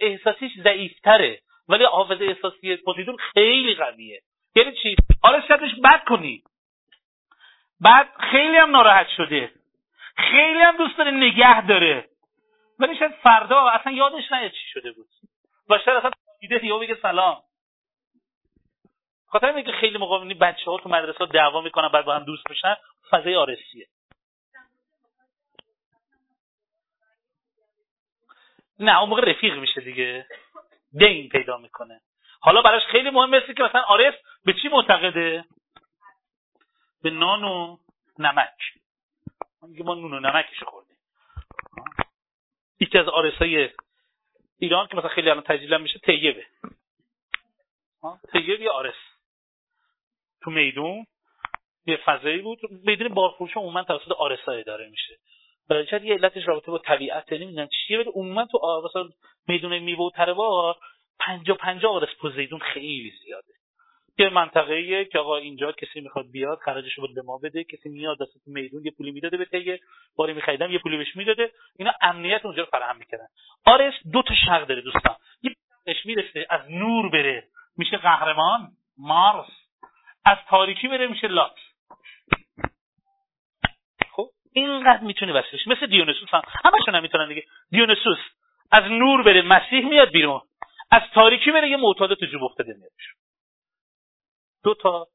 [0.00, 4.22] احساسیش ضعیفتره ولی حافظه احساسی پوزیدون خیلی قویه.
[4.54, 6.42] یعنی چی؟ آرس شدش بد کنی.
[7.80, 9.52] بعد خیلی هم ناراحت شده.
[10.16, 12.08] خیلی هم دوست داره نگه داره.
[12.78, 15.08] ولی شاید فردا اصلا یادش نیاد چی شده بود.
[15.70, 16.10] و شاید اصلا
[16.40, 17.42] دیده یا بگه سلام.
[19.26, 22.76] خاطر که خیلی موقع بچه ها تو مدرسه دعوا می‌کنن بعد با هم دوست بشن
[23.10, 23.86] فضای آرسیه
[28.78, 30.26] نه اون موقع رفیق میشه دیگه.
[30.92, 32.00] دین پیدا می‌کنه.
[32.40, 34.14] حالا براش خیلی مهم مثل که مثلا عارف
[34.44, 35.44] به چی معتقده؟
[37.02, 37.78] به نان و
[38.18, 38.58] نمک.
[39.62, 40.96] میگه ما نون و نمکش خوردیم.
[42.80, 43.70] یکی از آرسای
[44.58, 46.46] ایران که مثلا خیلی الان تجلیل میشه طیبه.
[48.32, 48.94] طیب یه آرس
[50.42, 51.06] تو میدون
[51.86, 52.58] یه فضایی بود.
[52.70, 55.18] میدون بارفروش عموما توسط آرسا اداره میشه.
[55.68, 57.98] برای یه علتش رابطه با طبیعت نمی‌دونم چیه.
[57.98, 59.08] ولی عموما تو مثلا
[59.48, 60.76] میدون میوه و تربار
[61.20, 63.52] پنجا پنجا آرس پوزیدون خیلی زیاده.
[64.18, 67.64] یه منطقه که آقا اینجا کسی می‌خواد بیاد خرجش رو به ما بده.
[67.64, 69.80] کسی میاد دست میدون یه پولی می‌داده به تیه
[70.16, 71.52] باری میخریدم یه پولی بهش می‌داده.
[71.78, 73.26] اینا امنیت اونجا رو فراهم می‌کردن.
[73.66, 75.16] آرس دو تا شق داره دوستان.
[75.42, 75.54] یه
[76.04, 77.48] می‌رسه از نور بره.
[77.76, 78.68] میشه قهرمان
[78.98, 79.50] مارس.
[80.24, 81.56] از تاریکی بره میشه لات
[84.58, 86.42] اینقدر می‌تونه وسیلش مثل دیونسوس هم.
[86.64, 87.44] همشون هم می‌تونن دیگه.
[87.70, 88.18] دیونسوس
[88.70, 90.40] از نور بره مسیح میاد بیرون.
[90.90, 92.90] از تاریکی بره یه معتاد تو جوب افتاده میاد.
[94.64, 95.06] دو تا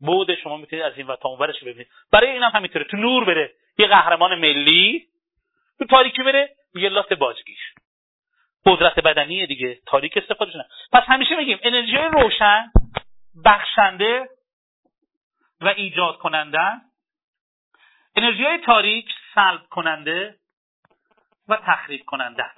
[0.00, 1.88] بود شما می‌تونید از این و تا اونورش ببینید.
[2.12, 2.84] برای این هم همینطوره.
[2.84, 3.52] تو نور بره.
[3.78, 5.06] یه قهرمان ملی.
[5.78, 7.58] تو تاریکی بره یه لات باجگیر
[8.66, 9.78] قدرت بدنی دیگه.
[9.86, 12.72] تاریک استفاده شدن پس همیشه میگیم انرژی روشن
[13.44, 14.28] بخشنده
[15.60, 16.89] و ایجاد کننده.
[18.16, 20.38] انرژی های تاریک سلب کننده
[21.48, 22.50] و تخریب کننده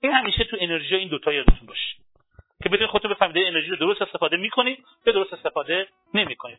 [0.00, 1.96] این همیشه تو انرژی این دوتا یادتون باشه
[2.62, 6.58] که بتونید خودتون بفهمید انرژی رو درست استفاده می‌کنید یا درست استفاده نمی‌کنید.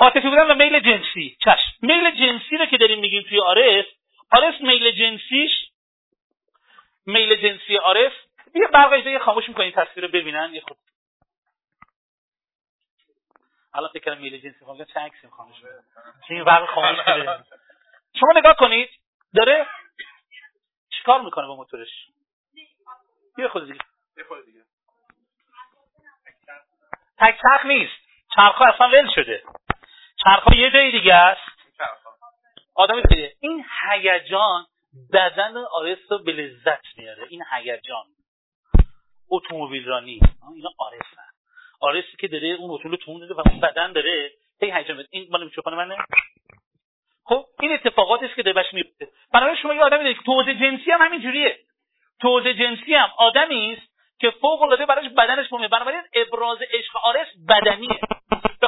[0.00, 1.36] عاطفی بودن و میل جنسی.
[1.44, 1.70] چشم.
[1.82, 3.84] میل جنسی رو که داریم میگیم توی آرس
[4.30, 5.50] آرس میل جنسیش
[7.06, 8.12] میل جنسی آرس.
[8.54, 10.50] یه برق یه خاموش می‌کنین تصویر رو ببینن.
[10.54, 10.76] یه خود.
[13.74, 15.56] الان فکر کنم میل جنسی خاموش چه عکسی خاموش
[16.30, 17.44] این برق خاموش کنه
[18.20, 18.90] شما نگاه کنید.
[19.34, 19.66] داره
[20.90, 21.88] چیکار می‌کنه با موتورش؟
[23.38, 23.84] یه خود دیگه.
[24.18, 24.60] یه خود دیگه.
[27.18, 27.96] تک تک نیست.
[28.36, 29.42] چرخ اصلا ول شده.
[30.24, 31.40] چرخا یه جای دیگه است.
[32.74, 34.66] آدم دیگه این هیجان
[35.12, 37.26] بدن آرس رو به لذت میاره.
[37.28, 38.04] این هیجان.
[39.30, 40.20] اتومبیل رانی
[40.54, 41.24] اینا آرس نه
[41.80, 44.30] آرسی که داره اون اتومبیل تون داره و اون بدن داره
[44.60, 45.96] هی هیجان بده این مال میچوپان منه؟
[47.24, 50.90] خب این اتفاقاتی است که داره بهش میفته بنابراین شما یه آدمی دارید توزه جنسی
[50.90, 51.58] هم همین جوریه.
[52.20, 55.68] توزه جنسی هم آدمی است که فوق العاده براش بدنش مهمه.
[55.68, 58.00] بنابراین ابراز عشق آرس بدنیه.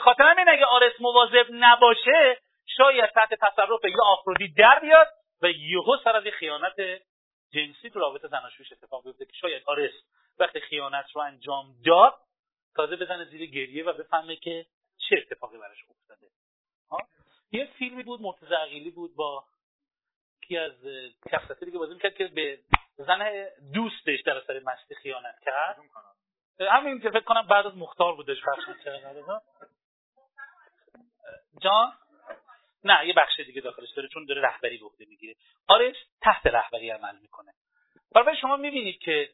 [0.09, 2.39] خاطر همین اگه آرس مواظب نباشه
[2.77, 5.07] شاید تحت تصرف یا آفرودی در بیاد
[5.43, 7.03] و یهو سر از خیانت
[7.53, 9.93] جنسی تو رابطه زناشویش اتفاق بیفته که شاید آرس
[10.39, 12.15] وقتی خیانت رو انجام داد
[12.77, 14.67] تازه بزنه زیر گریه و بفهمه که
[15.09, 16.27] چه اتفاقی براش افتاده.
[17.53, 19.45] یه فیلمی بود مرتضی عقیلی بود با
[20.49, 20.73] کی از
[21.33, 22.59] کساتی که بازی می‌کرد که به
[22.97, 25.79] زن دوستش در اثر مستی خیانت کرد.
[26.61, 28.69] همین که فکر کنم بعد از مختار بودش بخش
[31.63, 31.93] جان
[32.85, 35.35] نه یه بخش دیگه داخلش داره چون داره رهبری به می‌گیره.
[35.69, 37.53] آرش تحت رهبری عمل می‌کنه.
[38.15, 39.31] برای شما می‌بینید که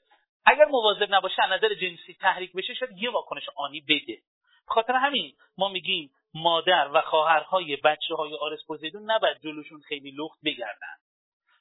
[0.47, 4.23] اگر مواظب نباشه از نظر جنسی تحریک بشه شاید یه واکنش آنی بده.
[4.66, 10.39] خاطر همین ما میگیم مادر و خواهرهای بچه های آرس پوزیدون نباید جلوشون خیلی لخت
[10.45, 10.97] بگردن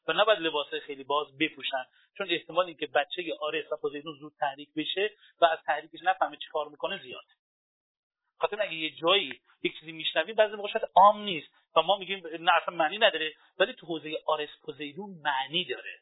[0.08, 1.86] و نباید لباس خیلی باز بپوشن.
[2.18, 5.12] چون احتمال اینکه بچه آرس و پوزیدون زود تحریک بشه
[5.42, 7.26] و از تحریکش نفهمه چی کار می‌کنه زیاد
[8.48, 11.48] خاطر اگه یه جایی یک چیزی میشنویم بعضی موقع شاید عام نیست.
[11.76, 13.34] و ما میگیم نه اصلا معنی نداره.
[13.60, 16.00] ولی تو حوزه آرس پوزیدون معنی داره.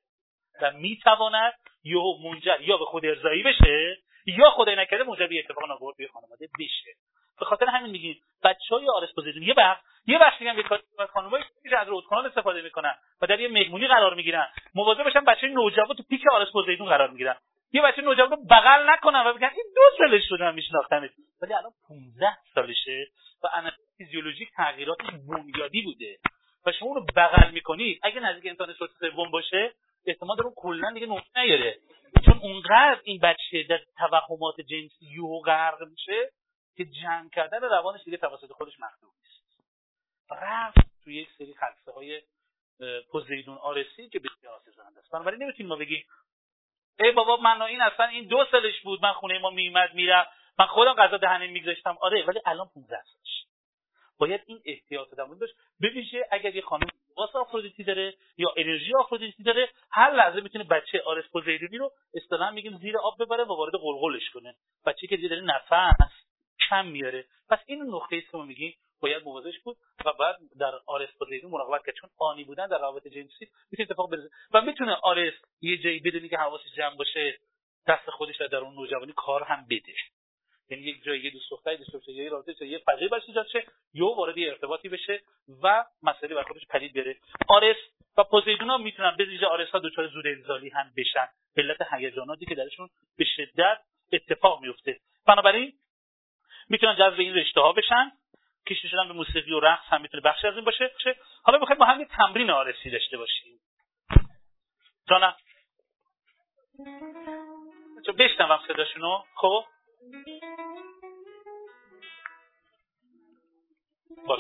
[0.62, 1.54] و می‌تواند
[1.84, 6.50] یا منجر یا به خود ارزایی بشه یا خدای نکرده منجر به اتفاق ناگوار خانواده
[6.60, 6.92] بشه.
[7.40, 10.54] به خاطر همین میگیم بچهای آرس پوزیدون یه بخش یه بخش دیگه
[11.00, 14.48] از خانمایی که از رودکنان استفاده می‌کنن و در یه مهمونی قرار می‌گیرن.
[14.76, 17.36] مواظب باشن بچه نوجوان تو پیک آرس پوزیدون قرار می‌گیرن.
[17.74, 21.10] یه بچه نوجوان رو بغل نکنن و بگن این دو سالش شده من میشناختمش.
[21.42, 23.08] ولی الان 15 سالشه
[23.44, 26.18] و انا فیزیولوژیک تغییرات بنیادی بوده
[26.66, 29.74] و شما رو بغل می‌کنید اگه نزدیک انسان صورت سوم باشه
[30.06, 31.80] احتمال داره کلا دیگه نمره نیاره.
[32.26, 36.32] چون اونقدر این بچه در توهمات جنسی یو غرق میشه
[36.78, 39.64] که جمع کردن روانش دیگه توسط خودش مخدوم نیست.
[40.32, 42.22] رفت توی یک سری خلصه های
[43.12, 45.12] پوزیدون آرسی که بسیار زننده است.
[45.12, 46.06] بنابراین نمی‌تونیم ما بگیم
[47.00, 49.04] ای بابا من این اصلا این دو سالش بود.
[49.04, 50.28] من خونه ما میمد میرم
[50.60, 51.98] من خودم غذا دهنه میگذاشتم.
[52.02, 53.46] آره ولی الان 15 سالش
[54.20, 55.54] باید این احتیاط رو داشت.
[55.82, 56.88] ببینید اگر یه خانم
[57.18, 62.52] واسه آفرودیتی داره یا انرژی آفرودیتی داره هر لحظه می‌تونه بچه آرس پوزیدونی رو اصطلاحا
[62.52, 64.56] میگیم زیر آب ببره و وارد قلقلش کنه.
[64.86, 66.12] بچه که دیگه داره نفس
[66.70, 70.72] کم میاره پس این نقطه است که ما میگیم باید مواظبش بود و بعد در
[70.86, 71.96] آرس پوزیدون مراقبت کرد.
[71.96, 76.30] چون آنی بودن در رابطه جنسی می‌تونه اتفاق برسه و می‌تونه آرس یه جایی بدونی
[76.30, 77.40] که حواسش جمع باشه
[77.88, 79.94] دست خودش در اون نوجوانی کار هم بده.
[80.70, 83.66] یعنی یک جایی یه دوست دختری داشته باشه یه رابطه یه فضایی باشه ایجاد شه
[83.94, 85.22] یو وارد ارتباطی بشه
[85.64, 87.18] و مسئله بر خودش پدید بره
[87.48, 87.78] آرس
[88.18, 91.28] و پوزیدونا می‌تونن به ویژه آرس ها دچار زود انزالی هم بشن.
[91.58, 93.78] علت هیجاناتی که درشون به شدت
[94.14, 95.74] اتفاق میفته بنابراین
[96.70, 98.12] می‌تونن جذب این رشته ها بشن.
[98.68, 100.92] کشیده شدن به موسیقی و رقص هم می‌تونه بخشی از این باشه.
[101.44, 103.60] حالا می‌خوایم با هم یه تمرین آرسی داشته باشیم.
[105.10, 105.36] جانم.
[108.06, 109.66] چون بشنوم صداشونو خب؟
[114.28, 114.40] باش.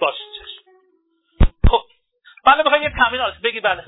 [0.00, 0.70] باش چشم.
[1.68, 1.82] خب
[2.44, 3.40] بله بخوای یه تمرین آرسی.
[3.40, 3.84] بگی بله.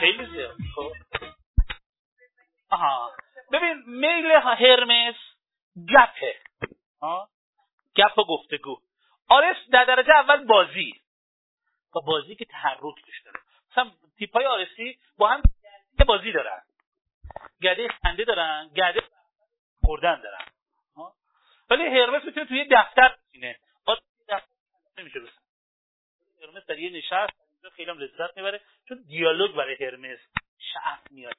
[0.00, 0.92] خیلی زیاد خب؟
[2.70, 3.12] آها.
[3.52, 5.14] ببین میل هرمس
[5.76, 6.40] گپه.
[7.96, 8.80] گپ و گفتگو.
[9.28, 10.92] آرس در درجه اول بازی.
[11.96, 13.40] و بازی که تحرک توش داره.
[13.70, 15.42] مثلا تیپ های آرسی با هم
[16.06, 16.62] بازی دارن.
[17.62, 19.02] گده خنده دارن گده
[19.84, 20.44] خوردن دارن.
[21.70, 23.58] ولی هرمس می‌تونه توی دفتر بشینه
[26.42, 27.32] هرمس در یه نشست
[27.76, 28.60] خیلی هم لذت می‌بره.
[28.88, 30.18] چون دیالوگ برای هرمس
[30.58, 31.34] شعف میاد.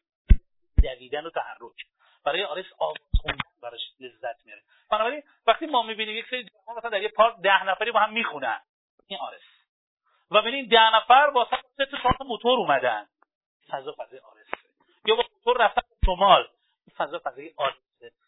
[0.83, 1.92] دویدن و تحرک.
[2.25, 6.89] برای آرس آواز خوندن براش لذت میاره بنابراین وقتی ما می‌بینیم یک سری جوان مثلا
[6.89, 8.61] در یه پارک ده نفری با هم می‌خونن
[9.07, 9.41] این آرس
[10.31, 11.47] و ببینید ده نفر با
[11.77, 13.07] سه تا موتور اومدن.
[13.69, 14.47] فضا فضای آرس
[15.05, 16.47] یا با موتور رفتن شمال.
[16.97, 17.73] فضا فضای آرس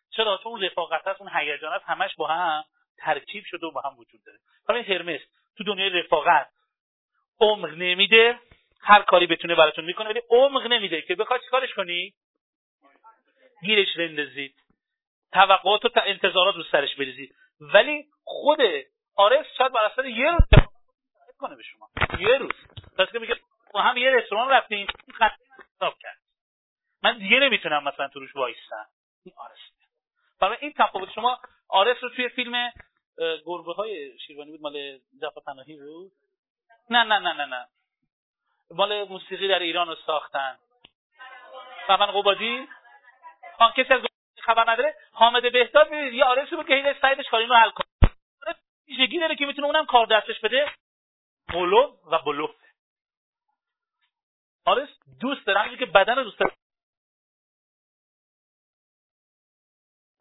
[0.09, 2.63] چرا؟ چون رفاقت هست اون هیجان هست همش با هم
[2.97, 4.39] ترکیب شده و با هم وجود داره.
[4.67, 5.19] برای هرمس
[5.57, 6.49] تو دنیای رفاقت
[7.39, 8.39] عمق نمیده.
[8.81, 12.13] هر کاری بتونه براتون می‌کنه ولی عمق نمیده که بخواد چیکارش کنی؟
[13.64, 14.56] گیرش بندازید.
[15.34, 17.36] توقعات و انتظارات رو سرش بریزید.
[17.60, 18.60] ولی خود
[19.15, 20.65] آرس شاید بر اثر یه روز
[21.40, 21.90] کنه به شما.
[22.19, 22.52] یه روز.
[22.98, 23.36] پس که میگه
[23.73, 24.88] ما هم یه رستوران رفتیم
[25.76, 26.18] حساب کرد.
[27.03, 28.86] من دیگه نمی‌تونم مثلا تو روش وایستم.
[29.23, 29.60] این آرس
[30.41, 32.72] برای این تفاوت شما آرس رو توی فیلم
[33.45, 36.11] گربه های شیروانی بود مال جعفر پناهی بود؟
[36.90, 37.68] نه نه نه نه نه.
[38.72, 40.57] مال موسیقی در ایران رو ساختن.
[41.90, 42.68] من قبادی
[43.60, 44.02] آن کسی از
[44.41, 47.86] خبر نداره حامد بهداد می‌بینید یه آرسی بود که هیچ سایدش کاری رو حل کنه.
[48.88, 50.72] ویژگی داره که می‌تونه اونم کار دستش بده.
[51.53, 52.48] بلوف و بلوف
[54.65, 54.90] آرس
[55.22, 56.52] دوست داره همینجور که بدن دوست داره.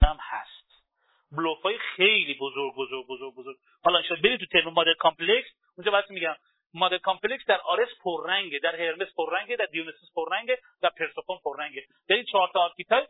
[0.03, 0.85] هم هست.
[1.33, 3.57] بلوف های خیلی بزرگ بزرگ بزرگ بزرگ.
[3.85, 5.49] حالا شاید برید تو ترم mother complex.
[5.77, 6.37] اونجا وقتی میگم
[6.75, 11.85] mother complex در آرس پررنگه در هرمس پررنگه در دیونیسوس پررنگه در پرسفون پررنگه.
[12.09, 13.09] در این چهار تا archetype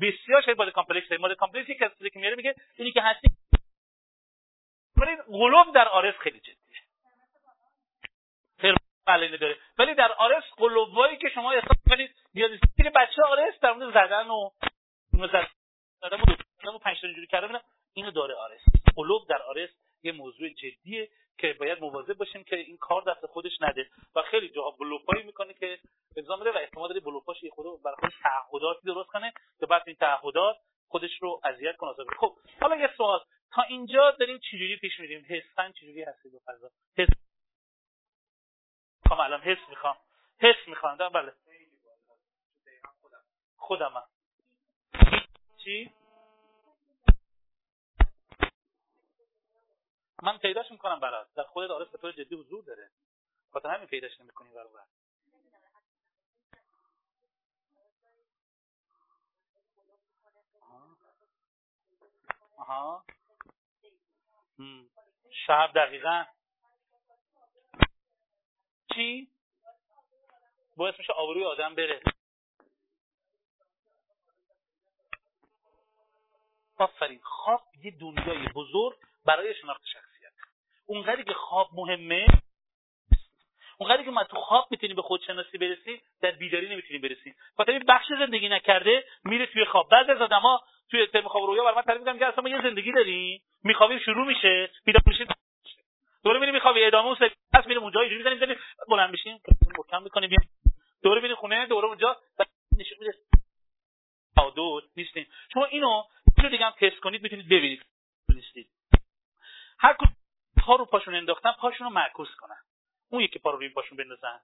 [0.00, 3.28] بسیار شاید مادر کامپلکس مادر کامپلکس یک از که میاره میگه اینی که هستی
[4.96, 6.56] ولی قلوب در آرس خیلی جدیه.
[8.58, 9.56] هرمس داره.
[9.78, 12.50] ولی در آرس قلوبایی که شما احساس کنید بیاد
[12.94, 14.50] بچه آرس در مورد زدن و
[15.12, 16.20] زدن
[16.74, 17.60] و پنج تا اینجوری کردن
[17.94, 18.60] اینو داره آرس.
[18.96, 19.70] قلوب در آرس.
[20.06, 23.90] یه موضوع جدیه که باید مواظب باشیم که این کار دست خودش نده.
[24.14, 25.78] و خیلی جاها بلوپایی می‌کنه که
[26.16, 29.82] الزام داره و احتمال داره بلوپاش یه خود برای خودش تعهداتی درست کنه که بعد
[29.86, 30.56] این تعهدات
[30.88, 31.92] خودش رو اذیت کنه.
[32.18, 33.20] خب حالا یه سوال.
[33.52, 37.08] تا اینجا داریم چجوری پیش میریم؟ حسن چجوری هستی به فضا؟ حس
[39.04, 39.96] می‌خوام الان حس می‌خوام.
[40.40, 40.96] حس می‌خوام.
[40.96, 41.32] بله.
[43.56, 44.02] خودم.
[45.64, 45.90] چی؟
[50.22, 51.34] من پیداش می‌کنم برات.
[51.34, 52.90] در خودت آرس به طور جدی حضور داره.
[53.52, 54.68] خاطر همین پیداش نمی‌کنی برای
[62.56, 63.04] آها.
[65.46, 66.24] شب دقیقا.
[68.94, 69.30] چی؟
[70.76, 72.00] باعث میشه آبروی آدم بره.
[76.76, 77.20] آفرین.
[77.22, 80.05] خواب یه دنیای بزرگ برای شناخت شخصیت
[80.86, 82.26] اونقدری که خواب مهمه
[83.78, 87.36] اونقدری که ما تو خواب می‌تونیم به خودشناسی برسیم در بیداری نمی‌تونیم برسیم.
[87.56, 89.88] خاطر این بخش زندگی نکرده میره توی خواب.
[89.90, 90.60] بعضی از آدما
[90.90, 93.98] توی ترم خواب رویا برای من تعریف می‌کنم که اصلا ما یه زندگی داریم میخوابیم
[93.98, 95.26] شروع میشه بیدار میشه
[96.24, 97.16] دوره میریم میخوابی ادامه اون
[97.52, 98.58] پس میریم اونجا اینجوری می‌زنیم می‌زنیم
[98.88, 99.40] بلند میشیم
[99.78, 100.30] محکم می‌کنیم
[101.02, 102.16] دوره میریم خونه دوره اونجا
[102.78, 103.14] نشون میده.
[104.36, 105.26] تعادل نیستیم.
[105.52, 106.02] شما اینو
[106.38, 107.82] اینو دیگه هم تست کنید می‌تونید ببینید.
[108.28, 108.68] نیستید.
[109.78, 110.16] هر کدوم
[110.66, 112.60] پا رو پاشون انداختن پاشون رو معکوس کنن.
[113.10, 114.40] اون یکی پا رو روی پاشون بندازن.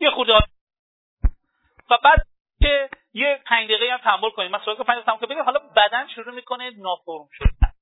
[0.00, 2.26] یه خود و بعد
[2.62, 6.08] که یه پنج دقیقه هم تحمل کنید من سوال که پنج تحمل کنید حالا بدن
[6.08, 7.72] شروع می‌کنه نافرم شدن.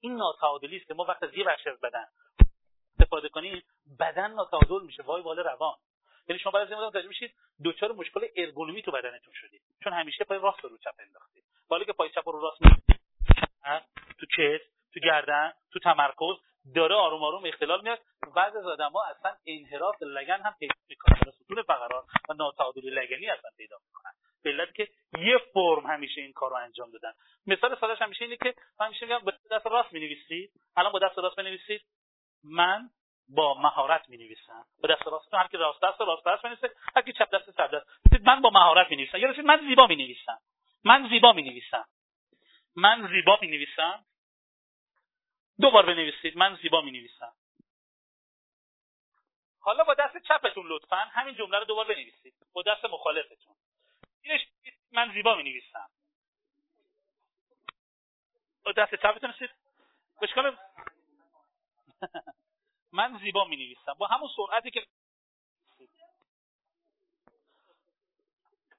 [0.00, 2.06] این ناتعادلی است که ما وقت از یه بخش از بدن
[2.92, 3.62] استفاده کنیم
[4.00, 5.02] بدن ناتعادل میشه.
[5.02, 5.76] وای وال روان.
[6.28, 9.62] یعنی شما بعد از این متوجه میشید دچار مشکل ارگونومی تو بدنتون شدید.
[9.84, 11.44] چون همیشه پای راست رو چپ انداختید.
[11.70, 12.58] حالا که پای چپ رو راست
[14.18, 16.36] تو چست تو گردن تو تمرکز
[16.74, 17.98] داره آروم آروم اختلال میاد.
[18.36, 23.50] بعض از آدم‌ها اصلا انحراف لگن هم پیدا می‌کنن ستون فقرات و ناتعادلی لگنی اصلا
[23.56, 24.12] پیدا می‌کنن.
[24.42, 24.88] به که
[25.18, 27.12] یه فرم همیشه این کار رو انجام دادن.
[27.46, 31.18] مثال سادهش همیشه اینه که من همیشه میگم با دست راست می‌نویسید؟ الان با دست
[31.18, 31.82] راست بنویسید؟
[32.44, 32.90] من
[33.28, 37.02] با مهارت می نویسم با دست راست هر کی راست دست راست دست بنویسه هر
[37.02, 37.86] کی چپ دست چپ دست.
[38.26, 40.38] من با مهارت می نویسم یا من زیبا می نویسم
[40.84, 41.84] من زیبا می نویسم
[42.76, 44.04] من زیبا می نویسم
[45.60, 46.36] دو بار بنویسید.
[46.36, 47.32] من زیبا می نویسم
[49.60, 52.34] حالا با دست چپتون لطفا همین جمله رو دوبار بنویسید.
[52.52, 53.56] با دست مخالفتون.
[54.92, 55.90] من زیبا می نویسم
[58.64, 59.50] با دست چپتون نویسید
[60.22, 60.56] بشکال
[62.92, 64.86] من زیبا می نویسم با همون سرعتی که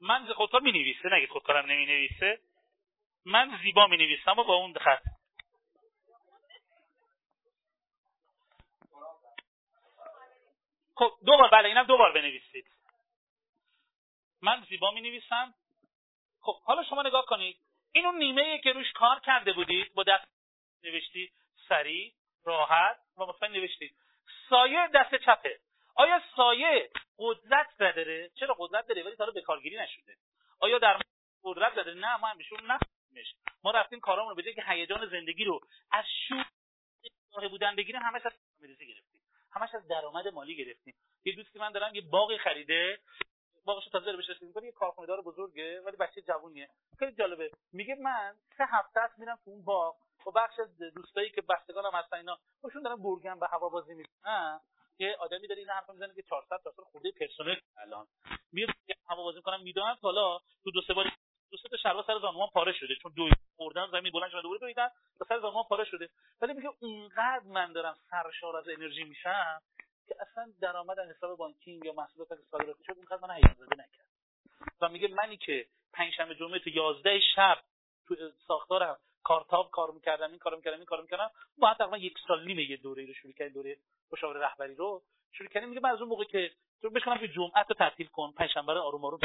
[0.02, 2.40] من خودکار می نویسه نگید خودکارم نمی نویسه
[3.26, 5.04] من زیبا می نویسم و با اون خط.
[11.04, 12.66] خب دو بار بله اینم دو بار بنویسید.
[14.42, 15.54] من زیبا می نویسم
[16.42, 17.60] خب حالا شما نگاه کنید.
[17.92, 20.28] این اون نیمه که روش کار کرده بودید با دست
[20.84, 21.32] نوشتی
[21.70, 22.14] سریع
[22.44, 23.96] راحت و مطمئن نوشتید.
[24.50, 25.60] سایه دست چپه.
[25.96, 30.18] آیا سایه قدرت نداره؟ چرا قدرت داره؟ ولی تا به کارگیری نشده.
[30.60, 31.02] آیا در
[31.44, 35.60] قدرت داره؟ نه ما همیشه نفهمیمش ما رفتیم کارامون رو بده که هیجان زندگی رو
[35.92, 39.23] از شور بودن بگیریم همش از گرفتیم.
[39.56, 40.94] همش از درآمد مالی گرفتیم.
[41.26, 43.00] یه دوستی من دارم یه باقی خریده
[43.66, 46.70] باغش تازه رو می‌کنه یه کارخونه دار بزرگه ولی بچه جوونیه.
[47.00, 47.52] خیلی جالبه.
[47.74, 49.96] میگه من سه هفته است میرم تو اون باغ
[50.28, 54.60] و بخش از دوستایی که بستگانم هستن اینا باشون دارن برگن و هوا بازی می‌کنن
[55.00, 58.08] یه آدمی داره این حرف می‌زنه که 400 تا خورده پرسنل الان.
[58.52, 58.70] میاد
[59.10, 61.06] هوا بازی می‌کنم می‌دونم حالا تو دو سه بار
[61.52, 64.60] دو سه تا شلوار سر زانوان پاره شده چون دو خوردن زمین بلند شده دوره
[64.60, 64.90] دویدن
[65.20, 66.10] تا سر زانوان پاره شده.
[66.42, 69.62] ولی میگه اونقدر من دارم سرشار از انرژی میشم
[70.08, 73.76] که اصلا درآمد از حساب بانکینگ یا محصولات که صادراتی شد اونقدر من هیجان زده
[73.76, 74.08] نکرد.
[74.82, 77.58] و میگه منی که پنجشنبه جمعه تو 11 شب
[78.08, 78.16] تو
[78.48, 81.32] ساختارم کارتاب کار می‌کردم این کارو می‌کردم این کارو می‌کردم.
[81.58, 83.78] ما تقریبا یک سال نیم یه دوره رو شروع کردیم دوره
[84.12, 85.70] مشاور رهبری رو شروع کردیم.
[85.70, 86.52] میگه من از اون موقع که
[86.82, 89.20] تو بشکنم که جمعه رو تعطیل کن پنجشنبه رو آروم آروم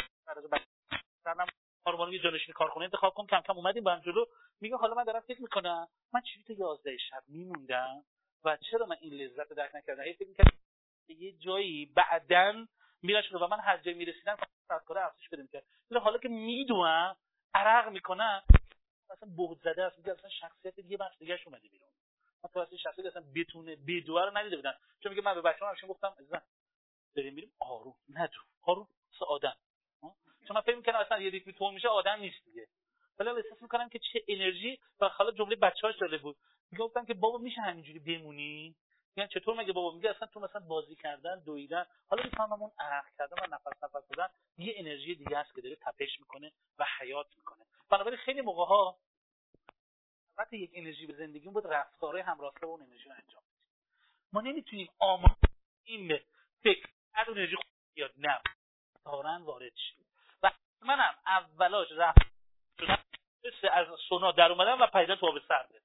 [1.89, 4.25] آروم یه جانشین کارخونه انتخاب کن کم کم اومدیم با هم جلو.
[4.61, 8.05] میگه حالا من دارم فکر می‌کنم من چی تا 11 شب میموندم
[8.45, 10.57] و چرا من این لذت رو درک نکردم؟ هی فکر می‌کردم
[11.07, 12.67] یه جایی بعدن
[13.01, 14.37] میرم و من هر جایی می‌رسیدم
[14.85, 15.63] کار افزایش بدیم که
[15.99, 17.15] حالا که می‌دونم
[17.55, 18.43] عرق می‌کنم
[19.09, 19.97] اصلا بهت زده است.
[19.97, 21.89] میگه اصلا شخصیت دیگه بخش دیگه اومده بیرون.
[22.43, 25.69] من تو اصلا شخصیت اصلا بتونه بدوه رو ندیده بودن چون میگه من به بچه‌ها
[25.71, 26.41] همیشه گفتم عزیزم
[27.15, 29.55] داریم میریم آروم ندو آروم مثل آدم.
[30.49, 32.67] چون من فکر می‌کنم اصلا یه ریتمی تو میشه آدم نیست دیگه.
[33.19, 36.37] ولی احساس می‌کنم که چه انرژی و حالا جمله بچه‌هاش داده بود.
[36.79, 38.75] گفتم که بابا میشه همینجوری بمونی؟
[39.15, 43.05] میگن چطور مگه بابا؟ میگه اصلا تو مثلا بازی کردن دویدن حالا می‌فهمم اون عرق
[43.17, 47.27] کردن و نفس نفس زدن یه انرژی دیگه است که داره تپش می‌کنه و حیات
[47.37, 47.65] می‌کنه.
[47.89, 48.97] بنابراین خیلی موقع ها
[50.37, 53.65] وقتی یک انرژی به زندگی بود رفتاره همراسته با اون انرژی رو انجام بدیم
[54.33, 55.35] ما نمی‌تونیم آماده
[55.83, 56.19] این
[56.63, 58.39] فکر هر انرژی خود بیاد نه.
[59.05, 60.08] دارن وارد شیم.
[60.81, 62.29] منم اولاش رفت.
[63.71, 65.81] از سونا در اومدن و پیدا تو آب سرده.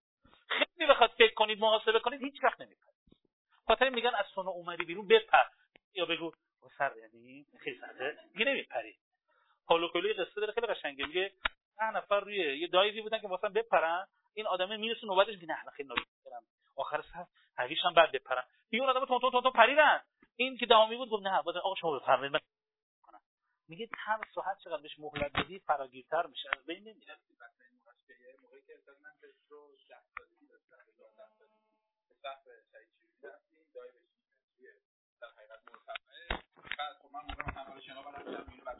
[0.48, 2.94] خیلی بخواد فکر کنید محاسبه کنید هیچ وقت نمیپرید
[3.66, 5.44] خاطر میگن از سونا اومدی بیرون بپر.
[5.94, 6.32] یا بگو
[6.78, 8.96] سر یعنی خیلی سرده میگه نمیپری.
[9.66, 11.06] پالو قصه داره خیلی قشنگه.
[11.06, 11.32] میگه
[11.78, 15.70] ده نفر روی یه دایوی بودن که واسه بپرن این آدمه می‌رسه نوبتش میگه نه
[15.76, 16.42] خیلی ناراحت برم
[16.76, 17.24] آخر سر
[17.56, 18.44] هویش هم بعد بپرن.
[18.70, 20.00] دیگه اون آدم تون تون تون پریدن.
[20.36, 22.40] این که دوامی بود گفت نه آقا شما بفرمایید من
[23.68, 26.48] میگه هر ساعت چقدر بهش مهلت بدی فراگیرتر میشه.
[26.58, 27.18] از بین نمیره
[28.42, 28.74] موقعی که
[29.50, 29.78] رو
[35.20, 36.28] در حقیقت مرتفعه
[36.78, 38.78] بعد خب من موقع مثلا حالا شنا بلدم اینو بعد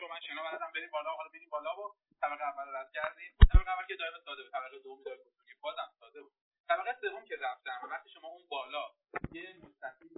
[0.00, 1.10] چون من شنا بلدم بریم بالا.
[1.10, 1.70] حالا بالا
[2.40, 2.90] اول رد
[3.68, 4.42] اول که دایره ساده
[4.78, 5.04] دوم
[6.00, 6.32] ساده بود.
[7.00, 8.84] سوم که رفتم وقتی شما اون بالا
[9.32, 10.08] یه مستطیل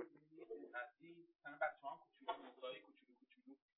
[1.01, 2.07] می‌بینید مثلا بچه‌ها
[2.81, 3.04] کوچولو.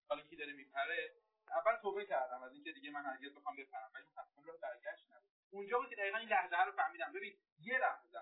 [0.09, 1.15] حالا کی داره میپره؟
[1.51, 5.27] اول توبه کردم از اینکه دیگه من هرگز بخوام بپرم ولی تصمیم رو برگشت ندادم
[5.51, 7.13] اونجا بود که دقیقا این لحظه رو فهمیدم.
[7.13, 8.19] ببین یه لحظه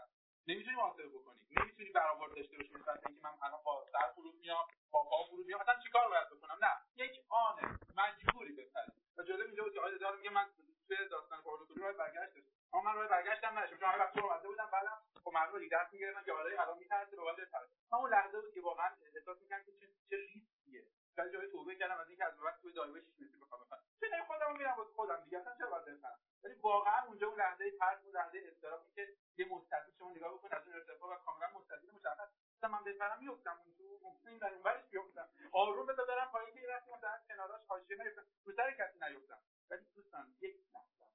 [0.47, 4.66] نمی‌تونی محاسبه بکنی نمی‌تونی برآورد داشته باشی نسبت اینکه من الان با سر فرود میام
[4.90, 5.61] با پا فرود میام.
[5.61, 7.05] اصلا چیکار باید بکنم؟ نه.
[7.05, 10.47] یک آنه مجبوری بپری و جالب اینجا بود که آقای دار میگه من
[10.89, 14.48] توی داستان پروتکلی رو برگشت اما من رو برگشتم نشم چون همه وقت رو اومده
[14.48, 18.11] بودم بعدم خب مردم دیگه دست می‌گیرن که آره الان میترسه به باید بپره اون
[18.11, 20.86] لحظه بود که واقعا احساس می‌کنم که چه چه ریسکیه.
[21.16, 24.07] تا جای توبه کردم از اینکه از بعد توی دایره 6 متری بخوام بپرم چه
[24.27, 25.39] خودم میرم واسه خودم دیگه.
[25.39, 29.49] اصلا چرا باید بپرم ولی واقعا اونجا اون لحظه ترس اون لحظه اضطرابی که یه
[29.49, 32.28] مستطیل شما نگاه بکن از اون ارتفاع و کاملا مستطیل مشخص.
[32.57, 35.28] مثلا من بپرم میافتم اون تو ممکنه در اونورش بیافتم.
[35.53, 39.39] آروم بذار برم پایین که رفتم مثلا کناراش حاشیه نیفتم رو سر کسی نیفتم.
[39.70, 41.07] ولی دوستان یک لحظه.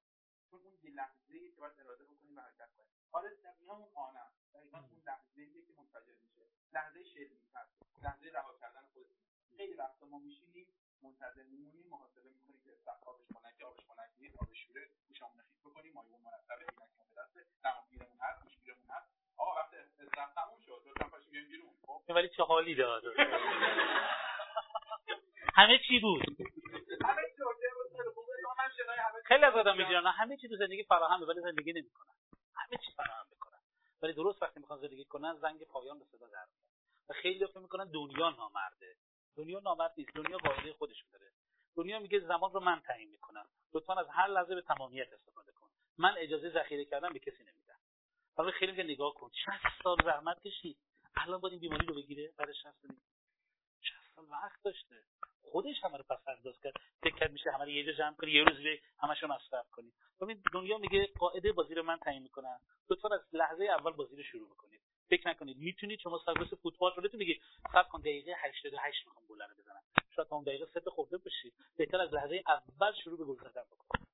[0.50, 2.90] چون اون یه لحظه که باید اراده بکنیم و حرکت کنیم.
[3.12, 6.46] حالا دقیقا اون آنم دقیقا اون لحظه که منفجر میشه.
[6.72, 7.40] لحظه شرمیت
[8.02, 10.66] لحظه رها کردن خودتون خیلی وقتا ما میشینیم
[11.02, 15.60] منتظر میمونیم محاسبه می‌کنیم که سخت آبش خنک آبش خنک نیست آب شوره گوشامون خیس
[15.66, 19.08] بکنیم مایمون مرتبه عینکمون به دسته دماغگیرمون هست گوشگیرمون هست.
[19.36, 20.82] آقا وقت استراحت تموم شد.
[20.86, 21.70] لطفا پاشیم بیایم بیرون.
[21.86, 23.02] خب؟ ولی چه حالی داد
[25.54, 26.22] همه چی بود؟
[27.04, 27.42] همه چی
[29.24, 32.14] خیلی از آدم می‌دونن همه چی تو زندگی فراهمه ولی زندگی نمی‌کنن.
[32.54, 33.58] همه چی فراهم بکنن
[34.02, 36.46] ولی درست وقتی می‌خوان زندگی کنن زنگ پایان به صدا در
[37.08, 38.96] و خیلی فکر می‌کنن دنیا نامرده.
[39.36, 40.10] دنیا نامرد نیست.
[40.14, 41.30] دنیا قاعده خودش داره
[41.76, 43.46] دنیا میگه زمان رو من تعیین می‌کنم.
[43.72, 45.68] لطفا از هر لحظه به تمامیت استفاده کن.
[45.98, 47.78] من اجازه ذخیره کردن به کسی نمیدم.
[48.36, 49.30] حالا خیلی که نگاه کن.
[49.44, 50.78] 60 سال زحمت کشید.
[51.16, 52.96] الان باید این بیماری رو بگیره؟ بعد 60 سال
[53.80, 55.04] 60 سال وقت داشته.
[55.42, 56.74] خودش همه رو پس انداز کرد.
[57.02, 59.92] فکر میشه همه رو یه جا جمع کنی یه روز به همش رو مصرف کنی.
[60.20, 62.60] ببین دنیا میگه قاعده بازی رو من تعیین می‌کنم.
[62.90, 64.80] لطفا از لحظه اول بازی رو شروع بکنید.
[65.10, 65.56] فکر نکنید.
[65.58, 67.42] می‌تونید شما سرگوش فوتبال رو بگید
[67.72, 69.82] صبر کن دقیقه 88 می‌خوام گل رو بزنم.
[70.16, 71.54] شاید تا اون دقیقه سه خورده بشید.
[71.76, 74.08] بهتر از لحظه اول شروع به گل زدن بکنید.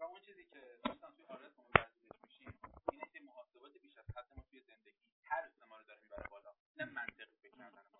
[0.00, 2.60] و اون چیزی که دوستان توی آرس متوجه میشیم
[2.92, 6.50] اینه که محاسبات بیش از حد ما توی زندگی ترس ما رو داره می‌بره بالا.
[6.76, 7.98] نه منطقی فکر کردن ما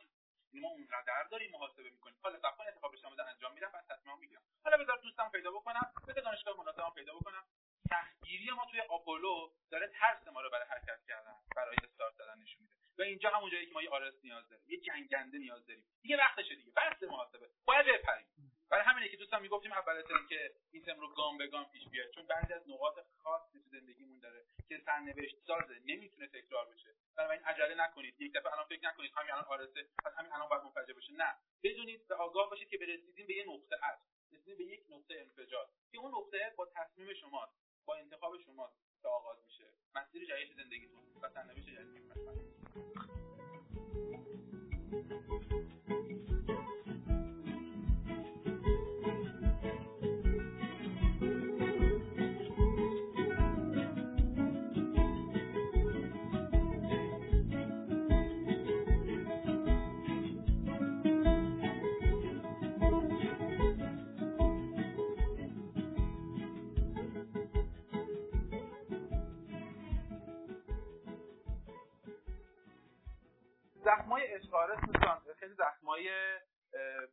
[0.52, 2.16] ما اونقدر داریم محاسبه می‌کنیم.
[2.22, 4.42] حالا صبر کن انتخاب شما انجام میدم بعد تصمیم می‌گیرم.
[4.64, 7.44] حالا بذار دوستم پیدا بکنم بذار دانشگاه مناسبم پیدا بکنم.
[7.90, 12.62] تحقیری ما توی آپولو داره ترس ما رو برای حرکت کردن برای استارت زدن نشون
[12.62, 12.74] میده.
[12.98, 15.84] و اینجا همون جایی که ما یه آرس نیاز داریم یه جنگنده نیاز داریم.
[16.02, 17.48] دیگه وقتشه دیگه بس محاسبه.
[17.64, 18.26] باید بپریم.
[18.70, 22.10] برای همینه که دوستان می‌گفتیم اول که این تم رو گام به گام پیش بیاد
[22.10, 26.94] چون بعضی از نقاط خاصی تو زندگیمون داره که سرنوشت سازه نمی‌تونه تکرار بشه.
[27.16, 28.20] بنابراین عجله نکنید.
[28.20, 31.34] یک دفعه الان فکر نکنید همین الان آرسه از همین الان باید منفجر بشه نه.
[31.62, 34.02] بدونید و آگاه باشید که برسیدین به یه نقطه است
[34.32, 35.68] رسیدین به یک نقطه انفجار.
[35.92, 37.67] که اون نقطه با تصمیم شماست.
[37.88, 39.64] با انتخاب شماست که آغاز میشه.
[39.94, 42.08] مسیر جدید زندگیتون و سرنوشت جدیدتون
[73.88, 76.10] زخمای دوستان خیلی زخمای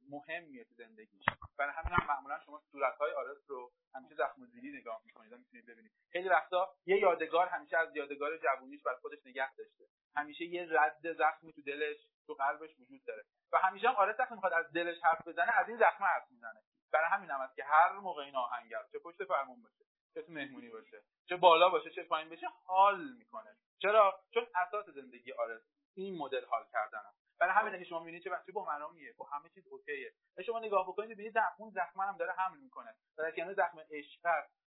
[0.09, 1.25] مهمیه تو زندگیش.
[1.57, 5.65] برای همین هم معمولا شما صورتهای آرس رو همیشه زخم زیری نگاه می‌کنید و می‌تونید
[5.65, 5.91] ببینید.
[6.11, 9.83] خیلی وقتا یه یادگار همیشه از یادگار جوونیش بر خودش نگه داشته.
[10.15, 11.97] همیشه یه رد زخمی تو دلش
[12.27, 13.23] تو قلبش وجود داره.
[13.51, 16.61] و همیشه هم آرس وقتی می‌خواد از دلش حرف بزنه از این زخم حرف می‌زنه.
[16.93, 19.83] برای همین هم هست که هر موقع این آهنگر چه پشت فرمون باشه
[20.13, 23.55] چه تو مهمونی باشه چه بالا باشه چه پایین باشه حال می‌کنه.
[23.81, 25.61] چرا؟ چون اساس زندگی آرس
[25.95, 29.49] این مدل حال کردنم برای همینه که شما می‌بینید چه بچه با منامیه با همه
[29.49, 30.13] چیز اوکیه.
[30.45, 32.95] شما نگاه بکنید ببینید اون زخم هم داره حمل می‌کنه.
[33.17, 34.21] در کنار زخم عشق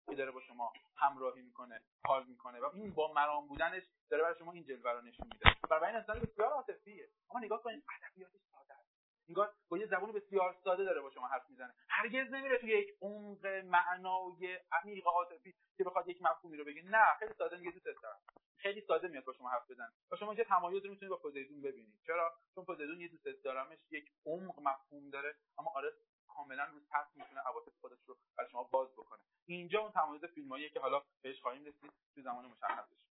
[0.10, 4.36] که داره با شما همراهی می‌کنه حال می‌کنه و این با مرام بودنش داره برای
[4.40, 5.56] شما این جلوه رو نشون میده.
[5.70, 7.10] برای این انسان بسیار عاطفیه.
[7.32, 8.88] اما نگاه کنید ادبیاتش ساده است.
[9.30, 11.74] انگار با یه زبان بسیار ساده داره با شما حرف می‌زنه.
[11.90, 16.82] هرگز نمیره توی یک عمق معنای عمیق عاطفی که بخواد یک مفهومی رو بگه.
[16.82, 18.20] نه خیلی ساده میگه دوست دارم
[18.68, 19.92] خیلی ساده میاد با شما حرف بزنه.
[20.12, 23.78] و شما اینجا تمایز رو می‌تونید با پوزیدون ببینید چرا؟ چون پوزیدون یه دوست دارمش
[23.92, 25.94] یک عمق مفهوم داره اما آرس
[26.28, 29.20] کاملا رو سطح می‌تونه عواطف خودش رو برای شما باز بکنه.
[29.46, 33.07] اینجا اون تمایز فیلماییه که حالا بهش خواهیم رسید تو زمان مشخصش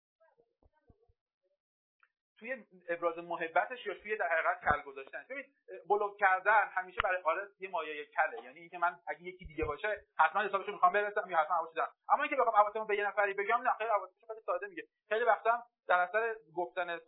[2.39, 5.45] توی ابراز محبتش یا توی در حقیقت کل گذاشتن ببین
[5.89, 8.45] بلوک کردن همیشه برای آرس یه مایه کله.
[8.45, 12.23] یعنی اینکه من اگه یکی دیگه باشه حتما حسابشو می‌خوام برسم یا حتما حواسم اما
[12.23, 14.83] اینکه بخوام حواسمو به یه نفری بگم نه خیلی حواسش خیلی ساده میگه.
[15.09, 16.99] خیلی وقتا در اثر گفتن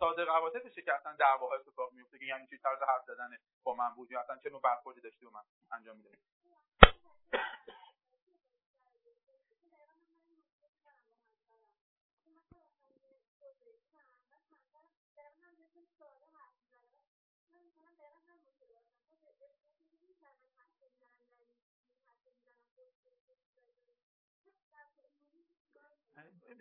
[0.84, 3.30] که اصلا دعواها اتفاق میفته که یعنی چی؟ طرز حرف زدن
[3.64, 5.42] با من بود یا اصلا چه نوع برخوردی داشتی با من
[5.76, 6.08] انجام میده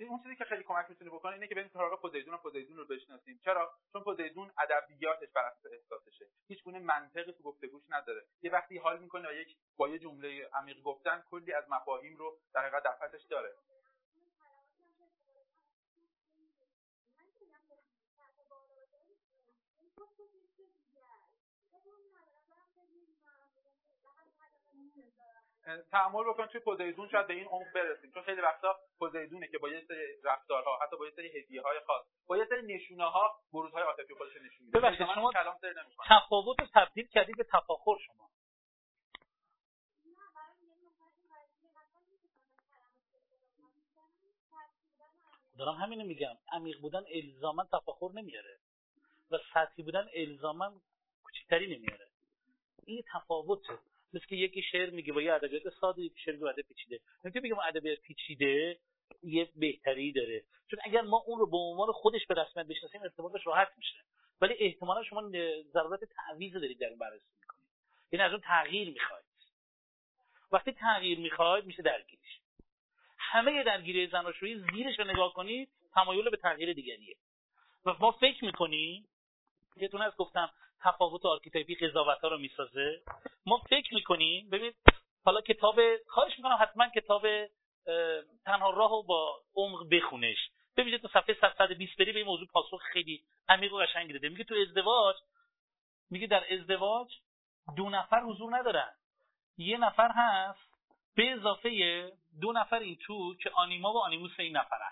[0.06, 3.40] اون چیزی که خیلی کمک می‌تونه بکنه اینه که بریم سراغ پوزیدون پوزیدون رو بشناسیم.
[3.44, 6.26] چرا؟ چون پوزیدون ادبیاتش بر اساس احساسشه.
[6.48, 8.26] هیچ گونه منطقی تو گفتگوش نداره.
[8.42, 12.38] یه وقتی حال می‌کنه و یک با یه جمله عمیق گفتن کلی از مفاهیم رو
[12.54, 12.84] در حقیقت
[13.30, 13.56] داره.
[25.92, 28.12] تعامل بکنید توی پوزیدون شاید به این عمق برسیم.
[28.12, 31.80] چون خیلی وقتا پوزیدونه که با یه سری رفتارها حتی با یه سری هدیه های
[31.80, 34.80] خاص با یه سری نشونه ها های عاطفی خودش نشون میده.
[34.80, 35.32] ببخشید شما
[36.10, 38.30] تفاوت رو تبدیل کردید به تفاخر شما.
[45.58, 46.38] دارم همینو میگم.
[46.52, 48.58] عمیق بودن الزاما تفاخر نمیاره.
[49.32, 50.74] و سطحی بودن الزاما
[51.24, 52.08] کوچکتری نمیاره.
[52.86, 53.80] این تفاوته.
[54.14, 57.00] مثل که یکی شعر میگه با یه ادبیات ساده یکی شعر میگه پیچیده.
[57.24, 58.80] نمی‌تونی بگم ادبیات پیچیده
[59.24, 60.44] یه بهتری داره.
[60.72, 63.98] چون اگر ما اون رو به عنوان خودش به رسمیت بشناسیم ارتباطش راحت میشه.
[64.42, 65.32] ولی احتمالا شما
[65.74, 67.68] ضرورت تعویض دارید در این بررسی می‌کنید.
[68.12, 69.24] یعنی از اون تغییر می‌خواید.
[70.52, 72.40] وقتی تغییر می‌خواید میشه درگیریش.
[73.18, 77.16] همه درگیری زناشویی زیرش رو نگاه کنید تمایل به تغییر دیگریه.
[77.86, 79.08] و ما فکر می‌کنیم
[79.82, 80.50] یه از گفتم
[80.82, 83.02] تفاوت archetype ی قضاوت ها رو می‌سازه.
[83.46, 84.74] ما فکر می‌کنیم ببین
[85.26, 87.26] حالا کتاب خواهش می‌کنم حتما کتاب
[88.46, 90.38] تنها راه رو با عمق بخونش.
[90.78, 94.44] ببینید تو صفحه 120 بری به این موضوع پاسخ خیلی عمیق و قشنگی داده میگه
[94.44, 95.16] تو ازدواج
[96.10, 97.08] میگه در ازدواج
[97.76, 98.94] دو نفر حضور ندارن.
[99.58, 100.78] یه نفر هست
[101.16, 104.92] به اضافه دو نفر این تو که آنیما و آنیموس این نفرن.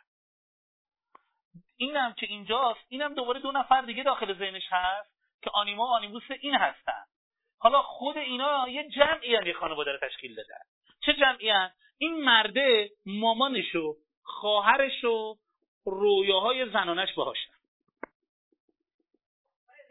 [1.78, 5.10] اینم که اینجاست اینم دوباره دو نفر دیگه داخل ذهنش هست
[5.42, 7.04] که آنیما و آنیموس این هستن.
[7.60, 10.62] حالا خود اینا یه جمعی یه خانواده رو تشکیل دادن.
[11.06, 15.38] چه جمعی هم؟ این مرده مامانش و خواهرش و
[15.86, 17.52] رویاهای زنانش باهاشن.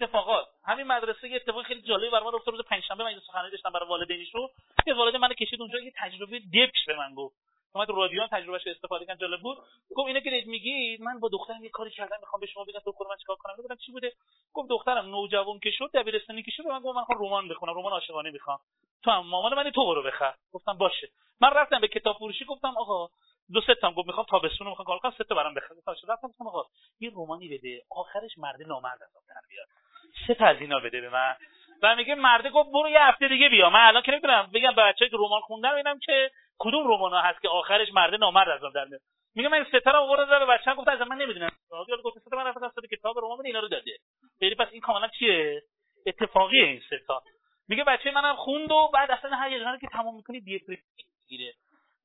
[0.01, 0.47] اتفاقات.
[0.65, 2.55] همین مدرسه یه اتفاق خیلی جالبی برای من افتاد.
[2.55, 4.51] روز پنجشنبه من سخنرانی داشتم برای والدینش رو.
[4.87, 7.37] یه والد من کشید اونجا یه تجربه دپش به من گفت.
[7.75, 9.59] اومد رادیو تجربهش استفاده کردن جالب بود.
[9.97, 12.95] گفت اینا که میگید من با دخترم یه کاری کردم می‌خوام به شما بگم تو
[13.11, 14.13] من چیکار کنم؟ بگم چی بوده؟
[14.53, 17.93] گفت دخترم نوجوان که شد دبیرستانی که شد من گفت من می‌خوام رمان بخونم رمان
[17.93, 18.59] عاشقانه می‌خوام.
[19.05, 20.35] تو هم مامان من تو برو بخر.
[20.53, 21.09] گفتم باشه.
[21.41, 23.09] من رفتم به کتاب فروشی گفتم آقا
[23.53, 25.75] دو سه تا گفت می‌خوام تابستون می‌خوام کار کنم سه تا برام بخر.
[25.75, 26.65] گفتم رفتم گفتم آقا
[27.01, 29.67] یه رمانی بده آخرش مرد نامرد از در بیاد.
[30.27, 31.37] سه تا از اینا بده به من.
[31.83, 33.71] و میگه مرده گفت برو یه هفته دیگه بیا.
[33.71, 37.49] من الان که نمی‌دونم بگم بچه‌ای که رمان خوندن ببینم که کدوم رمانا هست که
[37.49, 39.01] آخرش مرده نامرد از در میاد؟
[39.35, 42.73] میگه من ستاره آوردم به بچه‌م گفت از من نمی‌دونم حالا گفت ستاره من رفتم
[42.75, 43.97] سر کتاب رمان اینا رو داده.
[44.41, 45.63] یعنی پس این کاملا چیه؟
[46.07, 47.23] اتفاقی این ستا
[47.69, 51.55] میگه بچه منم خوند و بعد اصلا هر یه که تمام می‌کنی دیپرسی می‌گیره.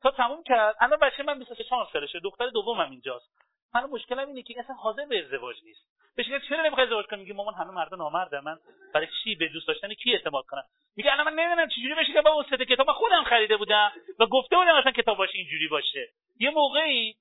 [0.02, 0.76] تا تموم کرد.
[0.80, 1.64] الان بچه من 23
[1.94, 3.30] سالشه دختر دومم اینجاست.
[3.74, 5.99] من مشکلم اینه که اصلا حاضر به ازدواج نیست.
[6.16, 8.40] بهش میگه چرا نمی‌خوای ازدواج کنی؟ میگه مامان همه مرد نامرده.
[8.40, 8.58] من
[8.94, 10.64] برای چی به دوست داشتن کی اعتماد کنم؟
[10.96, 13.92] میگه الان من نمی‌دونم چجوری بشه که با اون سه کتاب من خودم خریده بودم
[14.20, 16.10] و گفته بودم اصلا کتاباش اینجوری باشه.
[16.40, 17.16] یه موقعی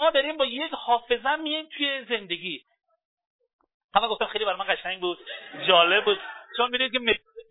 [0.00, 2.64] ما داریم با یک حافظه میایم توی زندگی.
[3.94, 5.18] همه گفتم خیلی برای من قشنگ بود
[5.68, 6.18] جالب بود.
[6.56, 6.98] چون می‌دونید که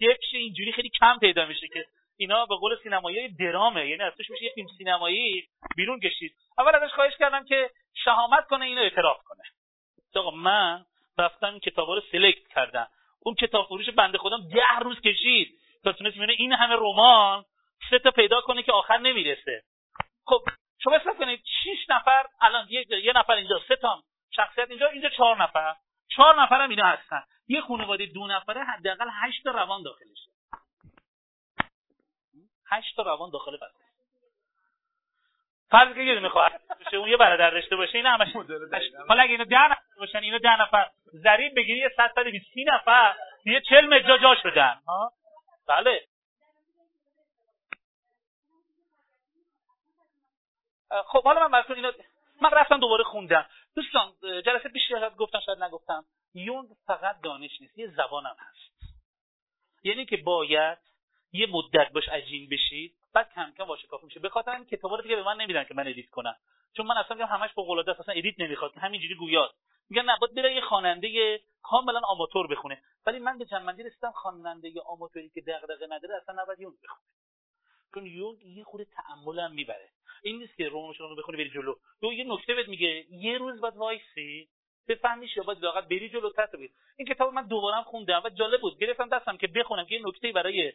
[0.07, 1.85] دپش اینجوری خیلی کم پیدا میشه که
[2.17, 3.89] اینا به قول سینمایی درامه.
[3.89, 6.35] یعنی از توش میشه یه فیلم سینمایی بیرون کشید.
[6.57, 9.43] اول ازش خواهش کردم که شهامت کنه اینو اعتراف کنه.
[10.19, 10.85] آقا من
[11.17, 12.87] رفتم کتابا رو سلکت کردم.
[13.19, 15.59] اون کتاب فروش بنده خودم ده روز کشید.
[15.83, 17.45] تا تونست میونه این همه رمان
[17.89, 19.63] سه تا پیدا کنه که آخر نمی‌رسه.
[20.25, 20.41] خب
[20.83, 24.03] شما حساب کنید 6 نفر الان یه, یه نفر اینجا سه تا
[24.35, 25.75] شخصیت اینجا اینجا چهار نفر.
[26.15, 27.23] چهار نفر هم اینا هستن.
[27.47, 30.31] یه خانواده دو نفره حداقل 8 تا روان داخلشه.
[32.71, 33.80] 8 تا روان داخل بس.
[35.71, 36.61] فرض که یه دونه خواهد
[36.93, 38.27] اون یه برادر داشته باشه این همش
[39.07, 42.45] حالا اگه اینو 10 نفر باشن اینو 10 نفر ضریب بگیری یه 100 تا 20
[42.67, 43.15] نفر
[43.45, 45.11] یه 40 متر جا شدن ها؟
[45.67, 46.01] بله.
[51.05, 51.91] خب حالا من براتون اینو
[52.41, 53.45] من رفتم دوباره خوندم.
[53.75, 56.05] دوستان جلسه پیش گفتم شاید نگفتم.
[56.33, 58.95] یونگ فقط دانش نیست یه زبانم هست.
[59.83, 60.77] یعنی که باید
[61.31, 63.00] یه مدت باش عجین بشید.
[63.13, 64.19] بعد کم کم کافی میشه.
[64.19, 66.35] به خاطر این کتابا دیگه به من نمیدن که من ادیت کنم.
[66.77, 68.77] چون من اصلا همش فوق العاده اصلا ادیت نمی‌خواد.
[68.77, 69.55] همینجوری گویاست.
[69.89, 72.81] میگن نه باید بره یه خواننده کاملا آماتور بخونه.
[73.05, 77.01] ولی من به چند منزل رسیدم خواننده آماتوری که دغدغه نداره اصلا نباید یونگ بخونه.
[77.93, 79.89] چون یونگ یه خورده تعامل می‌بره.
[80.23, 81.75] این نیست که رومش رو بخونی بری جلو.
[82.01, 83.05] تو یه نکته بهت میگه.
[83.09, 84.49] یه روز بعد وایسی
[84.87, 88.61] بفهمیش یا باید واقعا بری جلو تر بید این کتاب من دوباره خوندم و جالب
[88.61, 88.79] بود.
[88.79, 90.73] گرفتم دستم که بخونم که یه نکته برای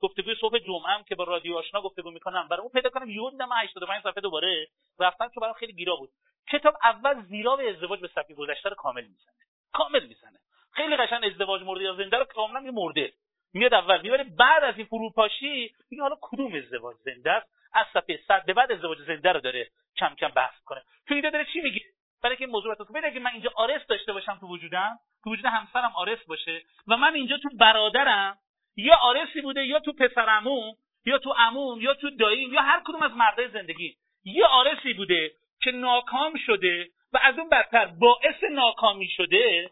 [0.00, 2.48] گفتگوی صبح جمعه هم که با رادیو آشنا گفتگو می‌کنم.
[2.48, 6.10] برای اون پیدا کنم دیدم 85 صفحه دوباره رفتم که برام خیلی گیرا بود.
[6.52, 9.34] کتاب اول زیرا به ازدواج به سبک گذشته رو کامل می‌زنه.
[9.72, 10.38] کامل می‌زنه.
[10.72, 13.12] خیلی قشنگ ازدواج مرده یا زنده رو کاملا یه مرده.
[13.52, 18.20] میاد اول می‌بره بعد از این فروپاشی میگه حالا کدوم ازدواج زنده است؟ از صفحه
[18.28, 21.60] 100 به بعد ازدواج زنده رو داره کم کم بحث کنه تو اینجا داره چی
[21.60, 21.80] میگه؟
[22.24, 25.92] برای که موضوع تو اگه من اینجا آرس داشته باشم تو وجودم تو وجود همسرم
[25.96, 28.38] آرس باشه و من اینجا تو برادرم
[28.76, 30.74] یا آرسی بوده یا تو پسرمون
[31.04, 35.32] یا تو عموم یا تو داییم یا هر کدوم از مردای زندگی یه آرسی بوده
[35.62, 39.70] که ناکام شده و از اون بدتر باعث ناکامی شده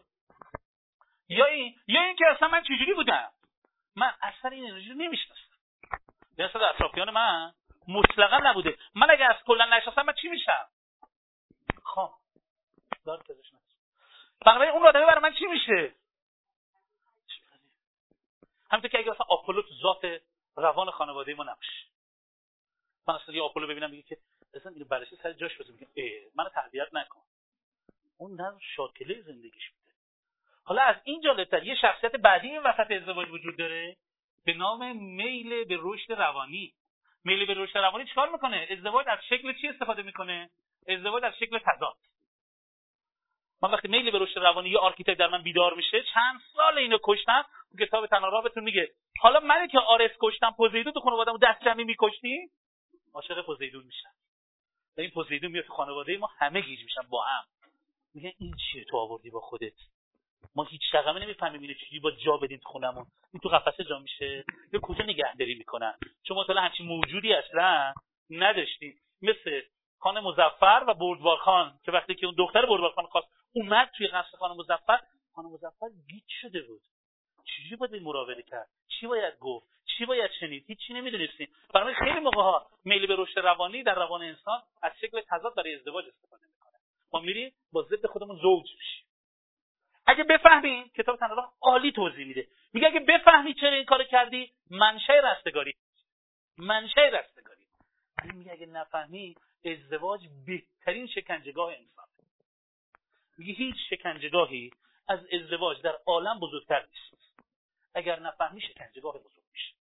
[1.29, 3.29] یا این یا اینکه اصلا من چجوری بودم؟
[3.95, 5.41] من اصلا این انرژی رو نمی‌شناسم.
[6.39, 7.51] اصلا اطرافیان من
[7.87, 8.77] مطلقا نبوده.
[8.95, 10.65] من اگه از کلا نشناسم من چی میشم؟
[11.83, 12.22] خام
[13.05, 13.53] دار پزشک
[14.45, 15.95] بنابراین اون آدمه برای من چی میشه؟
[18.71, 20.21] همینطور که اگه اصلا آپولو تو ذات
[20.55, 21.85] روان خانواده ما نباشه.
[23.07, 24.17] من اصلا یه آپولو ببینم میگه که
[24.53, 27.21] اصلا اینو بررسی سر جاش میگه منو تربیت نکن.
[28.17, 29.91] اون نه شاکله زندگیش بوده.
[30.63, 33.97] حالا از این جالبتر یه شخصیت بعدی این وسط ازدواج وجود داره
[34.45, 36.73] به نام میل به رشد روانی.
[37.23, 40.49] میل به رشد روانی چیکار می‌کنه؟ ازدواج از شکل چی استفاده می‌کنه؟
[40.87, 41.97] ازدواج از شکل تضاد.
[43.63, 46.97] من وقتی میل به رشد روانی یه archetype در من بیدار میشه چند سال اینو
[47.03, 47.45] کشتم
[47.79, 48.89] کتاب تنها بهتون میگه.
[49.19, 52.49] حالا منی که آرس کشتم پوزیدون تو خانواده‌مو دست جمعی میکشتی
[53.13, 54.09] عاشق پوزیدون میشن
[54.97, 57.43] و این پوزیدون میاد تو خانواده ما همه گیج میشن با هم.
[58.13, 59.73] میگه این چیه تو آوردی با خودت؟
[60.55, 63.05] ما هیچ رقمی نمی‌فهمیم اینو چجوری با جا بدیم تو خونمون.
[63.33, 67.93] این تو قفسه جا میشه؟ یا کجا نگهداری می‌کنن؟ چون ما همچین موجودی اصلا
[68.29, 69.61] نداشتیم مثل
[69.99, 74.07] خان مزفر و بردوار خان که وقتی که اون دختر بردوار خان خواست اومد توی
[74.07, 74.99] قصر خان مزفر
[75.35, 76.81] خان مزفر گیج شده بود.
[77.45, 79.67] چجوری باید مراوده کرد؟ چی باید گفت؟
[79.97, 81.47] چی باید شنید؟ هیچی نمی‌دونستیم.
[81.73, 85.75] برای خیلی موقع ها میل به رشد روانی در روان انسان از شکل تضاد برای
[85.75, 86.79] ازدواج استفاده می‌کنه.
[87.13, 89.05] ما میریم با ضد خودمون زوج میشیم.
[90.05, 92.47] اگه بفهمی کتاب تنها عالی توضیح میده.
[92.73, 95.73] میگه اگه بفهمی چرا این کارو کردی منشأ رستگاری.
[96.57, 97.65] منشأ رستگاری.
[98.33, 99.35] میگه اگه نفهمی
[99.65, 102.05] ازدواج بهترین شکنجهگاه انسان.
[103.37, 104.71] میگه هیچ شکنجهگاهی
[105.07, 107.13] از ازدواج در عالم بزرگتر نیست.
[107.93, 109.73] اگر نفهمی شکنجهگاه بزرگ میشه.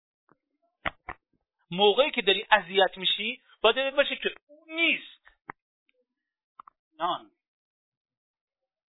[1.71, 4.35] موقعی که داری اذیت میشی باید باشه که
[4.67, 5.21] نیست.
[6.99, 7.31] نان.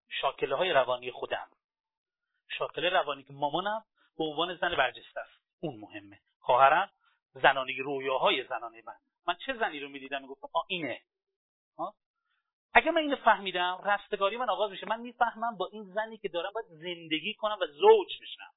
[0.09, 1.49] شاکله های روانی خودم.
[2.49, 3.85] شاکله روانی که مامانم
[4.17, 5.39] به عنوان زن برجسته است.
[5.59, 6.19] اون مهمه.
[6.39, 6.89] خواهرم
[7.33, 8.97] زنانی رویاهای زنانه من.
[9.27, 11.01] من چه زنی رو می‌دیدم؟ می‌گفتم آ اینه.
[12.73, 14.87] اگه من اینو فهمیدم رستگاری من آغاز میشه.
[14.87, 18.51] من می‌فهمم با این زنی که دارم باید زندگی کنم و زوج بشم.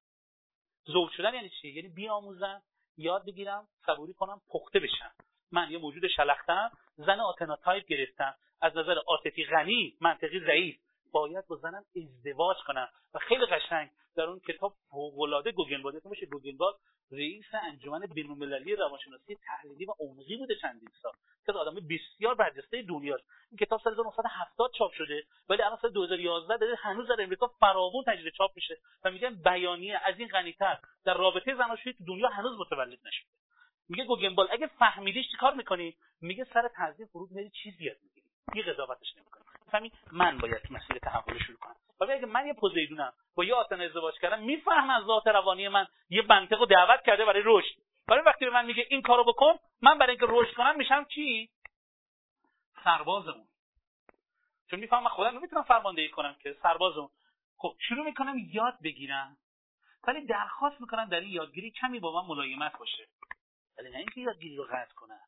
[0.85, 2.61] زوج شدن یعنی چی؟ یعنی بیاموزم
[2.97, 5.11] یاد بگیرم صبوری کنم پخته بشم.
[5.51, 8.35] من یه موجود شلختم زن آتنا تایپ گرفتم.
[8.61, 10.75] از نظر عاطفی غنی منطقی ضعیف.
[11.11, 12.89] باید با زنم ازدواج کنم.
[13.13, 16.79] و خیلی قشنگ در اون کتاب فوق‌العاده گوگنباد باشه گوگنباد
[17.11, 21.13] رئیس انجمن بین‌المللی روانشناسی تحلیلی و عمقی بوده چندین سال.
[21.45, 23.23] که آدم بسیار برجسته دنیاست.
[23.51, 28.03] این کتاب سال 1970 چاپ شده ولی الان سال 2011 داره هنوز در امریکا فراوون
[28.07, 30.79] تجربه چاپ میشه و میگن بیانیه از این غنیتر.
[31.05, 33.29] در رابطه زناشویی تو دنیا هنوز متولد نشده.
[33.89, 38.27] میگه گوگنبال اگه فهمیدیش چیکار می‌کنی؟ میگه سر تنظیم فرود میری چیز یاد می‌گیری.
[38.55, 39.43] یه قضاوتش نمی‌کنی.
[39.73, 41.75] همین من باید مسیر تحول شروع کنم.
[41.99, 45.87] و اگه من یه پوزیدونم با یه آتن ازدواج کردم می‌فهمم از ذات روانی من
[46.09, 47.75] یه منطق رو دعوت کرده برای رشد.
[48.07, 51.49] برای وقتی به من میگه این کارو بکن من برای اینکه رشد کنم میشم کی
[52.83, 53.47] سربازمون.
[54.69, 57.09] چون می‌فهمم خودم نمی‌تونم فرماندهی کنم که سربازمون.
[57.57, 59.37] خب شروع می‌کنم یاد بگیرم.
[60.07, 63.07] ولی درخواست می‌کنم در این یادگیری کمی با من ملایمت باشه.
[63.77, 65.21] ولی نه اینکه یادگیری رو قطع کنم.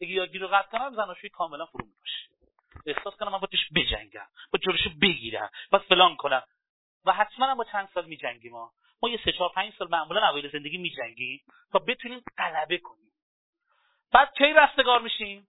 [0.00, 2.39] اگه یادگیری رو قطع کنم زناشویی کاملا فرو میپاشه
[2.86, 6.42] احساس کنم من با توش بجنگم با جلوشو بگیرم با فلان کنم.
[7.04, 8.72] و حتما با چند سال میجنگیم ما
[9.02, 11.40] ما یه سه چهار پنج سال معمولا اوایل زندگی میجنگیم
[11.72, 13.12] تا بتونیم غلبه کنیم.
[14.12, 15.48] بعد کی رستگار میشیم؟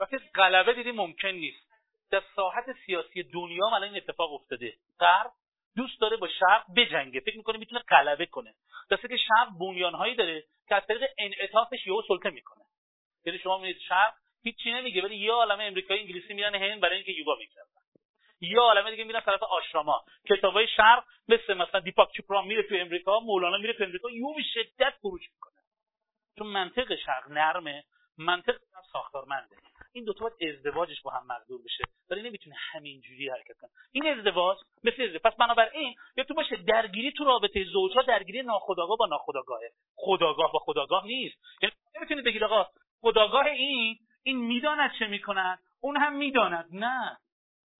[0.00, 1.70] وقتی غلبه دیدیم ممکن نیست.
[2.10, 4.74] در ساحت سیاسی دنیا الان این اتفاق افتاده.
[5.00, 5.32] غرب
[5.76, 7.20] دوست داره با شرق بجنگه.
[7.20, 8.54] فکر می‌کنه می‌تونه غلبه کنه.
[8.90, 12.64] دسته که شرق بنیانهایی داره که از طریق انعطافش یهو سلطه می‌کنه.
[13.24, 17.12] یعنی شما می‌بینید شرق هیچی نمیگه ولی یه عالمه امریکایی انگلیسی میرن هند برای اینکه
[17.12, 17.80] یوگا می‌کردن.
[18.40, 20.04] یه عالمه دیگه میرن طرف آشراما.
[20.28, 24.42] کتابای شرق مثل مثلا دیپاک چوپرا میره تو امریکا مولانا میره تو امریکا یو به
[24.42, 25.62] شدت فروش می‌کنه.
[26.38, 27.84] چون منطق شرق نرمه
[28.18, 28.56] منطق
[28.92, 29.56] ساختارمنده.
[29.92, 31.84] این دو تا باید ازدواجش با هم مقدور بشه.
[32.10, 33.70] ولی نمی‌تونه همینجوری حرکت کنه.
[33.92, 35.22] این ازدواج مثل ازدواج.
[35.22, 39.70] پس بنابراین یا تو باشه درگیری تو رابطه زوجها درگیری ناخودآگاه با ناخودآگاهه.
[39.96, 41.36] خداگاه با خداگاه نیست.
[41.62, 42.66] یعنی نمی‌تونی بگید آقا
[43.00, 47.16] خداگاه این این می‌داند چه می‌کند اون هم می‌داند نه.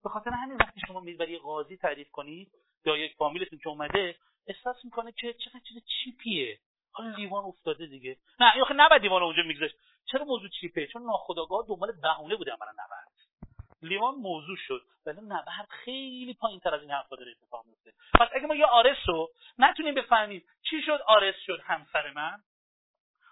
[0.04, 2.52] به خاطر همین وقتی شما میید برای قاضی تعریف کنید
[2.84, 6.58] یا یک فامیلتون که اومده احساس می‌کنه که چقدر چیز چیپیه.
[6.92, 8.16] حالا لیوان افتاده دیگه.
[8.40, 9.74] نه آخه نباید لیوان اونجا میگذاشت.
[10.06, 13.12] چرا موضوع چیپه چون ناخداگاه دنبال بهونه بوده برای نبرد
[13.82, 18.28] لیوان موضوع شد ولی نبرد خیلی پایین تر از این حرفا داره اتفاق میفته پس
[18.34, 22.42] اگه ما یه آرس رو نتونیم بفهمیم چی شد آرس شد همسر من.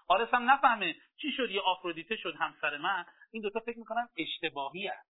[0.09, 3.05] آرس هم نفهمه چی شد یه آفرودیته شد همسر من.
[3.31, 5.09] این دوتا فکر می‌کنن اشتباهی هست.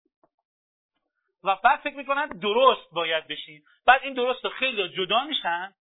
[1.44, 3.62] و بعد فکر می‌کنن درست باید بشین.
[3.86, 5.74] بعد این درست رو خیلی جدا میشن.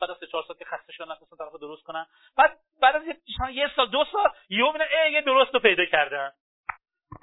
[0.00, 2.06] بعد از چهار سال که خسته شدن نتونستن طرف درست کنن.
[2.36, 3.02] بعد بعد از
[3.52, 6.32] یه سال دو سال یهو می‌بینن ای یه درست رو پیدا کردن.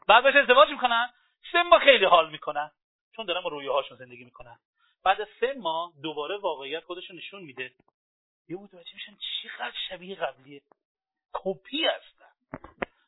[0.07, 1.09] بعد بهش ازدواج می‌کنن.
[1.51, 2.71] سه ماه خیلی حال می‌کنن.
[3.15, 4.59] چون دارن با رویاهاشون زندگی می‌کنن.
[5.03, 7.71] بعد سه ماه دوباره واقعیت خودش نشون میده.
[8.49, 10.61] یه متوجه میشن چقدر شبیه قبلیه.
[11.33, 12.59] کپی هستن.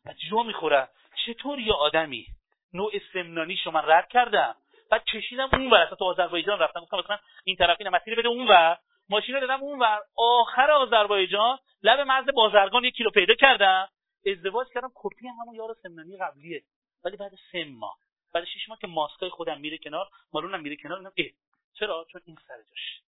[0.06, 0.88] و جو می‌خورن
[1.26, 2.28] چطور یه آدمی
[2.74, 4.56] نوع سمنانی شما رد کردم؟
[4.92, 5.86] بعد کشیدم اون ور.
[5.86, 6.80] تو آذربایجان رفتم.
[6.80, 8.78] گفتم مثلا این طرف این مسیر بده اون ور.
[9.10, 10.02] ماشین رو دادم اون ور.
[10.16, 13.90] آخر آذربایجان لب مرز بازرگان یک کیلو پیدا کردم.
[14.26, 14.92] ازدواج کردم.
[14.96, 16.64] کپی همون یار سمنانی قبلیه.
[17.04, 17.98] ولی بعد سه ماه.
[18.34, 20.10] بعد شش ماه که ماسکای خودم میره کنار.
[20.34, 20.98] مالونم میره کنار.
[20.98, 21.26] اینا اه.
[21.74, 23.02] چرا؟ چون این سر جاش.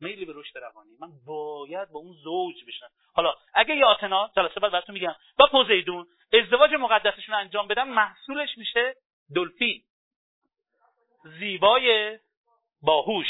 [0.00, 0.90] میلی به رشد روانی.
[1.00, 5.14] من باید با اون زوج بشم حالا اگه یه آتنا جلسه بعد براتون میگم.
[5.38, 8.94] با پوزیدون ازدواج مقدسشون انجام بدم محصولش میشه
[9.34, 9.82] دلفین.
[11.24, 12.18] زیبای
[12.82, 13.26] باهوش.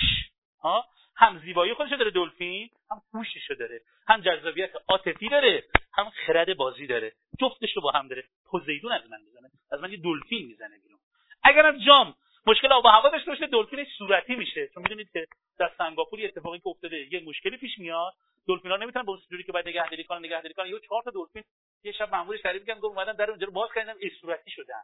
[0.63, 0.85] ها؟
[1.17, 3.81] هم زیبایی خودش داره دلفین هم هوششو داره.
[4.09, 5.65] هم جذابیت عاطفی داره
[5.95, 7.13] هم خرد بازی داره.
[7.41, 8.25] جفتش رو با هم داره.
[8.51, 9.51] پوزیدون از من می‌زنه.
[9.73, 10.99] از من یه دلفین می‌زنه بیرون.
[11.43, 12.15] اگرم جام
[12.47, 14.69] مشکل آب و هوا داشته باشه دلفینش صورتی میشه.
[14.75, 15.27] چون می‌دونید که
[15.59, 18.13] در سنگاپور اتفاقی که افتاده یه مشکلی پیش میاد.
[18.49, 20.67] دلفینا نمی‌تونن با جوری که باید نگهداری کنن نگهداری کنن.
[20.67, 21.45] یه چهار تا دلفین
[21.85, 24.83] یه شب مامورش تعریف کردن گفت اومدن در اونجا رو باز کردن صورتی شدن.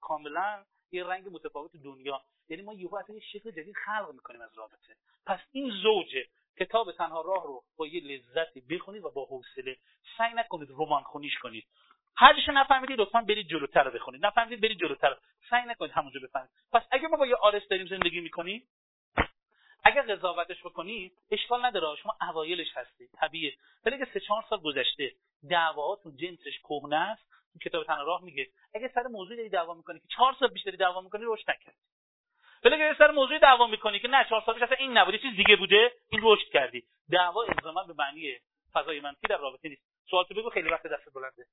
[0.00, 2.20] کاملا یه رنگ متفاوت دنیا.
[2.48, 4.96] یعنی ما یهو یه شکل جدید خلق می‌کنیم از رابطه.
[5.26, 6.26] پس این زوجه
[6.60, 9.76] کتاب تنها راه رو با یه لذتی بخونید و با حوصله
[10.18, 11.66] سعی نکنید رمان خونیش کنید.
[12.16, 14.26] هرچیشو نفهمیدید لطفا برید جلوتر رو بخونید.
[14.26, 15.16] نفهمیدید برید جلوتر
[15.50, 16.50] سعی نکنید همونجا بفهمید.
[16.72, 18.68] پس اگه ما با یه آرس داریم زندگی می‌کنیم
[19.84, 21.96] اگر قضاوتش بکنید اشکال نداره.
[21.96, 23.10] شما اوایلش هستید.
[23.20, 25.12] طبیعه ولی اگه سه چهار سال گذشته
[25.50, 27.22] دعواهاتون جنسش کهنه است
[27.52, 28.46] تو کتاب تنها راه میگه.
[28.74, 31.78] اگه سر موضوع داری دعوا می‌کنی که چهار سال بیشتری دعوا می‌کنی رشد نکردی.
[32.64, 35.36] ولی اگه سر موضوع دعوا می‌کنی که نه چهار سال پیش اصلا این نبوده چیز
[35.36, 36.82] دیگه بوده این رشد کردی.
[37.10, 38.36] دعوا الزاما به معنی
[38.72, 39.82] فضای منفی در رابطه نیست.
[40.10, 41.46] سوال تو بگو خیلی وقت دست بلنده.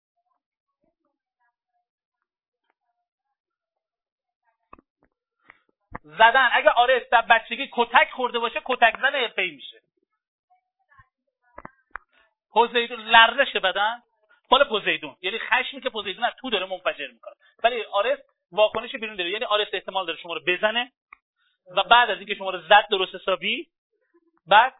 [6.03, 6.49] زدن.
[6.53, 9.77] اگه آره در بچگی کتک خورده باشه کتک زن حرفه‌ای میشه.
[12.53, 14.01] پوزیدون لرزش بدن.
[14.51, 15.15] مال پوزیدون.
[15.21, 17.33] یعنی خشمی که پوزیدون از تو داره منفجر می‌کنه.
[17.63, 18.19] ولی آرس
[18.51, 19.29] واکنش بیرون داره.
[19.29, 20.91] یعنی آرس احتمال داره شما رو بزنه
[21.75, 23.67] و بعد از اینکه شما رو زد درست حسابی
[24.47, 24.73] بعد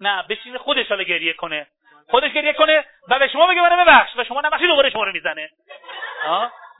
[0.00, 1.66] نه بشینه خودش حالا گریه کنه.
[2.10, 5.12] خودش گریه کنه و به شما بگه منو ببخش و شما نبخشی دوباره شما رو
[5.12, 5.50] می‌زنه.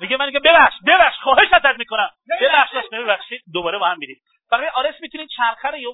[0.00, 2.10] میگه من میگه ببخش ببخش خواهش ازت می‌کنم.
[2.40, 3.42] ببخش ببخشید.
[3.52, 4.20] دوباره با هم میریم.
[4.50, 5.88] فقط آرس می‌تونید چرخه رو یه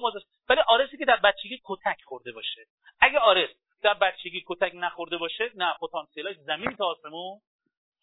[0.49, 2.65] ولی آرسی که در بچگی کتک خورده باشه.
[2.99, 3.49] اگه آرس
[3.83, 7.39] در بچگی کتک نخورده باشه نه پتانسیلش زمین تا آسمون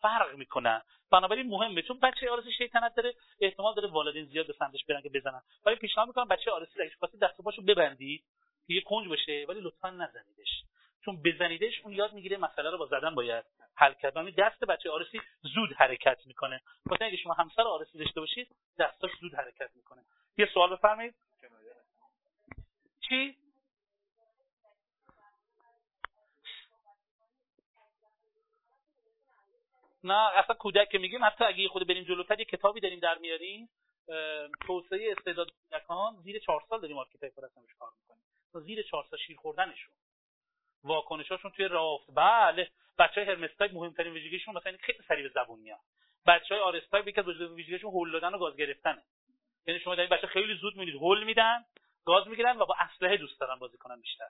[0.00, 0.82] فرق می‌کنه.
[1.12, 1.82] بنابراین مهمه.
[1.82, 5.40] چون بچه آرسی شیطنت داره احتمال داره والدین زیاد به سمتش برن که بزنن.
[5.66, 8.22] ولی پیشنهاد می‌کنم بچه آرسی اگه خواستی دست و پاشو ببندی
[8.68, 10.62] یه کنج باشه ولی لطفا نزنیدش.
[11.08, 13.44] چون بزنیدش اون یاد می‌گیره مسئله رو با زدن باید
[13.74, 14.16] حل کرد.
[14.16, 15.20] یعنی دست بچه آرسی
[15.54, 16.60] زود حرکت می‌کنه.
[16.86, 20.04] مثلا اگه شما همسر آرسی داشته باشید دستاش زود حرکت می‌کنه.
[20.38, 21.14] یه سوال بفرمایید.
[23.00, 23.36] چی؟
[30.04, 31.24] نه اصلا کودک که میگیم.
[31.24, 33.68] حتی اگه خود بریم جلوتر یه کتابی داریم در میاریم.
[34.66, 38.24] توسعه استعداد کودکان زیر چهار سال داریم آرکیتکت روش کار می‌کنیم.
[38.66, 39.94] زیر چهار سال شیر خوردنشون.
[40.84, 45.80] واکنشاشون توی رافت بله بچه های هرمستای مهمترین ویژگیشون مثلا خیلی سریع به زبون میاد.
[46.26, 49.02] بچه های آرستای یکی از ویژگیشون هول دادن و گاز گرفتنه.
[49.66, 51.64] یعنی شما در این بچه خیلی زود می‌بینید هول میدن
[52.04, 54.28] گاز می‌گیرن و با اسلحه دوست دارن بازی کنن بیشتر.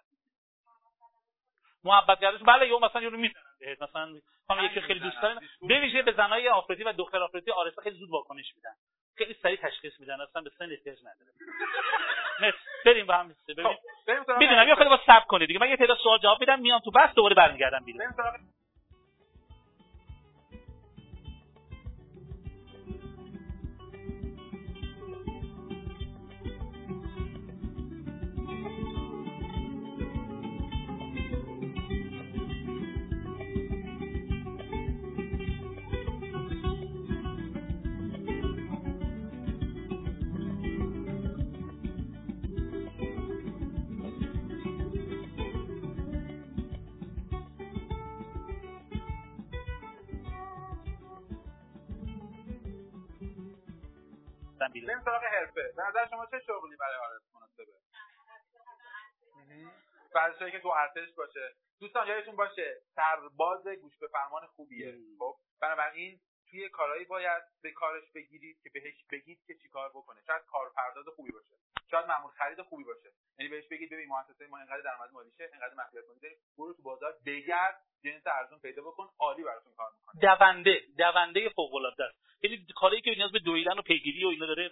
[1.84, 3.82] محبت کردن بله یا مثلا یه رو می‌زنن بهت.
[3.82, 4.20] مثلا
[4.50, 5.40] هم یکی خیلی دوست دارن.
[5.68, 8.74] به ویژه به زنای آفریدی و دختر آفریدی آرستا خیلی زود واکنش میدن.
[9.16, 10.20] خیلی سریع تشخیص میدن.
[10.20, 11.32] اصلا به سن احتیاج نداره.
[12.40, 13.76] مرسی بریم با هم ببین
[14.38, 15.60] می‌دونم یه خود با سب کنید دیگه.
[15.60, 18.02] من یه تعداد سوال جواب میدم میام تو بس دوباره برمیگردم بیرون.
[54.68, 55.72] بریم سراغ حرفه.
[55.76, 57.72] به نظر شما چه شغلی برای آرز مناسبه؟
[60.14, 61.54] ورزشی که تو ارتش باشه.
[61.80, 64.98] دوستان یادتون باشه سرباز گوش به فرمان خوبیه.
[65.18, 66.20] خب بنابراین
[66.50, 70.22] توی کارهایی باید به کارش بگیرید که بهش بگید که چیکار بکنه.
[70.26, 71.56] شاید کارپرداز خوبی باشه.
[71.90, 73.10] شاید مأمور خرید خوبی باشه.
[73.38, 76.82] یعنی بهش بگید ببین مؤسسه ما اینقدر درآمد مالیشه اینقدر مسئولیت مالی داریم برو تو
[76.82, 80.36] بازار بگرد جنس ارزون پیدا بکن عالی براتون کار می‌کنه.
[80.36, 82.18] دونده دونده فوق العاده است.
[82.42, 84.70] یعنی کاری که نیاز به دویدن و پیگیری و اینا داره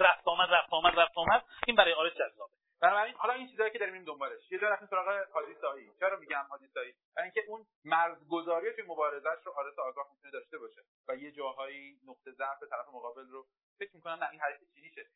[0.00, 2.52] رفت آمد رفت آمد رفت آمد این برای آرش جذابه.
[2.80, 4.52] بنابراین حالا این چیزایی که داریم این دنبالش.
[4.52, 8.84] یه جا رفتیم سراغ حاجی سایی چرا میگم حاجی سایی برای اینکه اون مرزگذاری توی
[8.84, 13.46] مبارزش رو آرس آگاه می‌تونه داشته باشه و یه جاهایی نقطه ضعف طرف مقابل رو
[13.78, 15.06] فکر می‌کنم نه این حریف چینیشه.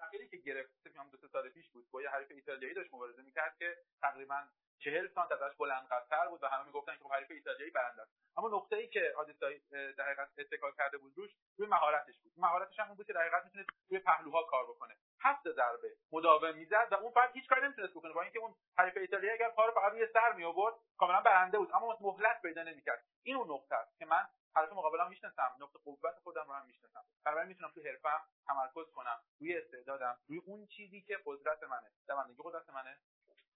[0.00, 3.22] اخیری که گرفت فکر دو سه سال پیش بود با یه حریف ایتالیایی داشت مبارزه
[3.22, 4.48] می‌کرد که تقریبا
[4.84, 8.12] چهل سانت ازش بلند قدتر بود و همه می‌گفتن که خب حریف ایتالیایی برنده است.
[8.36, 12.32] اما نقطه ای که آدیسای در حقیقت اتکا کرده بود روش روی مهارتش بود.
[12.36, 14.96] مهارتش هم بود که در حقیقت می‌تونه روی پهلوها کار بکنه.
[15.20, 18.12] هفت ضربه مداوم می‌زد و اون فرد هیچ کاری نمی‌تونست بکنه.
[18.12, 21.58] با اینکه اون حریف ایتالیایی اگر پا رو فقط روی سر می آورد کاملا برنده
[21.58, 21.70] بود.
[21.74, 23.04] اما مهلت پیدا نمی‌کرد.
[23.22, 24.26] این اون نقطه است که من
[24.56, 25.56] حرف مقابلم می‌شناسم.
[25.60, 27.04] نقطه قوت خودم رو هم می‌شناسم.
[27.24, 31.90] بنابراین می‌تونم تو حرفم تمرکز کنم روی استعدادم روی اون چیزی که قدرت منه.
[32.08, 32.98] دوندگی قدرت منه.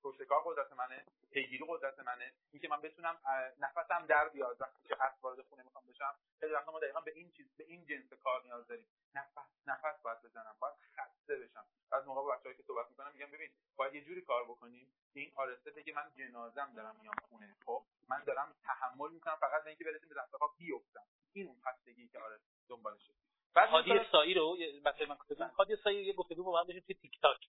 [0.02, 2.32] پشتکار قدرت منه پیگیری قدرت منه.
[2.52, 3.18] اینکه من بتونم
[3.58, 6.14] نفسم در بیاد وقتی که از وارد خونه می‌خوام بشم.
[6.40, 8.86] خیلی وقتا ما دقیقا به این چیز به این جنس کار نیاز داریم.
[9.14, 11.64] نفس نفس باید بزنم باید خسته بشم.
[11.92, 14.92] از موقع با بچه‌ای که صحبت می‌کنم میگم ببین باید یه جوری کار بکنیم.
[15.14, 17.56] که این آرسته که من جنازم دارم میام خونه.
[17.66, 21.06] خب من دارم تحمل می‌کنم فقط به اینکه برسیم به دست بیفتم.
[21.32, 23.14] این اون خستگی که آره دنبالشه.
[23.54, 26.94] بعد هادی سایی رو بچه من گفتم هادی سایی یه گفتگو با هم داشتیم توی
[26.94, 27.48] تیک تاک.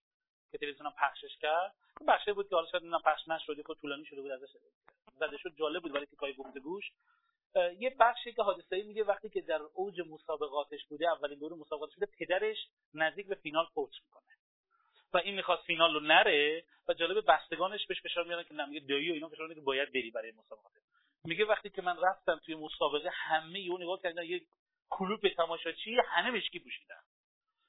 [0.51, 1.75] که تلویزیونم پخشش کرد.
[2.07, 4.49] بخشی بود که حالا شاید پخش نشد خود طولانی شده بود ازش
[5.19, 6.91] زده شد جالب بود ولی تیکای گفتگوش
[7.79, 12.11] یه بخشی که حادثه میگه وقتی که در اوج مسابقاتش بوده اولین دور مسابقاتش بوده
[12.19, 12.57] پدرش
[12.93, 14.23] نزدیک به فینال فوت می‌کنه.
[15.13, 19.11] و این می‌خواست فینال رو نره و جالب بستگانش بهش فشار میارن که نمیگه دایی
[19.11, 20.71] و اینا فشار که باید بری برای مسابقات.
[21.23, 24.41] میگه وقتی که من رفتم توی مسابقه همه یه نگاه کردن یه
[24.89, 27.01] کلوپ تماشاچی همه مشکی پوشیدن.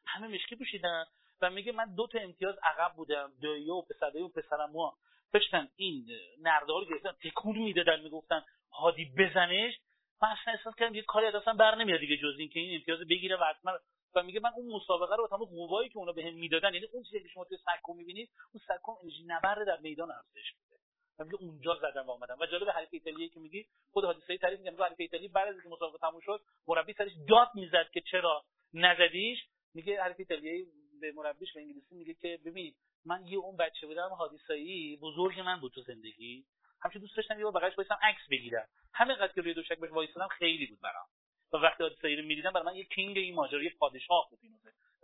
[0.07, 1.05] همه مشکی پوشیدن.
[1.41, 4.97] و میگه من دو تا امتیاز عقب بودم دایی و پسر و پسرم ها
[5.33, 6.07] داشتن این
[6.39, 9.75] نرده ها رو گرفتن تکون می‌دادن می‌گفتن هادی بزنش.
[10.23, 13.01] من اصلا احساس کردم یه کاری اصلا بر نمیاد دیگه جز این که این امتیاز
[13.01, 13.73] بگیره و حتما
[14.15, 16.87] و میگه من اون مسابقه رو با تمام قوایی که اونا بهم به می‌دادن یعنی
[16.93, 20.77] اون چیزی که شما توی سکو می‌بینید اون سکو انرژی نبرد در میدان افزایش بوده
[21.19, 22.37] و میگه اونجا زدم و آمدم.
[22.41, 25.69] و جالب حریف ایتالیایی که میگی خود حادثه تعریف میگم حریف ایتالی بعد از اینکه
[25.69, 28.45] مسابقه تموم شد مربی سرش داد می‌زد که چرا
[28.75, 29.39] نزدیش.
[29.75, 30.67] میگه حریف ایتالیایی
[31.01, 35.61] به مربیش به انگلیسی میگه که ببین من یه اون بچه بودم حادثایی بزرگ من
[35.61, 36.45] بود تو زندگی.
[36.83, 38.69] همچنین دوست داشتم یه بغلش وایسم عکس بگیرم.
[38.95, 41.07] همین قد که روی دوشک بهش وایسادم خیلی بود برام.
[41.53, 44.57] و وقتی حادثایی رو می‌دیدم برای من یه کینگ این ماجرا یه پادشاه بود اینو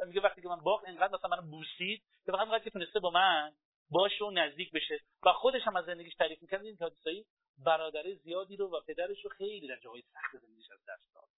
[0.07, 3.11] میگه وقتی که من باخت انقدر مثلا منو بوسید که فقط اینقدر که تونسته با
[3.11, 3.53] من
[3.91, 5.01] باشه و نزدیک بشه.
[5.23, 7.27] و خودش هم از زندگیش تعریف می‌کرد این حادثایی
[7.59, 11.29] برادر زیادی رو و پدرش رو خیلی در جاهای سخت زندگیش از دست داد.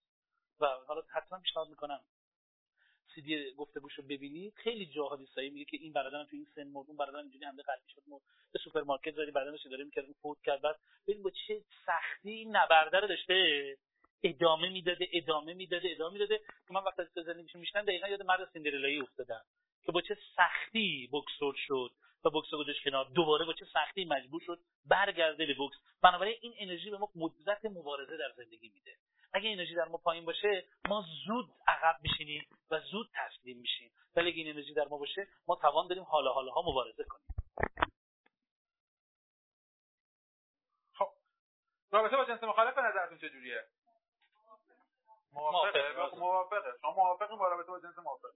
[0.60, 2.00] و حالا حتما پیشنهاد می‌کنم
[3.16, 6.96] سیدی گفتگوشو ببینید خیلی جا حادثایی میگه که این برادرم تو این سن مرد اون
[6.96, 8.22] برادرم اینجوری حمله قلبی شد مرد
[8.52, 10.60] به سوپرمارکت زدی بدنش داره می‌کرد فوت کرد.
[10.60, 10.76] بعد
[11.08, 13.76] ببین با چه سختی نبرده رو داشته.
[14.22, 16.38] ادامه می‌داده ادامه می‌داده ادامه می‌داده.
[16.38, 19.42] که من وقتی از زندگیش میشنم دقیقا یاد مرد سیندرلایی افتادم.
[19.86, 21.90] که با چه سختی بوکسور شد
[22.24, 23.10] و بوکس گذاشت کنار.
[23.14, 27.64] دوباره با چه سختی مجبور شد برگرده به بوکس بنابراین این انرژی به ما قدرت
[27.64, 28.96] مبارزه در زندگی میده.
[29.36, 33.92] اگه انرژی در ما پایین باشه ما زود عقب میشینیم و زود تسلیم میشیم.
[34.16, 37.26] ولی اگه این انرژی در ما باشه ما توان داریم حالا حالا ها مبارزه کنیم.
[40.94, 41.08] خب.
[41.90, 43.64] رابطه با جنس مخالف به نظرتون چجوریه؟
[45.32, 45.92] موافقه.
[46.18, 48.30] موافقه شما موافقین با رابطه با جنس موافق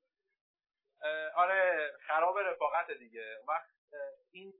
[1.34, 3.38] آره خراب رفاقت دیگه.
[3.48, 3.70] وقت
[4.32, 4.54] این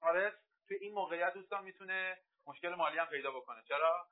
[0.00, 0.32] آره
[0.68, 3.62] توی این موقعیت دوستان می‌تونه مشکل مالی هم پیدا بکنه.
[3.68, 4.06] چرا؟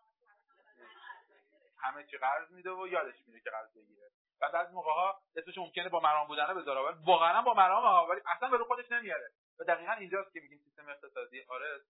[1.84, 4.10] همه چی قرض میده و یادش میره که قرض بگیره.
[4.40, 8.20] بعد از موقع ها اسمش ممکنه با مرام بودنه بذاره ولی واقعا با مرام ولی
[8.26, 9.30] اصلا به رو خودش نمیاره.
[9.58, 11.44] و دقیقا اینجاست که میگیم سیستم اقتصادی.
[11.48, 11.80] آره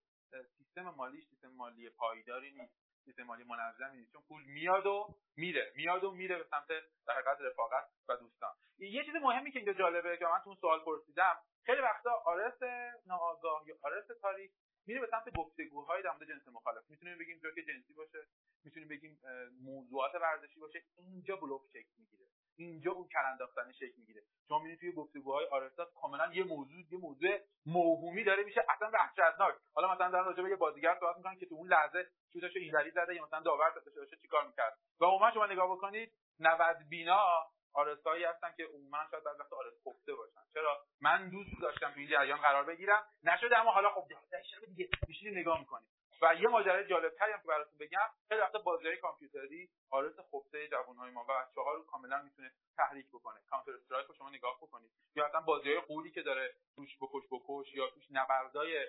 [0.56, 2.74] سیستم مالیش سیستم مالی پایداری نیست.
[3.04, 4.12] سیستم مالی منظمی نیست.
[4.12, 5.72] چون پول میاد و میره.
[5.76, 6.68] میاد و میره به سمت
[7.06, 8.54] در حقیقت رفاقت و دوستان.
[8.78, 11.36] یه چیز مهمی که اینجا جالبه که من تو سوال پرسیدم.
[11.66, 12.62] خیلی وقتا آرس
[13.06, 14.50] ناآگاه یا آرس تاریک
[14.86, 16.90] میره به سمت گفتگوهای در مورد جنس مخالف.
[16.90, 18.18] می‌تونیم بگیم جوک جنسی باشه
[18.64, 19.20] می‌تونیم بگیم
[19.62, 20.82] موضوعات ورزشی باشه.
[20.96, 22.24] اینجا بلوک چک می‌گیره.
[22.56, 24.22] اینجا اون کلانداختن شکل می‌گیره.
[24.48, 29.54] شما می‌بینید توی گفتگوهای آرستا کاملا یه موضوع یه موضوع موهومی داره میشه اصلا وحشتناک.
[29.74, 32.90] حالا مثلا دارن راجع به یه بازیگر صحبت می‌کنن که تو اون لحظه شوتاشو ایزری
[32.90, 38.24] زده یا مثلا داور داشته چیکار می‌کرد؟ و عموما شما نگاه بکنید 90 بینا آرستایی
[38.24, 40.40] هستن که عموما شاید بعضی وقتا آرس خفته باشن.
[40.54, 43.06] چرا؟ من دوست داشتم تو این جریان قرار بگیرم.
[43.22, 44.08] نشده اما حالا خب
[44.50, 45.88] شب دیگه میشینی نگاه می‌کنید
[46.22, 51.10] و یه ماجرای جالبتری هم که براتون بگم خیلی وقتا بازیهای کامپیوتری آرس خفته جوانهای
[51.10, 53.40] ما و بچه‌ها رو کاملا می‌تونه تحریک بکنه.
[53.50, 54.90] کانتر استرایک رو شما نگاه بکنید.
[55.16, 58.86] یا اصلا بازیهای قولی که داره توش بکش بکش یا توش نبردای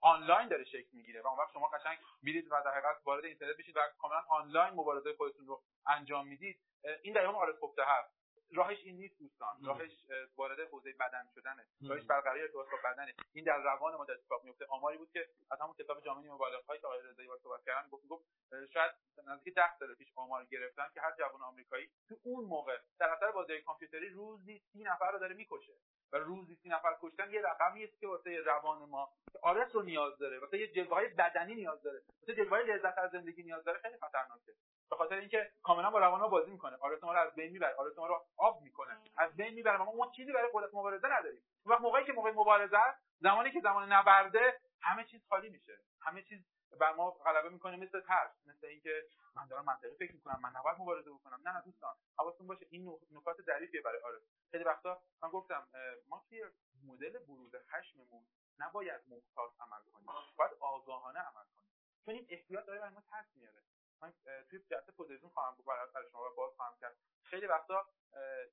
[0.00, 3.56] آنلاین داره شکل می‌گیره و اون وقت شما قشنگ میرید و در حقیقت وارد اینترنت
[3.56, 6.60] بشید و کاملا آنلاین مبارزه خودتون رو انجام می‌دید.
[7.02, 8.17] این در آرس خفته هست.
[8.52, 9.56] راهش این نیست دوستان.
[9.64, 9.90] راهش
[10.36, 11.66] وارد حوزه بدن شدنه.
[11.88, 13.14] راهش برقراری ارتباط با بدنه.
[13.32, 16.80] این در روان ما اتفاق میفته آماری بود که از همون کتاب جامعه مبالغه های
[16.80, 18.24] که آقای رضایی صحبت کردن گفت گفت
[18.72, 18.92] شاید
[19.26, 23.30] نزدیک 10 سال پیش آمار گرفتن که هر جوان آمریکایی تو اون موقع در اثر
[23.30, 25.72] بازی کامپیوتری روزی 30 نفر رو داره می‌کشه
[26.12, 29.12] و روزی 30 نفر کشتن یه رقمی است که واسه روان ما
[29.42, 30.38] آرس رو نیاز داره.
[30.38, 32.02] واسه یه جلوه های بدنی نیاز داره.
[32.20, 33.78] واسه جلوه های لذت از زندگی نیاز داره.
[33.78, 34.54] خیلی خطرناکه.
[34.90, 36.76] به خاطر اینکه کاملا با روان بازی می‌کنه.
[36.76, 38.98] آرس ما رو از بین می‌بره آرس ما رو آب می‌کنه.
[39.16, 39.76] از بین می‌بره.
[39.76, 41.42] ما ما چیزی برای قدرت مبارزه نداریم.
[41.66, 45.78] وقت موقعی که موقع مبارزه است زمانی که زمان نبرده همه چیز خالی میشه.
[46.00, 46.44] همه چیز
[46.80, 49.02] بر ما غلبه می‌کنه مثل ترس مثل اینکه
[49.36, 51.40] من دارم منطقی فکر می‌کنم من نباید مبارزه بکنم.
[51.44, 51.94] نه نه دوستان.
[52.18, 55.68] حواستون باشه این نکات ظریفیه برای آرس خیلی وقتا من گفتم
[56.08, 56.44] ما توی
[56.86, 58.26] مدل بروز خشممون
[58.58, 60.06] نباید محتاط عمل کنیم.
[60.36, 61.70] باید آگاهانه عمل کنیم.
[62.04, 63.62] چون این احتیاط داره برای ما ترس میاره.
[64.02, 64.14] من
[64.50, 66.96] توی جلسه پوزیشن خواهم بود برای شما باز خواهم کرد.
[67.22, 67.86] خیلی وقتا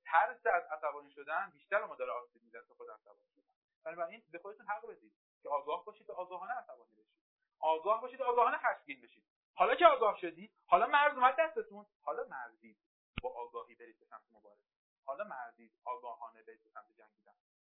[0.05, 3.43] ترس از عصبانی شدن بیشتر ما داره آسیب می‌زنه تا خود عصبانی شدن.
[3.83, 7.19] بنابراین به خودتون حق بدید که آگاه باشید و آگاهانه عصبانی بشید.
[7.59, 9.25] آگاه باشید آگاهانه خشمگین بشید.
[9.53, 11.85] حالا که آگاه شدید حالا مرز اومد دستتون.
[12.01, 12.77] حالا مرزید
[13.21, 14.69] با آگاهی برید به سمت مبارزه.
[15.05, 17.33] حالا مرزید آگاهانه برید به سمت جنگیدن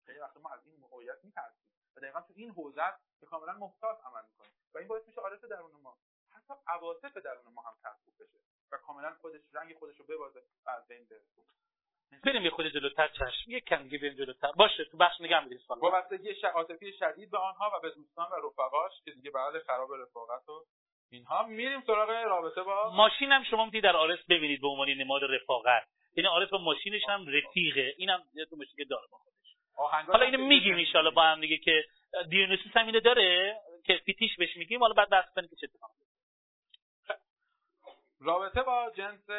[0.06, 1.66] خیلی وقتا ما از این موقعیت میترسیم.
[1.96, 4.52] و دقیقا تو این حوزه که کاملا محتاط عمل می‌کنیم.
[4.74, 5.98] و این باعث میشه عارف درون ما
[6.38, 8.40] حتی عواطف درون ما هم تخریب بشه
[8.72, 11.22] و کاملا خودش رنگ خودش رو ببازه و از بین بره.
[12.26, 13.52] بریم یه خود جلوتر چشم.
[13.52, 14.52] یک کم دیگه بریم جلوتر.
[14.52, 18.48] باشه تو بخش نگه میدیم با وابستگی عاطفی شدید به آنها و به دوستان و
[18.48, 20.66] رفقاش که دیگه بعد خراب رفاقت و
[21.10, 21.44] اینها.
[21.44, 25.88] میریم سراغ رابطه با ماشین هم شما می‌تونید در آرس ببینید به عنوان نماد رفاقت.
[26.16, 27.94] یعنی آرس با ماشینش هم رفیقه.
[27.98, 29.56] اینم یادتون باشه که داره با خودش.
[30.08, 31.86] حالا اینو میگیم ان با هم دیگه که
[32.30, 34.80] دیونیسوس هم اینو داره که فیتیش بهش میگیم.
[34.80, 35.94] حالا بعد بحث کنیم که چه اتفاقی
[38.20, 39.30] رابطه با جنس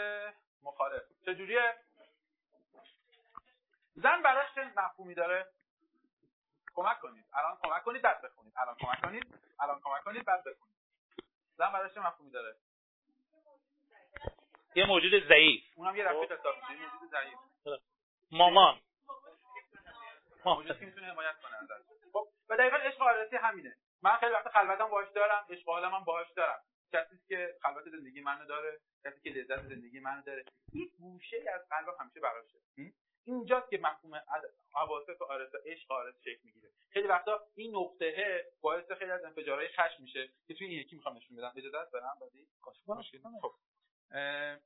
[0.62, 1.02] مخالف.
[1.26, 1.74] چجوریه؟
[3.94, 5.46] زن براش چه مفهومی داره؟
[6.74, 7.24] کمک کنید.
[7.32, 8.52] الان کمک کنید بعد بخونید.
[8.56, 10.76] الان کمک کنید الان کمک کنید بعد بخونید.
[11.58, 12.56] زن براش چه مفهومی داره؟
[14.74, 15.64] یه موجود ضعیف.
[15.76, 17.38] اونم یه رفیق حساب میشه موجود ضعیف.
[18.30, 18.80] مامان.
[20.44, 21.84] موجودی که می‌تونه حمایت کنه ازش.
[22.12, 23.76] خب و دقیقا عشق همینه.
[24.02, 26.60] من خیلی وقت خلوتم باهاش دارم عشق حالم باهاش دارم.
[26.92, 30.44] کسی که خلوت زندگی منو داره کسی که لذت زندگی منو داره.
[30.72, 32.58] یک گوشه از قلبم همیشه براشه
[33.26, 34.22] اینجاست که مفهوم
[34.74, 36.68] عواطف آرس و عشق آرس شکل می‌گیره.
[36.90, 41.16] خیلی وقتا این نقطه باعث خیلی از انفجارهای خشم میشه که توی این یکی می‌خوام
[41.16, 41.52] نشون بدم.
[41.56, 42.46] اجازه برم بعدی؟
[43.40, 43.54] خب.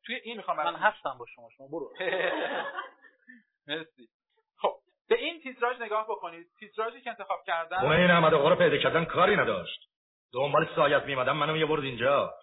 [0.05, 1.51] توی این می‌خوام من هستم با شما.
[1.51, 1.95] شما برو.
[3.69, 4.09] مرسی.
[4.57, 6.51] خب به این تیتراژ نگاه بکنید.
[6.59, 9.90] تیتراژی که انتخاب کردم اون این احمد آقا رو پیدا کردن کاری نداشت.
[10.33, 12.35] دنبال سایت میمدم منو یه برد اینجا.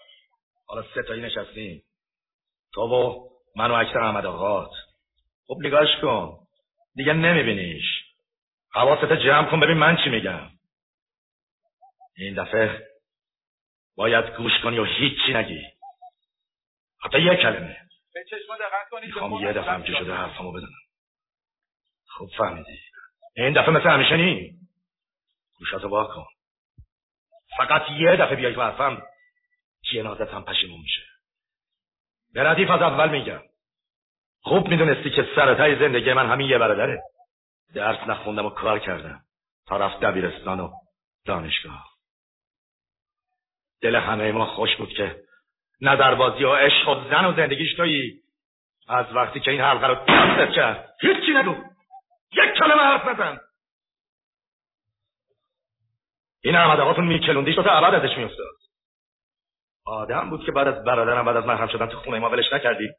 [0.68, 1.84] حالا سه تایی نشستیم.
[2.74, 4.72] تو و من و اکثر احمد آقات
[5.48, 6.38] خب نگاش کن.
[6.96, 7.84] دیگه نمیبینیش.
[8.74, 10.50] حواست جمع کن ببین من چی میگم.
[12.18, 12.88] این دفعه
[13.96, 15.62] باید گوش کنی و هیچی نگی.
[17.04, 17.78] حتی یه کلمه.
[19.02, 20.80] می‌خوام یه دفعه هم که شده حرفمو بدونم
[22.08, 22.80] خوب فهمیدی.
[23.36, 24.60] این دفعه مثل همیشه نی.
[25.60, 26.37] گوشاتو با کن.
[27.58, 29.02] فقط یه دفعه بیای تو حرفم
[29.82, 31.02] جنازت هم پشیمون میشه.
[32.34, 33.42] به ردیف از اول میگم.
[34.42, 37.02] خوب می‌دونستی که سرتای زندگی من همین یه برادره.
[37.76, 39.22] درس نخوندم و کار کردم.
[39.68, 40.72] تا رفت دبیرستان و
[41.26, 41.86] دانشگاه.
[43.82, 45.16] دل همه ما خوش بود که
[45.82, 48.22] نظربازی و عشق و زن و زندگیش تویی.
[48.90, 51.56] از وقتی که این حلقه رو دستت کرد هیچی نگو.
[52.32, 53.40] یک کلمه حرف نزن.
[56.48, 58.56] این احمد آقاتون میکلوندیش تا ابد ازش میافتاد.
[59.86, 62.54] آدم بود که بعد از برادرم بعد از من هم شدن تو خونه ما ولش
[62.54, 62.90] نکردی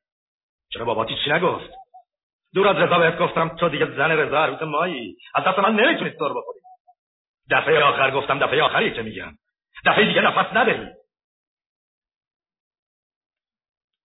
[0.72, 1.70] چرا باباتی چی نگفت؟
[2.54, 5.16] دور از رضا بهت گفتم تو دیگه زن رضا عروس مایی.
[5.34, 6.60] از دست من نمی‌تونی سر بخوری.
[7.50, 9.32] دفعه آخر گفتم دفعه آخری که میگم.
[9.86, 10.86] دفعه دیگه نفس نداری.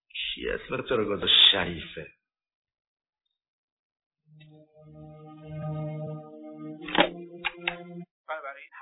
[0.08, 2.06] کی اسم تو رو گذاشت؟ شریفه.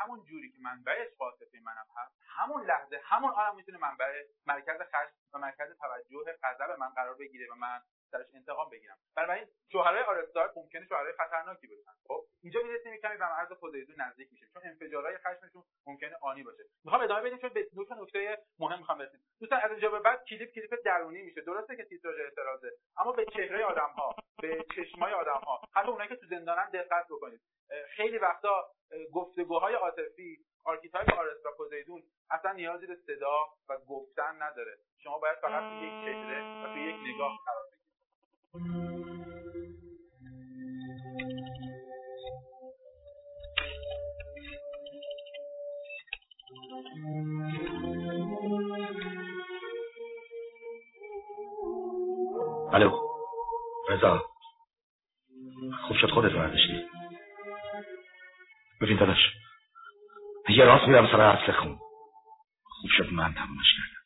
[0.02, 5.14] همون جوری که منبع عاطفی منم هست همون لحظه همون آدم می‌تونه منبع مرکز خشم
[5.32, 7.80] و مرکز توجه غضب من قرار بگیره و من
[8.12, 8.96] درش انتقام بگیرم.
[9.16, 11.92] بنابراین شوهرای آرستار ممکنه شوهرای خطرناکی باشن.
[12.08, 16.62] خب اینجا می‌رسیم کمی به مرز پوزیدون نزدیک میشه چون انفجارهای خشمشون ممکنه آنی باشه.
[16.84, 19.20] می‌خوام ادامه بدیم چون به تا نکته مهم می‌خوام برسیم.
[19.40, 21.40] دوستان از اینجا به بعد کلیپ کلیپ درونی میشه.
[21.40, 26.08] درسته که تیتراژ اعتراضه اما به چهره آدم ها به چشمای آدم ها حتی اونایی
[26.08, 27.40] که تو زندانن دقت بکنید.
[27.96, 28.64] خیلی وقتا
[29.12, 34.78] گفتگوهای عاطفی archetype آرس و پوزیدون اصلا نیازی به صدا و گفتن نداره.
[34.98, 37.62] شما باید فقط تو یک چهره و تو یک نگاه قرار
[52.72, 52.90] الو
[53.88, 54.24] رضا.
[55.88, 56.91] خوب شد خودت برداشتی؟
[58.82, 59.18] ببین داداش
[60.48, 61.78] یه راست میرم سر اصل خون
[62.64, 64.02] خوب شد من تمومش کردم.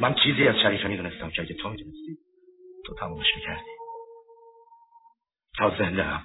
[0.00, 2.18] من چیزی از شریفه می‌دونستم که اگه تو می‌دونستی
[2.86, 3.70] تو تمومش می‌کردی.
[5.58, 6.22] تا زنده هم.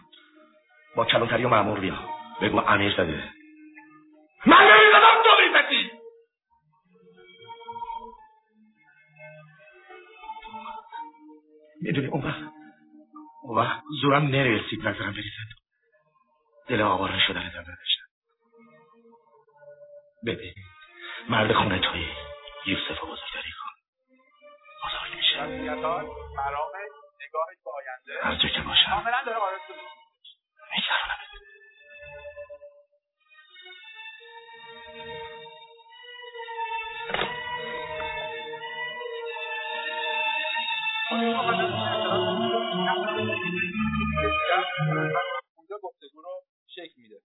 [0.95, 1.99] با کلانتری و معمور بیا.
[2.41, 3.23] بگو امیر زده.
[4.45, 5.91] من نمی‌زدم تو می‌زدی
[11.81, 12.51] می‌دونی اون وقت
[13.43, 15.59] اون وقت زورم نرسید نظرم بریزد.
[16.69, 18.05] دل آواره شدن دم نداشتم
[20.25, 20.53] ببین
[21.29, 22.07] مرد خونه توی
[22.65, 23.73] یوسف بزرگداری کن
[24.87, 25.37] بزرگ میشه
[28.23, 29.03] هر جا که باشم
[30.71, 31.29] میگذرونمت
[45.57, 46.43] اونجا گفتگو رو
[46.75, 47.21] شکل میده.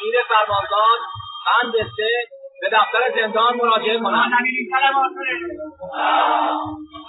[0.00, 0.98] امیر فرماندان
[1.46, 2.10] من بسته
[2.62, 4.30] به دفتر زندان مراجعه کنم.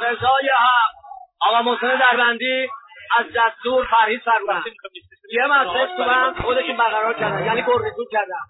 [0.01, 0.93] رضای حق.
[1.41, 2.69] آقا محسن دربندی
[3.19, 4.63] از دستور پرهیز فرمودن.
[5.34, 7.45] یه مرد تو من خودشون برقرار کردن.
[7.45, 8.43] یعنی گرگزون کردن.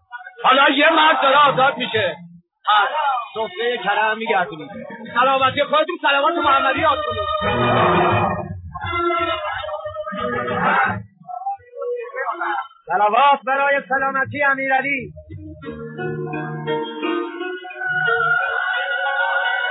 [0.44, 2.16] حالا یه مرد داره آزاد میشه.
[2.82, 2.88] از
[3.34, 4.70] صفحه کرم میگردونیم
[5.14, 7.54] سلامتی خودتون سلامات محمدی یاد کنید.
[12.86, 15.14] سلامات برای سلامتی امیرعلی.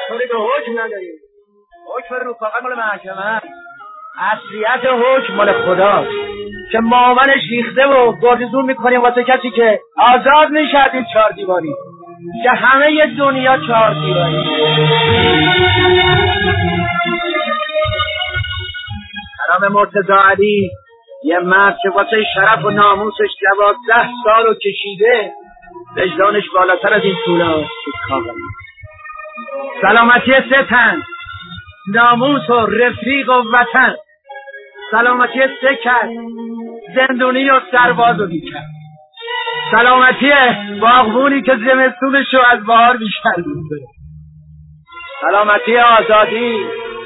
[0.09, 1.15] طوری به حکم نداریم
[1.97, 3.41] حکم رو فقط مال محکمه.
[4.19, 6.11] اصلیت حکم مال خداست
[6.73, 11.75] که مامنش ریخته و گردزون می‌کنیم واسه کسی که آزاد میشه این چهار دیواری.
[12.43, 14.45] که همه دنیا چهار دیواری.
[19.47, 20.71] سلام مرتضا علی
[21.25, 25.33] یه مرد که واسه شرف و ناموسش دوازده سال رو کشیده
[25.97, 27.65] وجدانش بالاتر از این طولا
[29.83, 31.03] سلامتی ستن
[31.89, 33.95] ناموس و رفیق و وطن.
[34.93, 36.09] سلامتی سکر
[36.95, 38.61] زندونی و سرباز و بیکر
[39.71, 40.31] سلامتی
[40.81, 43.87] باغبونی که زمستونش رو از بهار بیشتر میده
[45.21, 46.57] سلامتی آزادی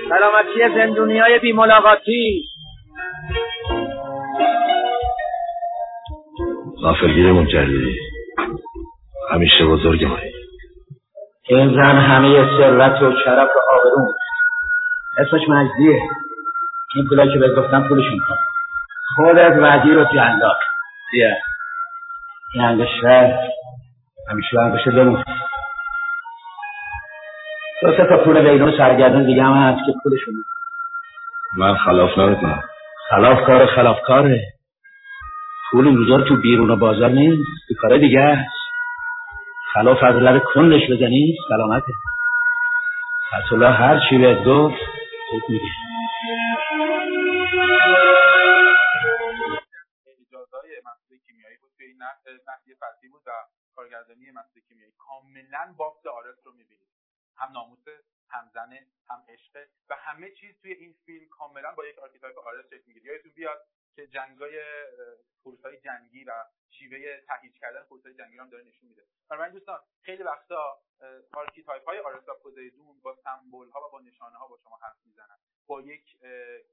[0.08, 2.44] سلامتی زندونی های بیملاقاتی.
[6.82, 7.98] غافلگیرمون کردی
[9.30, 10.32] همیشه بزرگ مایی
[11.48, 14.14] این زن همه ثروت و شرف و آبرون
[15.18, 16.02] اسمش مجدیه.
[16.94, 18.36] این پولایی که بهت گفتم پولشون کن.
[19.16, 20.58] خودت وزیر و جلاد
[21.12, 21.28] بیا.
[22.54, 23.48] این انگشتر
[24.30, 25.24] همیشه انگشت بمون.
[27.82, 30.34] دو سه تا پول بیرون سرگردون دیگه هم هست که پولشون
[31.58, 32.62] من خلاف نمی‌کنم.
[33.10, 34.40] خلاف کار خلاف کاره.
[35.70, 37.42] پول این تو بیرون بازار نیست.
[37.68, 38.56] تو کار دیگه است
[39.74, 41.92] خلاف از لب کندش بزنی سلامته.
[43.52, 44.76] الله هر چی بهت گفت
[45.30, 45.64] خوب میگه.
[50.06, 52.02] اجازهای مسئله کیمیایی بود توی این
[52.48, 53.30] نحیه فصلی بود و
[53.74, 54.92] کارگردانی مسئله کیمیایی.
[54.98, 56.88] کاملا بافت آرس رو می‌بینید.
[57.36, 57.84] هم ناموس
[58.30, 62.66] هم زنه هم عشقه و همه چیز توی این فیلم کاملا با یک archetype آرس
[62.66, 63.06] شکل می‌گیره.
[63.06, 64.60] یادتون بیاد که جنگای
[65.64, 69.06] های جنگی و شیوه تهیج کردن های جنگی رو داره نشون میده.
[69.30, 70.82] بنابراین دوستان خیلی وقتا
[71.32, 75.38] آرکیتایپ های آرستا پوزیدون با سمبل ها و با نشانه ها با شما حرف می‌زنن.
[75.66, 76.18] با یک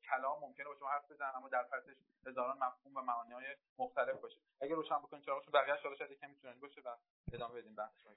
[0.09, 1.95] کلام ممکنه با شما حرف بزنن اما در پسش
[2.27, 4.37] هزاران مفهوم و معانی های مختلف باشه.
[4.61, 6.95] اگر روشن بکنید چراغشون بقیه شاید کمی طولانی باشه و
[7.33, 8.07] ادامه بدیم بحث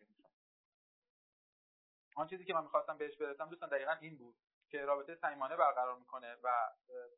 [2.16, 4.36] آن چیزی که من می‌خواستم بهش برسم دوستان دقیقا این بود
[4.68, 6.70] که رابطه صمیمانه برقرار می‌کنه و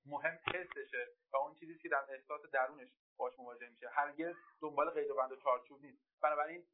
[0.07, 3.89] مهم حسشه و اون چیزی که در احساس درونش باش مواجه میشه.
[3.89, 6.03] هرگز دنبال قید و بند و چارچوب نیست.
[6.23, 6.67] بنابراین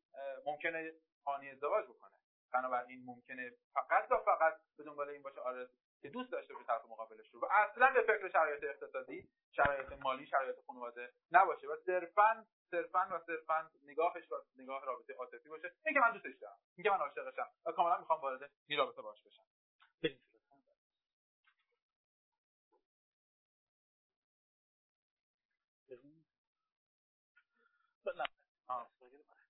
[0.47, 0.93] ممکنه
[1.24, 2.15] خانی ازدواج بکنه.
[2.52, 5.69] بنابراین ممکنه فقط و فقط به دنبال این باشه آره
[6.05, 7.41] که دوست داشته به طرف مقابلش رو.
[7.41, 11.67] و اصلا به فکر شرایط اقتصادی شرایط مالی شرایط خانواده نباشه.
[11.67, 15.73] و صرفا صرفا و صرفا نگاهش و نگاه رابطه عاطفی باشه.
[15.87, 19.45] اینکه من دوستش دارم اینکه من عاشقشم و کاملا می‌خوام وارد این رابطه باش بشم.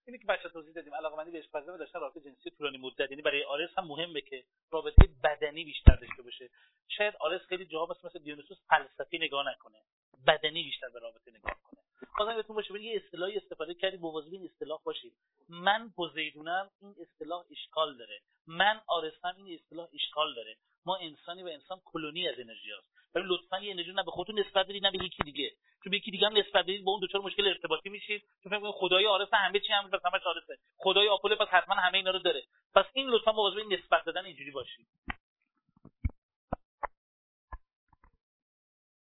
[0.07, 3.23] اینی که بچه توضیح دادیم علاقه به عشق و داشتن رابطه جنسی طولانی مدت یعنی
[3.23, 6.51] برای آرس هم مهمه که رابطه بدنی بیشتر داشته باشه.
[6.89, 9.79] شاید آرس خیلی جاها مثل مثل دیونیسوس فلسفی نگاه نکنه
[10.27, 11.81] بدنی بیشتر به رابطه نگاه کنه.
[12.19, 15.13] بازم بهتون باشه یه اصطلاحی استفاده کردیم مواظب این اصطلاح باشید
[15.49, 18.21] من پوزیدونم این اصطلاح اشکال داره.
[18.47, 20.57] من آرستم این اصطلاح اشکال داره.
[20.87, 24.39] ما انسانی و انسان کلونی از انرژی هست ولی لطفا یه انرژی نه به خودتون
[24.41, 25.51] نسبت بدید نه به یکی دیگه.
[25.85, 28.23] چون به یکی دیگه هم نسبت بدید با اون دچار مشکل ارتباطی میشید.
[28.43, 31.99] چون فکر خدای آرس همه چی هم پس همه آرسه خدای آپولو پس حتما همه
[31.99, 32.43] اینا رو داره.
[32.74, 34.86] پس این لطفا مواظب این نسبت دادن اینجوری باشید.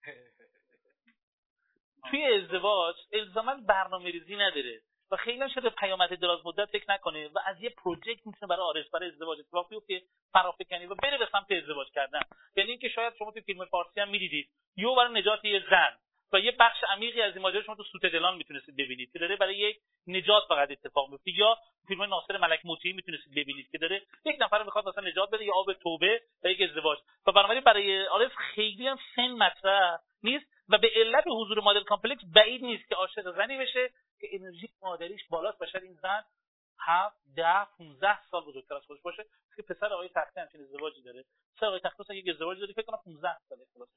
[2.11, 4.81] توی ازدواج الزاما برنامه ریزی نداره.
[5.11, 8.89] و خیلی شده پیامد دراز مدت فکر نکنه و از یه project می‌تونه برای آرس
[8.93, 10.01] برای ازدواج اتفاق بیفته
[10.33, 12.19] فرافکنی و بره به سمت ازدواج کردن.
[12.55, 15.97] یعنی اینکه شاید شما تو فیلم فارسی هم می‌دیدید یو برای نجات یه زن
[16.33, 19.35] و یه بخش عمیقی از این ماجرا شما تو سوته دلان می‌تونستید ببینید که داره
[19.35, 19.77] برای یک
[20.07, 21.57] نجات فقط اتفاق میفته یا
[21.87, 25.53] فیلم ناصر ملک مطیعی می‌تونستید ببینید که داره یک نفر می‌خواد مثلا نجات بده یا
[25.53, 26.97] آب توبه و یک ازدواج.
[27.27, 32.21] و بنابراین برای آرس خیلی هم سن مطرح نیست و به علت حضور mother complex
[32.35, 33.89] بعید نیست که عاشق زنی بشه
[34.41, 35.59] انرژی مادریش بالاست.
[35.59, 36.23] بشه این زن
[36.79, 39.25] هفت ده 15 سال بزرگتر از خودش باشه.
[39.55, 41.25] که پسر آقای تختی همچین ازدواجی داره.
[41.57, 42.73] پسر آقای تختی یک ازدواج داره.
[42.73, 43.89] فکر کنم 15 سال خلاص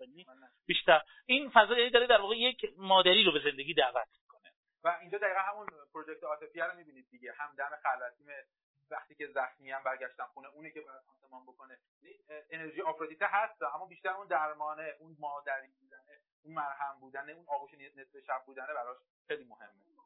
[0.67, 1.03] بیشتر.
[1.27, 4.53] این فضا یعنی داره در واقع یک مادری رو به زندگی دعوت می‌کنه.
[4.85, 7.33] و اینجا دقیقا همون پروژکت عاطفی رو می‌بینید دیگه.
[7.33, 8.25] هم دم خلوتی
[8.91, 11.79] وقتی که زخمی هم برگشتن خونه اونی که باید آسمان بکنه.
[12.51, 17.75] انرژی آفرودیته هست اما بیشتر اون درمانه اون مادری بودنه اون مرهم بودنه اون آغوش
[17.75, 18.97] نصف شب بودنه براش
[19.29, 19.99] خیلی مهمه.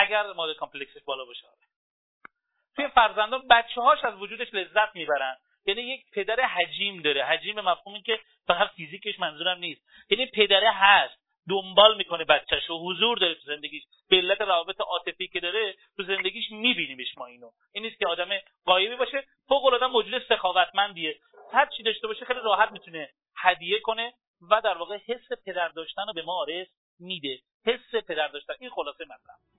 [0.00, 1.46] اگر mother complex ش بالا باشه.
[2.76, 5.36] توی فرزندان بچه هاش از وجودش لذت می‌برن.
[5.66, 7.24] یعنی یک پدر حجیم داره.
[7.24, 9.82] حجیم مفهومی که فقط فیزیکش منظورم نیست.
[10.10, 11.18] یعنی پدره هست.
[11.48, 12.70] دنبال می‌کنه بچهش.
[12.70, 13.82] و حضور داره تو زندگیش.
[14.08, 18.28] به علت روابط عاطفی که داره تو زندگیش میبینیمش ما اینو این نیست که آدم
[18.64, 19.24] غایبی باشه.
[19.48, 21.18] فوق العاده موجود سخاوتمندیه.
[21.52, 24.12] هر چی داشته باشه خیلی راحت می‌تونه هدیه کنه
[24.50, 26.68] و در واقع حس پدر داشتن رو به ما آرس
[27.00, 27.38] میده.
[27.66, 28.54] حس پدر داشتن.
[28.60, 29.57] این خلاصه مطلب.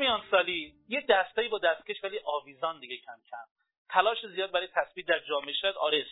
[0.00, 3.46] میان سالی یه دستایی با دستکش ولی آویزان دیگه کم کم.
[3.90, 6.06] تلاش زیاد برای تثبیت در جامعه شاید آرس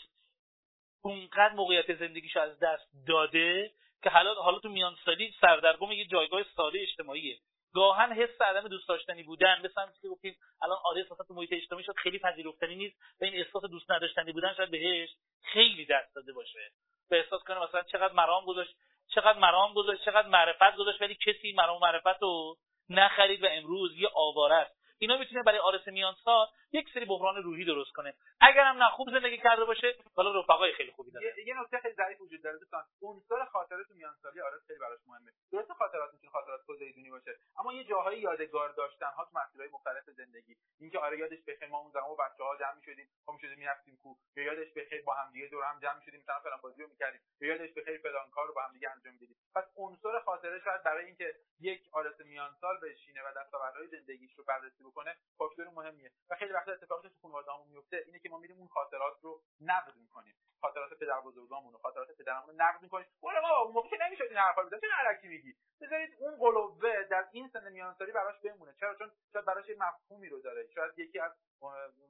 [1.02, 6.42] اونقدر موقعیت زندگیش از دست داده که حالا حالا تو میان سالی سردرگم یه جایگاه
[6.56, 7.38] ساده اجتماعیه.
[7.74, 11.84] گاهن حس عدم دوست داشتنی بودن مثلا که گفتیم الان آرس مثلا تو محیط اجتماعی
[11.84, 15.08] شد خیلی پذیرفتنی نیست و این احساس دوست نداشتنی بودن شاید بهش
[15.42, 16.70] خیلی دست داده باشه.
[17.10, 18.74] به احساس کنه مثلا چقدر مرام گذاشت
[19.14, 22.56] چقدر مرام گذاشت چقدر معرفت گذاشت ولی کسی مرام معرفت رو
[22.90, 24.77] نخرید و امروز یه آواره است.
[24.98, 28.14] اینا می‌تونه برای آرس میانسال یک سری بحران روحی درست کنه.
[28.40, 31.46] اگرم نه خوب زندگی کرده باشه حالا رفقای خیلی خوبی داره.
[31.46, 32.84] یه نکته خیلی ظریف وجود داره دوستان.
[33.02, 35.30] عنصر خاطره تو میان سالی آره خیلی براش مهمه.
[35.52, 40.56] درسته خاطرات می‌تونه خاطرات پوزیدونی باشه اما یه جاهای یادگار داشتن تو مسائل مختلف زندگی.
[40.80, 44.14] اینکه آره یادش بخیر ما اون زمان بچه‌ها جمع می‌شدیم ما می‌شدیم می‌رفتیم کو.
[44.36, 47.20] یا یادش بخیر با هم دیگه دور هم جمع می‌شدیم مثلا فلان بازی رو می‌کردیم.
[47.40, 49.36] یا یادش بخیر فلان کار رو با هم دیگه انجام می‌دادیم.
[49.54, 54.44] پس عنصر خاطره شاید برای اینکه یک آرس میان سال بشینه و دستاوردهای زندگیش رو
[54.44, 56.10] بررسی بکنه فاکتور مهمیه.
[56.30, 59.96] و خیلی وقتا اتفاقی تو خانواده‌مون میفته اینه که ما میریم اون خاطرات رو نقد
[59.96, 60.34] می‌کنیم.
[60.60, 63.06] خاطرات پدر و خاطرات پدرمون رو نقد می‌کنیم.
[63.22, 66.38] ولی بابا اون موقع که نمی‌شد این حرفا رو بزنید چه علکی میگی؟ بذارید اون
[66.38, 68.74] قلوبه در این سن میانسالی براش بمونه.
[68.80, 70.68] چرا؟ چون شاید براش یه مفهومی رو داره.
[70.74, 71.32] شاید یکی از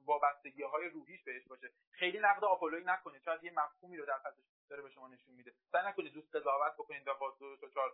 [0.05, 1.71] وابستگی های روحیش بهش باشه.
[1.91, 3.21] خیلی نقد آپولوی نکنید.
[3.21, 5.53] شاید یه مفهومی رو در پسش داره به شما نشون میده.
[5.71, 7.91] سعی نکنید دوست قضاوت بکنید و با دو تا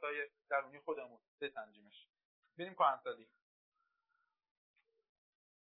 [0.49, 2.07] درونی خودمون بسنجیمش.
[2.57, 3.27] بریم کهنسالی.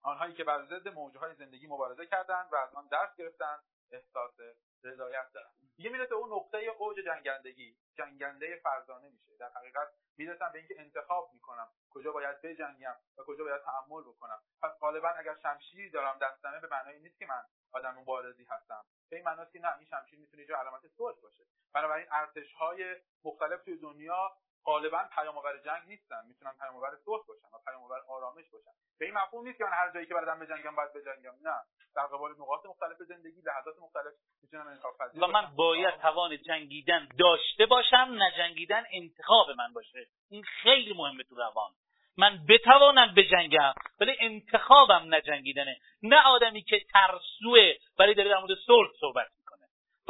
[0.10, 3.60] آنهایی که بر ضد موجه های زندگی مبارزه کردند و از آن درس گرفتند
[3.92, 4.40] احساس
[4.84, 7.78] رضایت دارن دیگه می‌رسه اون نقطه اوج جنگندگی.
[7.98, 9.38] جنگنده فرزانه میشه.
[9.38, 9.88] در حقیقت
[10.18, 14.42] می‌رسم به اینکه انتخاب می‌کنم کجا باید بجنگم و کجا باید تحمل بکنم.
[14.62, 18.86] پس غالبا اگر شمشیری دارم دستمه به معنای نیست که من آدم مبارزی هستم.
[19.10, 21.44] به این معناست که نه این شمشیر می‌تونه جا علامت صلح باشه.
[21.74, 27.58] بنابراین ارتش های مختلف توی دنیا غالبا پیامآور جنگ نیستن می‌تونن پیامآور صلح باشن و
[27.66, 28.72] پیامآور آرامش باشن.
[29.00, 31.60] به این مفهوم نیست که من هر جایی که بردم بجنگم باید بجنگم نه.
[31.96, 34.14] در قبال نقاط مختلف زندگی لحظات مختلف
[34.44, 40.08] می‌تونم انتخاب و من باید توان جنگیدن داشته باشم نجنگیدن انتخاب من باشه.
[40.30, 41.72] این خیلی مهمه تو روان.
[42.18, 48.90] من بتوانم بجنگم ولی انتخابم نجنگیدنه نه آدمی که ترسوه ولی داره در مورد صلح
[49.00, 49.28] صحبت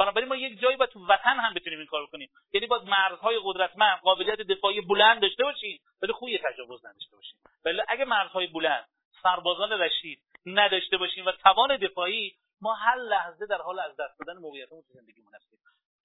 [0.00, 3.40] بنابراین ما یک جایی باید تو وطن هم بتونیم این کار کنیم یعنی باید مرزهای
[3.44, 7.38] قدرتمند قابلیت دفاعی بلند داشته باشیم ولی خوی تجاوز نداشته باشیم.
[7.64, 8.88] ولی اگه مرزهای بلند
[9.22, 14.40] سربازان رشید نداشته باشیم و توان دفاعی ما هر لحظه در حال از دست دادن
[14.40, 15.58] موقعیتمون تو زندگیمون هستیم.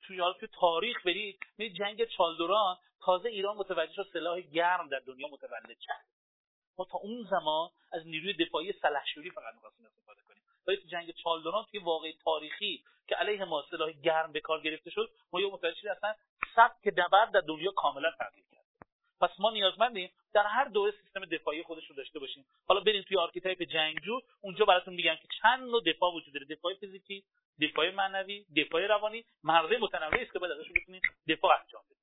[0.07, 4.99] تو حالا تو تاریخ برید می جنگ چالدوران تازه ایران متوجه شد سلاح گرم در
[4.99, 6.05] دنیا متولد کرد
[6.77, 10.34] ما تا اون زمان از نیروی دفاعی سلحشوری فقط می‌خواستیم استفاده کنیم.
[10.67, 14.89] ولی تو جنگ چالدوران توی واقع تاریخی که علیه ما سلاح گرم به کار گرفته
[14.89, 16.13] شد ما یه متوجه شدیم اصلا
[16.55, 18.65] سبک نبرد در دنیا کاملا تغییر کرد.
[19.21, 22.45] پس ما نیازمندیم در هر دوره سیستم دفاعی خودش رو داشته باشیم.
[22.67, 26.45] حالا بریم توی آرکیتایپ جنگجو اونجا براتون میگم که چند نوع دفاع وجود داره.
[26.45, 27.23] دفاع فیزیکی
[27.61, 29.25] دفاع معنوی دفاع روانی.
[29.43, 31.95] مرزهای متنوعی است که باید ازش بتونیم دفاع انجام بدیم.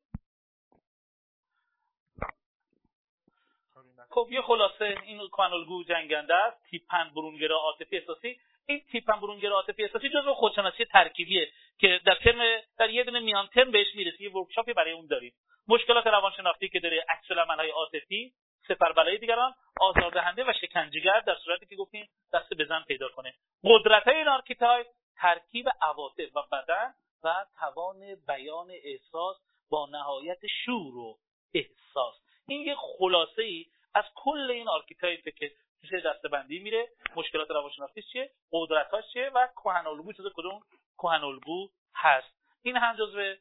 [4.10, 6.62] خب یه خلاصه این کانالگو جنگنده است.
[6.70, 8.40] تیپن برونگرا عاطفی احساسی.
[8.66, 13.20] این تیپ هم برونگر عاطفی احساسی جزو خودشناسی ترکیبیه که در ترم در یه دونه
[13.20, 15.32] میان ترم بهش می‌رسی یه ورکشاپی برای اون داریم.
[15.68, 18.32] مشکلات روانشناختی که داره عکس العملهای عاطفی
[18.68, 23.34] سپر دیگران آزاردهنده و شکنجهگر در صورتی که گفتیم دست به زن پیدا کنه.
[23.64, 24.84] قدرت های این
[25.16, 29.36] ترکیب عواطف و بدن و توان بیان احساس
[29.70, 31.18] با نهایت شور و
[31.54, 32.14] احساس.
[32.48, 36.88] این یه خلاصه ای از کل این آرکیتایپه که میشه دسته‌بندی میره.
[37.16, 40.62] مشکلات روانشناختی چیه؟ قدرتاش چیه؟ و کهن الگو جزو کدوم
[40.98, 42.34] کهن الگو هست.
[42.62, 43.34] این هم جزو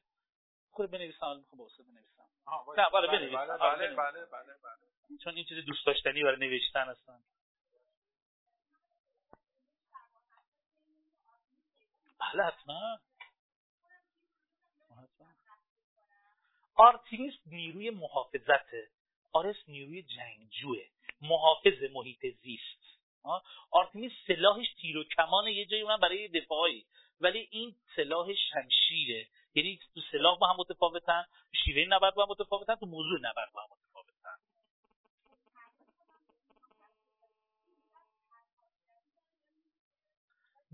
[0.71, 2.21] خود بنویسم می‌خوام واسه بنویسم.
[2.77, 7.23] نه بله بله بله بله, بله, بله, چون این چیز دوست داشتنی برای نوشتن هستن
[12.19, 12.99] بله حتما.
[16.75, 18.89] آرتیمیس نیروی محافظته.
[19.33, 20.85] آرس نیروی جنگجوه.
[21.21, 22.81] محافظ محیط زیست.
[23.71, 26.85] آرتمیس سلاحش تیر و کمان یه جایی اونم برای دفاعی.
[27.21, 29.27] ولی این سلاح شمشیره.
[29.55, 31.25] یعنی تو سلاح با هم متفاوتن
[31.63, 34.37] شیوه نبرد با هم متفاوتن تو موضوع نبرد با هم متفاوتن.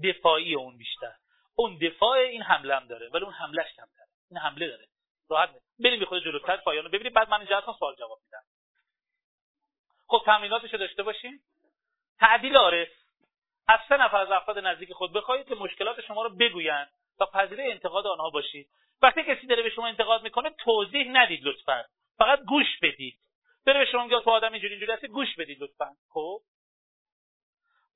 [0.03, 1.15] دفاعی اون بیشتر.
[1.55, 4.87] اون دفاع این حمله هم داره ولی اون حملهش کمتره این حمله داره.
[5.29, 5.49] راحت
[5.79, 7.13] بریم خود جلوتر پایان رو ببینیم.
[7.13, 8.43] بعد من اینجا سوال جواب میدم.
[10.07, 11.43] خب تمریناتش رو داشته باشیم.
[12.19, 12.87] تعدیل عارف
[13.67, 16.89] از سه نفر از افراد نزدیک خود بخواهید که مشکلات شما رو بگویند
[17.19, 18.69] و پذیره انتقاد آنها باشید.
[19.01, 21.85] وقتی کسی داره به شما انتقاد می‌کنه توضیح ندید لطفا.
[22.17, 23.19] فقط گوش بدید.
[23.65, 25.95] داره به شما میگه تو آدم اینجوری اینجوری هستی گوش بدید لطفا.
[26.09, 26.39] خب؟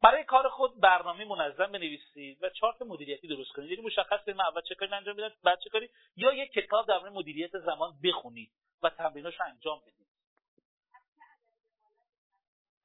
[0.03, 3.71] برای کار خود برنامه منظم بنویسید و چارت مدیریتی درست کنید.
[3.71, 6.87] یعنی مشخص کنید من اول چه کاری انجام میدم بعد چه کاری یا یک کتاب
[6.87, 8.51] در مدیریت زمان بخونید
[8.83, 10.07] و تمریناشو انجام بدید.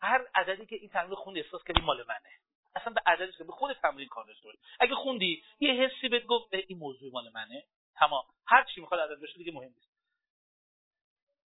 [0.01, 2.31] هر عددی که این تمرین خوند احساس کردی مال منه.
[2.75, 4.49] اصلا به عددی که به خود تمرین کار داشته
[4.81, 7.65] اگه خوندی یه حسی بهت گفت این موضوع مال منه.
[7.95, 8.25] تمام.
[8.47, 9.97] هر چی می‌خواد عدد بشه دیگه مهم نیست.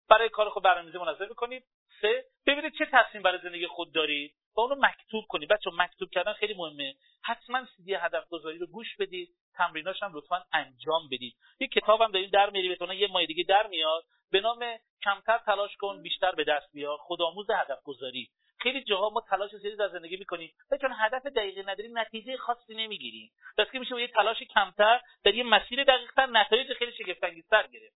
[0.09, 1.65] برای کار خود برنامه‌ریزی منظم کنید
[2.01, 4.35] سه ببینید چه تصمیم برای زندگی خود دارید.
[4.55, 6.95] و اونو مکتوب کنید بچه مکتوب کردن خیلی مهمه.
[7.23, 9.29] حتما سیدی هدف گذاری رو گوش بدید.
[9.53, 11.35] تمریناش هم لطفا انجام بدید.
[11.59, 14.03] یه کتابم داریم در میری بتونه یه ماه دیگه در میاد.
[14.31, 14.65] به نام
[15.03, 16.97] کمتر تلاش کن بیشتر به دست بیار.
[16.97, 21.97] خودآموز هدف گذاری خیلی جاها ما تلاش زیادی در زندگی می‌کنیم چون هدف دقیقی نداریم
[21.97, 23.31] نتیجه خاصی نمی‌گیریم.
[23.57, 27.95] پس که میشه یه تلاش کمتر در یه مسیر دقیقتر نتایج خیلی شگفت انگیزتر گرفت.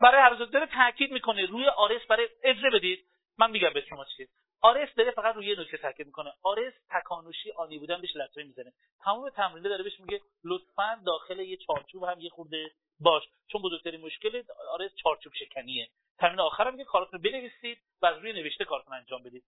[0.00, 1.46] برای هر داره تاکید می‌کنه.
[1.46, 3.06] روی آرس برای اجره بدید.
[3.38, 4.28] من میگم به شما چیه.
[4.62, 6.32] آرس داره فقط روی نکته تاکید می‌کنه.
[6.42, 8.72] آرس تکانوشی آنی بودن بهش لطمه می‌زنه.
[9.04, 13.22] تمام تمرینه داره بهش میگه لطفا داخل یه چارچوب هم یه خورده باش.
[13.52, 15.88] چون بزرگترین مشکل آرس چارچوب شکنیه.
[16.18, 19.44] تمرین آخر هم میگه کارتون بنویسید و روی نوشته کارتون انجام بدید.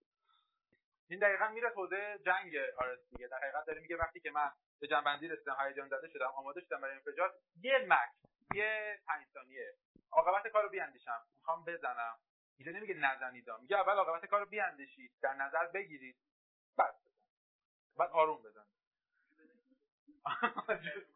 [1.10, 3.28] این دقیقا میره حوزه جنگ آرس دیگه.
[3.28, 6.80] در حقیقت داره میگه وقتی که من به جنبندی رسیدم هیجان زده شدم آماده شدم
[6.80, 8.10] برای انفجار یه مک
[8.54, 9.74] یه 5 ثانیه.
[10.12, 11.20] عاقبت کارو بیاندیشم.
[11.36, 12.16] می‌خوام بزنم.
[12.58, 16.16] اینجا نمیگه نزنید میگه اول عاقبت کارو بیاندیشید در نظر بگیرید.
[16.78, 16.94] بعد
[17.98, 18.64] بعد آروم بزن.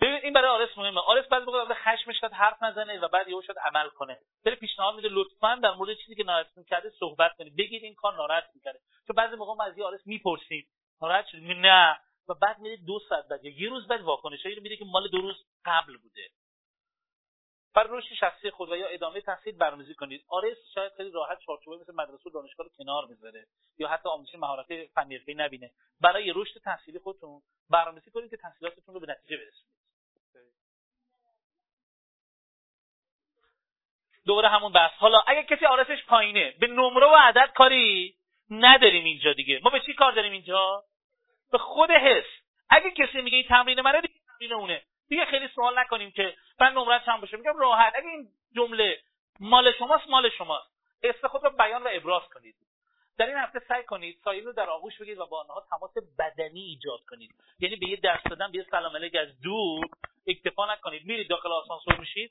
[0.00, 1.00] ببین این برای آرس مهمه.
[1.00, 4.18] آرس بعد موقع خشمش شد حرف نزنه و بعد یهو شد عمل کنه.
[4.44, 5.08] داره پیشنهاد میده.
[5.10, 8.78] لطفا در مورد چیزی که ناراحت کرده صحبت کنید بگید این کار ناراحت می‌کرده.
[9.06, 10.66] چون بعضی موقع ما از یه آرس می‌پرسیم.
[11.02, 12.00] ناراحت شد نه.
[12.28, 13.44] و بعد میره دو ساعت بعد.
[13.44, 14.46] یه روز بعد واکنش.
[14.46, 16.28] رو میده که مال دو روز قبل بوده.
[17.74, 20.24] برای رشد شخصی خود و یا ادامه تحصیل برنامه‌ریزی کنید.
[20.28, 23.46] آرس شاید خیلی راحت چارچوبه مثل مدرسه و دانشگاه رو کنار بذاره
[23.78, 25.70] یا حتی آموزش مهارت فنی نبینه.
[26.00, 29.78] برای رشد تحصیلی خودتون برنامه‌ریزی کنید که تحصیلاتتون رو به نتیجه برسونید.
[34.26, 34.92] دوباره همون بحث.
[34.92, 38.16] حالا اگه کسی آرسش پایینه به نمره و عدد کاری
[38.50, 39.60] نداریم اینجا دیگه.
[39.64, 40.84] ما به چی کار داریم اینجا؟
[41.52, 42.26] به خود حس
[42.70, 44.82] اگه کسی میگه این تمرین منه دیگه تمرین اونه.
[45.08, 47.36] دیگه خیلی سوال نکنیم که من نمره چند باشه.
[47.36, 47.92] میگم راحت.
[47.96, 48.98] اگه این جمله
[49.40, 50.70] مال شماست مال شماست.
[51.04, 52.54] حس خود رو بیان و ابراز کنید.
[53.18, 56.60] در این هفته سعی کنید سایل رو در آغوش بگیرید و با آنها تماس بدنی
[56.60, 57.30] ایجاد کنید.
[57.60, 59.84] یعنی به یه دست دادن به یه سلام علیک از دور
[60.26, 61.04] اکتفا نکنید.
[61.04, 62.30] میرید داخل آسانسور میشید.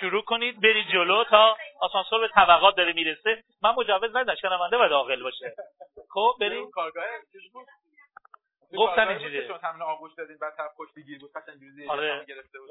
[0.00, 3.44] شروع کنید برید جلو تا آسانسور به طبقات داره می‌رسه.
[3.62, 5.54] من مجوز ندادم شنونده و داخل باشه.
[6.10, 6.68] خب برید
[8.76, 12.24] گفتن اینجوری چون همین آغوش دادین بعد طرف پشت گیر بود قشنگ جوزی آره.
[12.28, 12.70] گرفته بود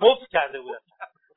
[0.00, 0.78] مفت کرده بودن.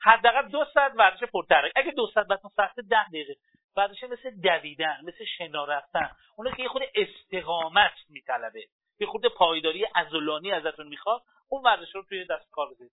[0.01, 3.35] حداقل دو ساعت ورزش پرتحرک اگه دو ساعت بعد ساعت ده دقیقه
[3.77, 8.65] ورزش مثل دویدن مثل شنا رفتن اون که یه خود استقامت میطلبه
[8.99, 12.91] یه خود پایداری عضلانی ازتون می‌خواد اون ورزش رو توی دست کار بذارید.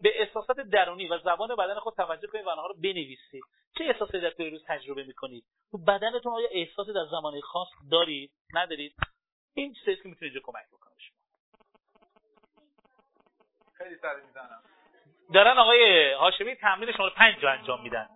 [0.00, 3.44] به احساسات درونی و زبان بدن خود توجه کنید و آنها رو بنویسید.
[3.78, 8.30] چه احساسی در طول روز تجربه می‌کنید؟ تو بدنتون آیا احساسی در زمانه خاص دارید؟
[8.54, 8.94] ندارید؟
[9.56, 10.94] این چیزی که می‌تونه کمک بکنه
[13.78, 14.62] خیلی سر می‌زنم.
[15.34, 18.08] دارن آقای هاشمی تمرین شما رو پنج جا انجام میدن.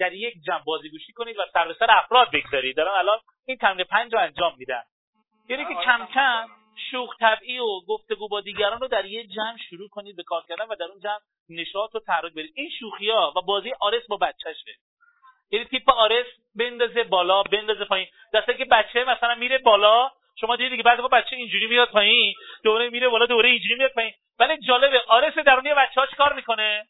[0.00, 2.76] در یک جمع بازیگوشی کنید و سر به سر افراد بگذارید.
[2.76, 4.82] دارن الان این تمرین پنج جا انجام میدن.
[5.48, 6.48] یعنی که کم کم
[6.90, 10.64] شوخ طبعی و گفتگو با دیگران رو در یه جمع شروع کنید به کار کردن
[10.64, 12.52] و در اون جمع نشاط و تحرک برید.
[12.54, 14.74] این شوخی ها و بازی آرس با بچهشه.
[15.50, 18.08] یعنی تیپ آرس بندازه بالا بندازه پایین.
[18.34, 20.10] دسته که بچه مثلا میره بالا
[20.40, 22.34] شما دیدید که بعضی بچه اینجوری میاد پایین
[22.64, 24.12] دوره میره بالا دوره اینجوری میاد پایین.
[24.38, 26.84] ولی جالبه آرس درونی بچه ها کار می‌کنه.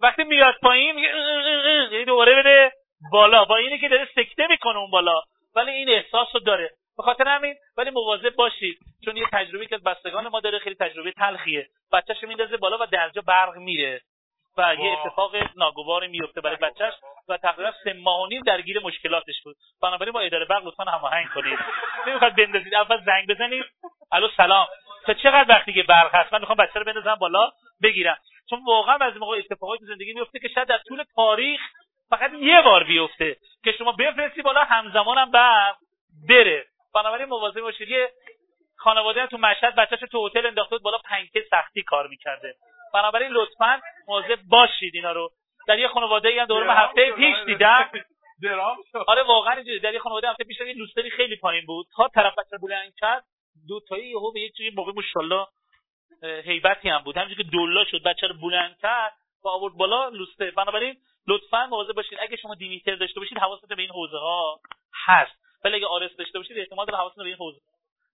[0.00, 1.08] وقتی میاد پایین میگه
[1.92, 2.72] یعنی دوباره بده
[3.12, 3.44] بالا.
[3.44, 5.20] با اینه که داره سکته می‌کنه اون بالا.
[5.54, 6.70] ولی این احساس رو داره.
[6.96, 11.12] به خاطر همین ولی مواظب باشید چون یه تجربه که بستگان ما داره خیلی تجربه
[11.12, 11.66] تلخیه.
[11.92, 14.00] بچه‌ش میندازه بالا و درجا برق میره.
[14.58, 16.94] و یه اتفاق ناگواری میفته برای بچهش
[17.28, 19.56] و تقریبا سه ماه و نیم درگیر مشکلاتش بود.
[19.82, 21.58] بنابراین با اداره برق لطفا هماهنگ کنید
[22.06, 22.74] نمی‌خواد بندازید.
[22.74, 23.64] اول زنگ بزنید
[24.12, 24.66] الو سلام.
[25.06, 27.50] تا چقدر وقتی که برق هست؟ من می‌خوام بچه رو بندازم بالا
[27.82, 28.16] بگیرم.
[28.50, 31.60] چون واقعا از موقع اتفاقات تو زندگی میفته که شاید در طول تاریخ
[32.10, 35.76] فقط یه بار بیفته که شما بفرستی بالا همزمان هم برق
[36.28, 36.64] بره.
[36.94, 37.88] بنابراین مواظب باشید.
[37.88, 38.10] یه
[38.76, 42.54] خانواده تو مشهد بچه‌ش تو هتل انداخته بود بالا پنکه سختی کار می‌کرده.
[42.94, 45.30] بنابراین لطفا مواظب باشید اینا رو.
[45.68, 47.90] در یه خانواده ای هم دور هفته پیش دیدم.
[49.08, 49.78] آره واقعا اینجوری.
[49.78, 51.86] در یه خانواده هفته پیش یه لوستری خیلی پایین بود.
[51.96, 53.24] تا طرف بچه بلند کرد
[53.68, 55.46] دو تایی یهو به یک چیزی موقع ماشاءالله
[56.22, 57.16] هیبتی هم بود.
[57.16, 59.12] همینجوری که دلا شد بچه رو بلند کرد
[59.44, 60.50] و آورد بالا لوسته.
[60.50, 60.96] بنابراین
[61.28, 62.18] لطفا مواظب باشید.
[62.20, 64.60] اگه شما دیمیتر داشته باشید حواستون به این حوزه ها
[65.06, 65.32] هست.
[65.64, 67.60] ولی اگه آرس داشته باشید احتمال داره حواستون به این حوزه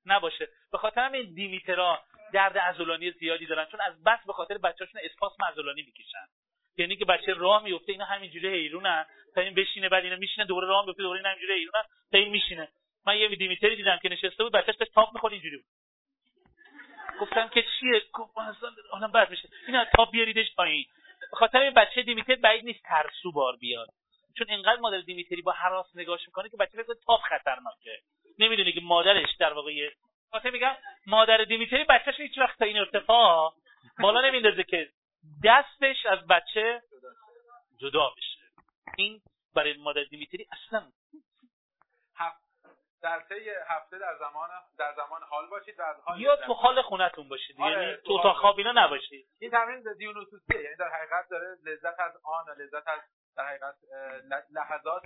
[0.08, 0.48] نباشه.
[0.72, 2.00] به خاطر همین دیمیترا
[2.32, 6.26] درد عضلانی زیادی دارن چون از بس به خاطر بچه‌هاشون اسپاسم عضلانی می‌کشن.
[6.76, 9.06] یعنی که بچه راه میفته اینا همینجوری حیرونن.
[9.34, 11.84] تا این بشینه بعد اینا میشینه دوره راه میفته دوره اینا همینجوری حیرونن.
[12.12, 12.68] تا این میشینه.
[13.06, 15.66] من یه دیمیتری دیدم که نشسته بود بچه‌ش داشت تاپ می‌خورد اینجوری بود.
[17.20, 18.02] گفتم که چیه؟
[18.90, 19.48] حالا بعد میشه.
[19.66, 20.86] اینا تاپ بیاریدش پایین.
[21.32, 23.88] خاطر این بچه دیمیتر بعید نیست ترسو بار بیاد.
[24.38, 28.02] چون اینقدر مادر دیمیتری با حراس نگاش می‌کنه که بچه فکر تاپ خطرناکه
[28.38, 29.90] نمی‌دونه که مادرش در واقع
[30.32, 30.76] واسه میگم
[31.06, 33.54] مادر دیمیتری بچهش هیچ وقت تا این ارتفاع
[33.98, 34.88] بالا نمیندازه که
[35.44, 36.82] دستش از بچه
[37.80, 38.38] جدا بشه.
[38.96, 39.20] این
[39.54, 40.92] برای مادر دیمیتری اصلا
[43.02, 46.82] در طی هفته در زمان در زمان حال باشید و از حال یا تو حال
[46.82, 47.60] خونتون باشید.
[47.60, 49.28] آره، یعنی تو اتاق خواب اینا نباشید.
[49.38, 53.00] این تمرین دیونوسوسیه یعنی در حقیقت داره لذت از آن و لذت از
[53.38, 53.74] در حقیقت
[54.50, 55.02] لحظات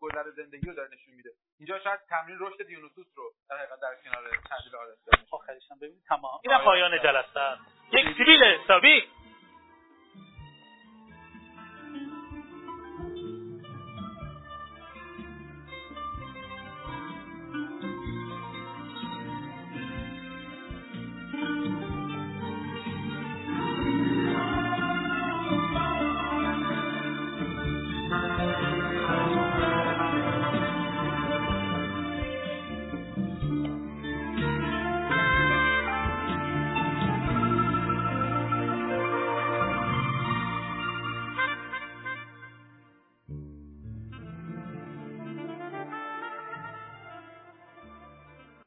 [0.00, 3.94] گذر زندگی رو داره نشون میده اینجا شاید تمرین رشد دیونوسوس رو در حقیقت در
[4.04, 6.64] کنار تحلیل عادت داره آخرش هم ببینید تمام آره.
[6.64, 7.62] پایان جلسه است.
[7.92, 9.02] یک سیبیل حسابی